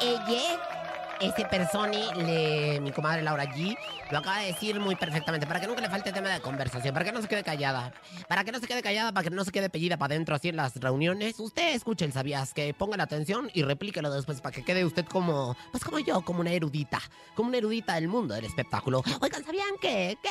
Ella, 0.01 0.76
ese 1.19 1.45
personi, 1.45 2.03
le, 2.15 2.79
mi 2.81 2.91
comadre 2.91 3.21
Laura 3.23 3.45
G, 3.45 3.77
lo 4.11 4.19
acaba 4.19 4.39
de 4.39 4.47
decir 4.47 4.79
muy 4.79 4.95
perfectamente. 4.95 5.47
Para 5.47 5.59
que 5.59 5.67
nunca 5.67 5.81
le 5.81 5.89
falte 5.89 6.11
tema 6.11 6.29
de 6.29 6.39
conversación, 6.41 6.93
para 6.93 7.05
que 7.05 7.11
no 7.11 7.21
se 7.21 7.27
quede 7.27 7.43
callada. 7.43 7.93
Para 8.27 8.43
que 8.43 8.51
no 8.51 8.59
se 8.59 8.67
quede 8.67 8.81
callada, 8.81 9.11
para 9.11 9.23
que 9.23 9.29
no 9.35 9.43
se 9.43 9.51
quede 9.51 9.69
pellida 9.69 9.97
para 9.97 10.13
adentro 10.15 10.35
así 10.35 10.49
en 10.49 10.55
las 10.55 10.75
reuniones. 10.75 11.39
Usted 11.39 11.75
escuche 11.75 12.05
el 12.05 12.13
sabías 12.13 12.53
que 12.53 12.73
ponga 12.73 12.97
la 12.97 13.03
atención 13.03 13.49
y 13.53 13.63
replíquelo 13.63 14.11
después 14.11 14.41
para 14.41 14.53
que 14.55 14.63
quede 14.63 14.85
usted 14.85 15.05
como, 15.05 15.55
pues 15.71 15.83
como 15.83 15.99
yo, 15.99 16.21
como 16.21 16.41
una 16.41 16.51
erudita. 16.51 17.01
Como 17.35 17.49
una 17.49 17.57
erudita 17.57 17.95
del 17.95 18.07
mundo 18.07 18.33
del 18.35 18.45
espectáculo. 18.45 19.03
Oigan, 19.21 19.43
¿sabían 19.43 19.67
qué? 19.81 20.17
¿Qué? 20.21 20.29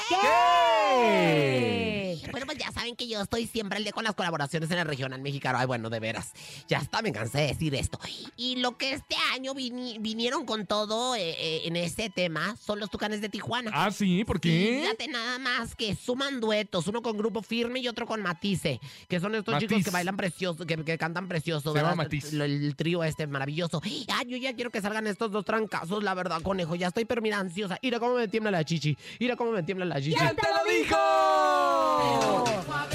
Bueno, 2.30 2.46
pues 2.46 2.58
ya 2.58 2.70
saben 2.72 2.96
que 2.96 3.08
yo 3.08 3.20
estoy 3.20 3.46
siempre 3.46 3.76
al 3.78 3.84
día 3.84 3.92
con 3.92 4.04
las 4.04 4.14
colaboraciones 4.14 4.70
en 4.70 4.78
el 4.78 4.86
regional 4.86 5.20
mexicano. 5.22 5.58
Ay, 5.58 5.66
bueno, 5.66 5.90
de 5.90 6.00
veras. 6.00 6.32
Ya 6.68 6.78
está, 6.78 7.02
me 7.02 7.12
cansé 7.12 7.38
de 7.38 7.46
decir 7.48 7.74
esto. 7.74 7.98
Y 8.36 8.56
lo 8.56 8.76
que 8.76 8.92
este 8.92 9.16
año 9.34 9.54
vini- 9.54 9.98
vinieron 10.00 10.44
con 10.44 10.66
todo 10.66 10.75
eh, 11.16 11.34
eh, 11.38 11.62
en 11.64 11.76
este 11.76 12.10
tema 12.10 12.56
son 12.56 12.78
los 12.80 12.90
tucanes 12.90 13.20
de 13.20 13.28
Tijuana. 13.28 13.70
Ah, 13.72 13.90
sí, 13.90 14.24
¿por 14.24 14.40
qué? 14.40 14.80
Fíjate 14.82 15.08
nada 15.08 15.38
más 15.38 15.74
que 15.74 15.94
suman 15.96 16.40
duetos, 16.40 16.86
uno 16.86 17.00
con 17.02 17.16
grupo 17.16 17.42
firme 17.42 17.80
y 17.80 17.88
otro 17.88 18.06
con 18.06 18.20
Matice, 18.22 18.80
que 19.08 19.18
son 19.20 19.34
estos 19.34 19.58
chicos 19.58 19.72
Matiz. 19.72 19.84
que 19.86 19.90
bailan 19.90 20.16
precioso, 20.16 20.66
que, 20.66 20.76
que 20.84 20.98
cantan 20.98 21.28
precioso, 21.28 21.72
Se 21.72 21.78
llama 21.78 21.90
¿verdad? 21.90 22.04
Matiz. 22.04 22.32
Lo- 22.32 22.44
El, 22.44 22.76
trío 22.76 23.02
este 23.04 23.26
maravilloso. 23.26 23.80
Ah, 24.08 24.22
yo 24.26 24.36
ya 24.36 24.54
quiero 24.54 24.70
que 24.70 24.80
salgan 24.82 25.06
estos 25.06 25.30
dos 25.30 25.44
trancazos, 25.44 26.02
la 26.02 26.14
verdad, 26.14 26.42
conejo. 26.42 26.74
Ya 26.74 26.88
estoy 26.88 27.04
pero 27.06 27.22
mira 27.22 27.38
ansiosa. 27.38 27.78
Mira 27.82 27.98
cómo 27.98 28.14
me 28.16 28.28
tiembla 28.28 28.50
la 28.50 28.64
chichi. 28.64 28.96
Mira 29.18 29.36
cómo 29.36 29.52
me 29.52 29.62
tiembla 29.62 29.86
la 29.86 30.00
chichi. 30.00 30.16
¿Quién 30.16 30.36
te 30.36 30.42
lo 30.42 30.70
dijo? 30.70 30.96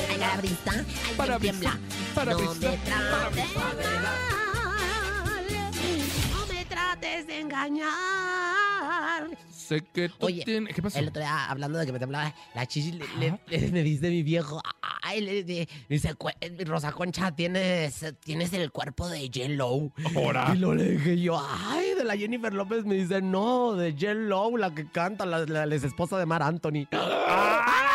Ay, 0.10 0.17
la 0.17 0.38
brisa. 0.38 0.72
Ay, 1.08 1.15
Para 1.17 1.34
me 1.36 1.39
tiembla. 1.41 1.80
Para 2.13 2.32
no 2.34 2.39
me 2.39 2.48
pisar, 2.48 2.78
para 2.86 3.30
trates 3.32 4.31
engañar. 7.52 9.30
Sé 9.50 9.82
que 9.94 10.10
tú 10.10 10.26
Oye, 10.28 10.44
tienes... 10.44 10.74
¿Qué 10.76 10.82
pasó? 10.82 10.98
El 11.00 11.10
otro 11.10 11.22
día, 11.22 11.46
hablando 11.50 11.78
de 11.80 11.86
que 11.86 11.92
me 11.94 12.00
temblaba 12.00 12.34
la 12.56 12.66
chichi, 12.66 12.94
le- 12.94 13.06
le- 13.20 13.40
le- 13.48 13.72
me 13.72 13.84
dice 13.84 14.10
mi 14.10 14.24
viejo, 14.24 14.62
ay, 15.04 15.22
le, 15.22 15.44
le- 15.44 15.68
dice, 15.88 16.14
"Cu- 16.16 16.30
eh, 16.42 16.58
Rosa 16.66 16.92
Concha, 16.92 17.32
tienes, 17.36 18.06
tienes 18.24 18.52
el 18.54 18.72
cuerpo 18.72 19.08
de 19.08 19.28
J-Lo. 19.34 19.92
Ahora. 20.16 20.52
Y 20.54 20.58
lo 20.58 20.74
le 20.74 20.92
dije 20.92 21.20
yo, 21.22 21.42
ay, 21.70 21.94
de 21.98 22.04
la 22.04 22.18
Jennifer 22.18 22.54
López, 22.54 22.86
me 22.86 22.96
dice, 22.96 23.22
no, 23.22 23.74
de 23.76 23.94
J-Lo, 23.94 24.58
la 24.58 24.74
que 24.74 24.90
canta, 24.90 25.26
la, 25.26 25.40
la, 25.46 25.66
la 25.66 25.76
esposa 25.76 26.18
de 26.18 26.26
Mar 26.26 26.44
Anthony. 26.44 26.88
¡Ah! 26.94 27.88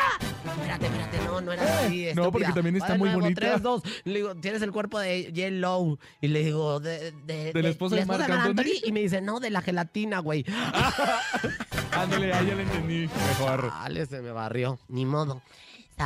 Así. 1.87 2.09
No, 2.15 2.31
porque 2.33 2.53
también 2.53 2.77
está 2.77 2.93
de 2.93 2.99
muy 2.99 3.09
bonita. 3.11 3.61
Le 4.05 4.15
digo, 4.15 4.35
tienes 4.37 4.63
el 4.63 4.73
cuerpo 4.73 4.99
de 4.99 5.33
J-Lo. 5.35 5.99
Y 6.21 6.29
le 6.29 6.45
digo, 6.45 6.81
de, 6.81 7.13
de, 7.13 7.53
¿De 7.53 7.63
la 7.63 7.69
esposa 7.69 7.97
de 7.97 8.07
Marc 8.07 8.29
Anthony? 8.29 8.81
Y 8.85 8.93
me 8.93 9.01
dice, 9.01 9.21
no, 9.21 9.41
de 9.41 9.51
la 9.51 9.63
gelatina, 9.63 10.21
güey. 10.21 10.45
Ándale, 11.93 12.33
ahí 12.33 12.47
ya 12.47 12.55
le 12.55 12.63
entendí. 12.63 13.09
Mejor. 13.29 13.71
Dale, 13.71 14.07
se 14.07 14.21
me 14.21 14.33
barrió. 14.33 14.79
Ni 14.89 15.05
modo. 15.05 15.43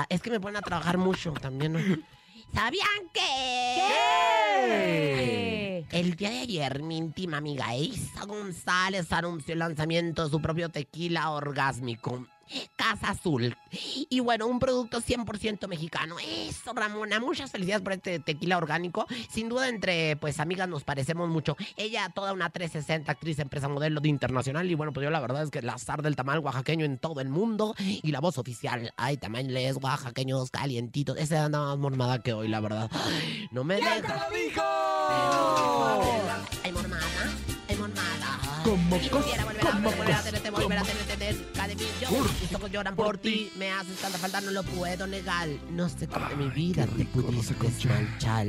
Es 0.09 0.23
que 0.23 0.31
me 0.31 0.41
ponen 0.41 0.57
a 0.57 0.63
trabajar 0.63 0.99
mucho 0.99 1.33
también. 1.33 1.73
¿no? 1.73 1.81
¿Sabían 2.55 3.09
que? 3.13 3.21
¿Qué? 4.67 5.87
El 5.93 6.15
día 6.17 6.31
de 6.31 6.39
ayer, 6.41 6.83
mi 6.83 6.99
íntima 6.99 7.39
amiga 7.39 7.75
Isa 7.75 8.25
González 8.25 9.13
anunció 9.13 9.53
el 9.53 9.61
lanzamiento 9.61 10.25
de 10.25 10.31
su 10.31 10.41
propio 10.41 10.69
tequila 10.69 11.31
orgásmico. 11.31 12.27
Casa 12.77 13.11
Azul. 13.11 13.57
Y 14.09 14.21
bueno, 14.21 14.47
un 14.47 14.59
producto 14.59 15.01
100% 15.01 15.69
mexicano. 15.69 16.17
Eso, 16.19 16.73
Ramona. 16.73 17.21
Muchas 17.21 17.51
felicidades 17.51 17.83
por 17.83 17.93
este 17.93 18.19
tequila 18.19 18.59
orgánico. 18.59 19.07
Sin 19.31 19.49
duda, 19.49 19.69
entre 19.69 20.17
pues 20.17 20.41
amigas 20.41 20.69
nos 20.69 20.85
parecemos 20.85 21.29
mucho. 21.29 21.57
Ella, 21.77 22.11
toda 22.15 22.33
una 22.33 22.51
360 22.51 23.11
actriz, 23.11 23.39
empresa 23.39 23.69
modelo 23.69 24.01
de 24.01 24.09
internacional. 24.09 24.71
Y 24.71 24.75
bueno, 24.75 24.93
pues 24.93 25.05
yo 25.05 25.11
la 25.11 25.21
verdad 25.21 25.43
es 25.43 25.51
que 25.51 25.61
el 25.61 25.69
azar 25.69 26.03
del 26.03 26.17
tamal 26.17 26.41
oaxaqueño 26.41 26.85
en 26.85 26.99
todo 26.99 27.21
el 27.21 27.29
mundo. 27.29 27.75
Y 27.79 28.11
la 28.11 28.21
voz 28.21 28.39
oficial. 28.39 28.93
Ay, 28.97 29.17
tamales 29.17 29.77
oaxaqueños 29.81 30.51
calientitos. 30.51 31.17
Ese 31.17 31.37
anda 31.37 31.61
más 31.61 31.79
mormada 31.79 32.23
que 32.23 32.33
hoy, 32.33 32.49
la 32.49 32.61
verdad. 32.61 32.91
No 33.51 33.65
me 33.65 33.77
deja. 33.77 34.29
Ay, 34.31 34.53
mormada. 34.57 36.30
Como 38.71 38.97
cos- 39.01 39.25
quisiera 39.25 39.45
volver 39.45 39.67
a 39.67 39.71
como 39.73 39.91
volver 39.91 40.13
a 40.13 40.17
cos- 40.19 40.25
tenerte, 40.25 40.51
volver 40.51 40.79
a 40.79 40.83
tenerte 40.83 41.33
cerca 41.35 41.67
de 41.69 41.75
mí. 41.75 41.83
Yo, 42.01 42.09
mis 42.41 42.55
ojos 42.55 42.71
lloran 42.71 42.95
por 42.95 43.19
ti. 43.19 43.51
Me 43.59 43.71
haces 43.73 43.97
tanta 43.99 44.17
falta, 44.19 44.41
no 44.41 44.53
lo 44.53 44.63
puedo 44.63 45.07
negar. 45.09 45.49
No 45.73 45.89
sé 45.89 46.07
cómo 46.07 46.29
de 46.29 46.37
mi 46.37 46.49
vida 46.51 46.87
te 46.87 47.05
pudiste 47.07 47.55
manchar. 47.89 48.47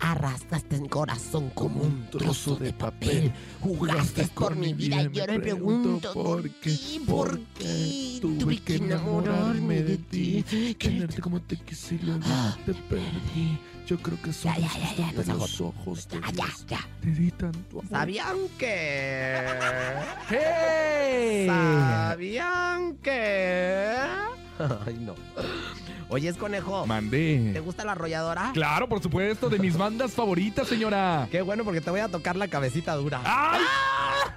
Arrastraste 0.00 0.76
el 0.76 0.88
corazón 0.88 1.50
como 1.50 1.82
un 1.82 2.08
trozo 2.10 2.56
de 2.56 2.72
papel. 2.72 3.32
Jugaste 3.60 4.26
por 4.28 4.56
mi 4.56 4.72
vida 4.72 5.02
y 5.02 5.10
yo 5.10 5.26
me 5.26 5.38
pregunto 5.40 6.12
por 6.14 6.48
qué. 6.60 6.78
¿Por 7.06 7.38
qué 7.58 8.18
tuve 8.20 8.58
que 8.60 8.76
enamorarme 8.76 9.82
de 9.82 9.98
ti? 9.98 10.44
Tenerte 10.78 11.20
como 11.20 11.40
te 11.40 11.56
quise 11.56 11.96
y 11.96 11.98
luego 11.98 12.20
te 12.64 12.72
perdí. 12.74 13.58
Yo 13.86 13.98
creo 13.98 14.20
que 14.22 14.32
son 14.32 14.54
Ya, 14.54 14.60
ya, 14.60 14.94
ya, 14.96 15.12
ya, 15.12 15.22
se 15.24 15.32
los 15.34 15.60
ojos 15.60 16.08
de 16.08 16.20
Ya, 16.32 16.46
ya. 16.66 16.80
Te 17.00 17.10
di 17.10 17.30
tanto 17.30 17.80
amor. 17.80 17.90
¿Sabían 17.90 18.36
que? 18.58 19.44
¡Hey! 20.28 21.46
¿Sabían 21.46 22.96
que? 22.96 23.94
Ay, 24.58 24.96
no. 25.00 25.14
Oye, 26.08 26.28
es 26.28 26.36
conejo. 26.36 26.82
¿Te 26.82 26.88
Mandé. 26.88 27.60
gusta 27.64 27.84
la 27.84 27.92
arrolladora? 27.92 28.50
Claro, 28.52 28.88
por 28.88 29.02
supuesto, 29.02 29.48
de 29.48 29.58
mis 29.58 29.76
bandas 29.76 30.12
favoritas, 30.12 30.68
señora. 30.68 31.26
Qué 31.30 31.42
bueno 31.42 31.64
porque 31.64 31.80
te 31.80 31.90
voy 31.90 32.00
a 32.00 32.08
tocar 32.08 32.36
la 32.36 32.48
cabecita 32.48 32.94
dura. 32.94 33.20
¡Ay! 33.24 33.60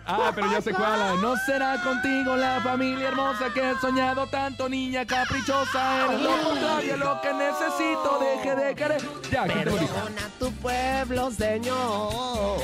Ah, 0.10 0.32
pero 0.34 0.50
ya 0.50 0.62
sé 0.62 0.74
cuál. 0.74 1.22
No 1.22 1.36
será 1.46 1.82
contigo 1.84 2.36
la 2.38 2.62
familia 2.62 3.10
hermosa 3.10 3.52
que 3.54 3.72
he 3.72 3.76
soñado 3.80 4.26
tanto, 4.28 4.70
niña 4.70 5.06
caprichosa. 5.06 6.06
Eres 6.06 6.22
lo 6.22 6.38
contrario 6.44 6.98
lo 6.98 7.22
que 7.22 7.34
necesito. 7.34 8.20
Deje 8.22 8.56
de 8.56 8.76
querer. 8.76 9.02
Ya, 9.30 9.44
te. 9.44 9.54
Perdona 9.54 10.30
tu 10.40 10.52
pueblo, 10.54 11.30
señor. 11.32 12.58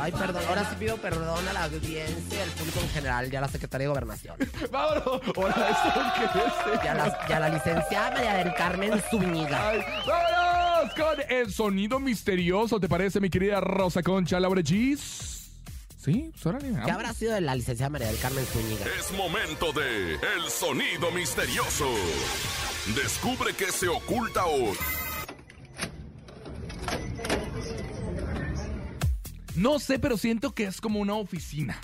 Ay, 0.00 0.12
perdón. 0.12 0.42
Ahora 0.48 0.68
sí 0.68 0.76
pido 0.78 0.96
perdón 0.98 1.48
a 1.48 1.52
la 1.54 1.64
audiencia 1.64 2.42
al 2.42 2.50
público 2.50 2.80
en 2.80 2.88
general 2.90 3.32
y 3.32 3.36
a 3.36 3.40
la 3.40 3.48
Secretaría 3.48 3.86
de 3.86 3.88
Gobernación. 3.88 4.36
Vámonos. 4.70 5.06
Ahora, 5.34 5.68
¿eso 5.70 6.02
qué 6.16 6.74
es? 6.74 6.84
Y 6.84 6.88
a 6.88 6.94
la, 6.94 7.18
y 7.28 7.32
a 7.32 7.40
la 7.40 7.48
licenciada 7.48 8.10
María 8.10 8.34
del 8.42 8.54
Carmen 8.54 9.00
Zúñiga. 9.10 9.68
Ay, 9.70 9.80
¡Vámonos 10.06 10.94
con 10.94 11.20
el 11.28 11.52
sonido 11.52 12.00
misterioso! 12.00 12.80
¿Te 12.80 12.88
parece, 12.88 13.20
mi 13.20 13.30
querida 13.30 13.60
Rosa 13.60 14.02
Concha 14.02 14.40
Laura 14.40 14.62
Gis? 14.62 15.50
Sí, 15.96 16.30
pues 16.32 16.46
órale. 16.46 16.72
¿Qué 16.84 16.90
habrá 16.90 17.14
sido 17.14 17.34
de 17.34 17.40
la 17.40 17.54
licenciada 17.54 17.90
María 17.90 18.08
del 18.08 18.18
Carmen 18.18 18.44
Zúñiga? 18.44 18.84
Es 18.98 19.12
momento 19.12 19.72
de 19.72 20.14
El 20.14 20.50
Sonido 20.50 21.12
Misterioso. 21.12 21.88
Descubre 22.96 23.52
qué 23.56 23.66
se 23.66 23.86
oculta 23.86 24.44
hoy. 24.46 24.76
No 29.54 29.78
sé, 29.78 30.00
pero 30.00 30.16
siento 30.16 30.54
que 30.54 30.64
es 30.64 30.80
como 30.80 30.98
una 30.98 31.14
oficina. 31.14 31.80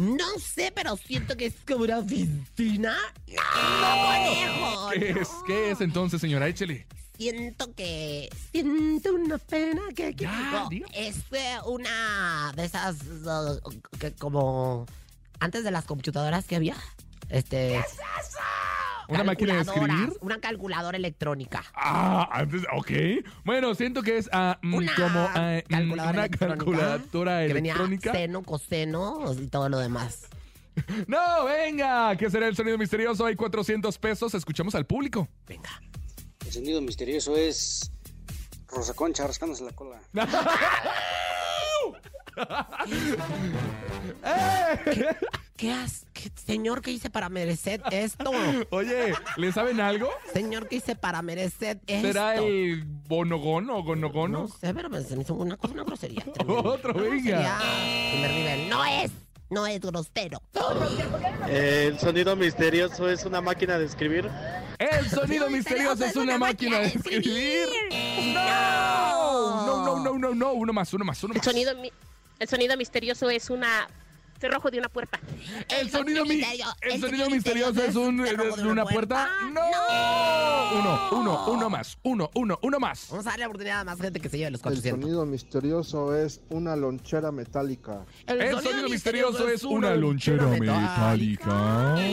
No 0.00 0.38
sé, 0.38 0.72
pero 0.74 0.96
siento 0.96 1.36
que 1.36 1.46
es 1.46 1.54
como 1.68 1.84
una 1.84 1.98
oficina. 1.98 2.96
¡No, 3.26 4.06
conejo! 4.06 4.88
¿Qué 4.94 5.10
es? 5.20 5.28
¿Qué 5.46 5.70
es 5.72 5.80
entonces, 5.82 6.20
señora? 6.20 6.48
Échele. 6.48 6.86
Siento 7.18 7.74
que. 7.74 8.30
Siento 8.50 9.12
una 9.12 9.36
pena 9.36 9.82
que. 9.94 10.14
que- 10.16 10.24
Ya, 10.24 10.50
no, 10.52 10.68
diga. 10.70 10.86
es 10.94 11.16
eh, 11.32 11.56
una 11.66 12.52
de 12.56 12.64
esas. 12.64 12.96
uh, 13.02 13.60
que 13.98 14.12
como. 14.12 14.86
Antes 15.38 15.64
de 15.64 15.70
las 15.70 15.84
computadoras 15.84 16.46
que 16.46 16.56
había. 16.56 16.76
Este. 17.28 17.78
¿Una 19.10 19.24
máquina 19.24 19.54
de 19.54 19.60
escribir? 19.62 20.12
Una 20.20 20.40
calculadora 20.40 20.96
electrónica. 20.96 21.64
Ah, 21.74 22.28
antes, 22.32 22.62
ok. 22.76 22.90
Bueno, 23.44 23.74
siento 23.74 24.02
que 24.02 24.18
es 24.18 24.28
ah, 24.32 24.58
mm, 24.62 24.74
Una 24.74 24.94
como 24.94 25.28
ah, 25.34 25.60
mm, 25.64 25.68
calculadora 25.68 26.10
una 26.12 26.24
electrónica 26.24 26.56
calculadora 26.56 27.46
Que 27.46 27.52
venía 27.54 27.72
electrónica. 27.72 28.12
seno, 28.12 28.42
coseno 28.42 29.34
y 29.34 29.46
todo 29.48 29.68
lo 29.68 29.78
demás. 29.78 30.26
No, 31.08 31.44
venga, 31.44 32.16
¿qué 32.16 32.30
será 32.30 32.46
el 32.46 32.56
sonido 32.56 32.78
misterioso? 32.78 33.26
Hay 33.26 33.36
400 33.36 33.98
pesos. 33.98 34.32
Escuchamos 34.34 34.74
al 34.74 34.86
público. 34.86 35.28
Venga. 35.46 35.68
El 36.46 36.52
sonido 36.52 36.80
misterioso 36.80 37.36
es 37.36 37.92
Rosa 38.68 38.94
Concha 38.94 39.26
rascándose 39.26 39.64
la 39.64 39.72
cola. 39.72 40.00
¡Eh! 44.24 45.16
¿Qué 45.60 45.70
has, 45.72 46.06
qué- 46.14 46.30
señor, 46.46 46.80
qué 46.80 46.90
hice 46.90 47.10
para 47.10 47.28
merecer 47.28 47.82
esto? 47.90 48.30
Oye, 48.70 49.12
¿le 49.36 49.52
saben 49.52 49.78
algo? 49.78 50.08
Señor, 50.32 50.66
¿qué 50.68 50.76
hice 50.76 50.96
para 50.96 51.20
merecer 51.20 51.78
esto? 51.86 52.06
¿Será 52.08 52.36
el 52.36 52.82
bonogón 52.86 53.68
o 53.68 53.82
gonogono? 53.82 54.40
No 54.42 54.48
sé, 54.48 54.72
pero 54.72 54.88
me- 54.88 55.02
se 55.02 55.16
me 55.16 55.22
hizo 55.22 55.34
una 55.34 55.58
cosa, 55.58 55.74
una 55.74 55.84
grosería. 55.84 56.24
tremenda. 56.24 56.62
Otro, 56.70 56.94
Una 56.94 57.02
venga. 57.02 57.58
grosería 57.58 57.58
Primer 58.12 58.30
nivel. 58.30 58.68
No 58.70 58.84
es, 58.86 59.10
no 59.50 59.66
es 59.66 59.80
grosero. 59.80 60.40
El 61.46 61.98
sonido 61.98 62.36
misterioso 62.36 63.10
es 63.10 63.26
una 63.26 63.42
máquina 63.42 63.78
de 63.78 63.84
escribir. 63.84 64.30
El 64.78 65.10
sonido 65.10 65.50
misterioso 65.50 66.02
es 66.06 66.16
una 66.16 66.38
máquina 66.38 66.78
de 66.78 66.86
escribir. 66.86 67.68
No, 68.34 69.66
no, 69.66 69.84
no, 69.84 69.98
no, 70.04 70.18
no, 70.18 70.34
no. 70.34 70.52
Uno 70.54 70.72
más, 70.72 70.94
uno 70.94 71.04
más, 71.04 71.22
uno 71.22 71.34
El 71.34 71.38
más. 71.38 71.44
sonido, 71.44 71.74
mi- 71.76 71.92
el 72.38 72.48
sonido 72.48 72.74
misterioso 72.78 73.28
es 73.28 73.50
una 73.50 73.86
cerrojo 74.40 74.70
de 74.70 74.78
una 74.78 74.88
puerta. 74.88 75.20
El 75.68 75.90
sonido, 75.90 76.24
mi- 76.24 76.36
misterio- 76.36 76.66
el 76.82 76.92
el 76.92 77.00
sonido 77.00 77.24
sonido 77.26 77.30
misterioso 77.30 77.82
es 77.84 77.96
un, 77.96 78.20
una 78.66 78.84
puerta. 78.86 79.28
No. 79.52 79.60
Uno, 80.80 81.08
uno, 81.12 81.46
uno 81.52 81.70
más. 81.70 81.98
Uno, 82.02 82.30
uno, 82.34 82.58
uno 82.62 82.78
más. 82.80 83.08
Vamos 83.10 83.26
a 83.26 83.30
darle 83.30 83.42
la 83.42 83.48
oportunidad 83.48 83.80
a 83.80 83.84
más 83.84 84.00
gente 84.00 84.20
que 84.20 84.28
se 84.28 84.38
lleve 84.38 84.52
los 84.52 84.60
El 84.60 84.64
400. 84.64 85.00
sonido 85.00 85.26
misterioso 85.26 86.16
es 86.16 86.40
una 86.48 86.76
lonchera 86.76 87.32
metálica. 87.32 88.04
El 88.26 88.52
sonido 88.62 88.88
misterioso 88.88 89.48
es 89.48 89.64
una 89.64 89.94
lonchera 89.94 90.46
metálica. 90.46 91.50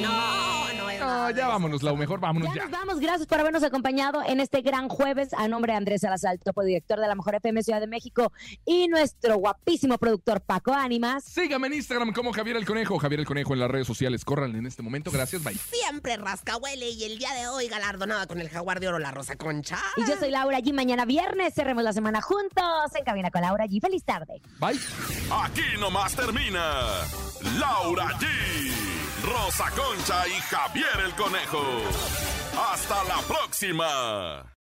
No, 0.01 0.73
no 0.73 0.89
es. 0.89 0.99
No, 0.99 1.29
ya 1.31 1.47
vámonos, 1.47 1.83
Lau. 1.83 1.95
Mejor 1.95 2.19
vámonos 2.19 2.49
Ya 2.49 2.55
ya. 2.55 2.63
nos 2.63 2.71
vamos, 2.71 2.99
gracias 2.99 3.27
por 3.27 3.39
habernos 3.39 3.63
acompañado 3.63 4.21
en 4.25 4.39
este 4.39 4.61
gran 4.61 4.89
jueves. 4.89 5.33
A 5.33 5.47
nombre 5.47 5.71
de 5.73 5.77
Andrés 5.77 6.01
Salazar, 6.01 6.37
topo 6.39 6.63
director 6.63 6.99
de 6.99 7.07
la 7.07 7.15
Mejor 7.15 7.35
FM 7.35 7.63
Ciudad 7.63 7.79
de 7.79 7.87
México, 7.87 8.31
y 8.65 8.87
nuestro 8.87 9.37
guapísimo 9.37 9.97
productor 9.97 10.41
Paco 10.41 10.73
Ánimas. 10.73 11.23
Sígame 11.23 11.67
en 11.67 11.73
Instagram 11.73 12.11
como 12.17 12.33
Javier 12.33 12.57
el 12.57 12.65
Conejo. 12.65 12.97
Javier 12.97 13.21
el 13.21 13.25
Conejo 13.25 13.53
en 13.53 13.59
las 13.59 13.69
redes 13.69 13.87
sociales. 13.87 14.25
Córranle 14.25 14.57
en 14.57 14.65
este 14.65 14.81
momento. 14.81 15.11
Gracias, 15.11 15.43
bye. 15.43 15.55
Siempre 15.55 16.17
rascahuele 16.17 16.89
y 16.89 17.03
el 17.03 17.17
día 17.17 17.31
de 17.33 17.47
hoy 17.47 17.67
galardonada 17.67 18.27
con 18.27 18.41
el 18.41 18.49
jaguar 18.49 18.79
de 18.79 18.87
oro, 18.87 18.99
la 18.99 19.11
Rosa 19.11 19.35
Concha. 19.37 19.77
Y 19.95 20.01
yo 20.01 20.17
soy 20.17 20.31
Laura 20.31 20.59
G. 20.59 20.73
Mañana 20.73 21.05
viernes 21.05 21.53
cerremos 21.53 21.83
la 21.83 21.93
semana 21.93 22.21
juntos 22.21 22.95
en 22.95 23.05
Cabina 23.05 23.31
con 23.31 23.41
Laura 23.41 23.65
G. 23.67 23.79
Feliz 23.79 24.03
tarde. 24.03 24.41
Bye. 24.59 24.79
Aquí 25.31 25.61
nomás 25.79 26.15
termina 26.15 26.81
Laura 27.59 28.07
G, 28.17 28.27
Rosa 29.23 29.69
Concha 29.71 30.27
y 30.27 30.41
Javier 30.41 31.05
el 31.05 31.13
Conejo. 31.13 31.63
Hasta 32.71 33.03
la 33.03 33.21
próxima. 33.27 34.53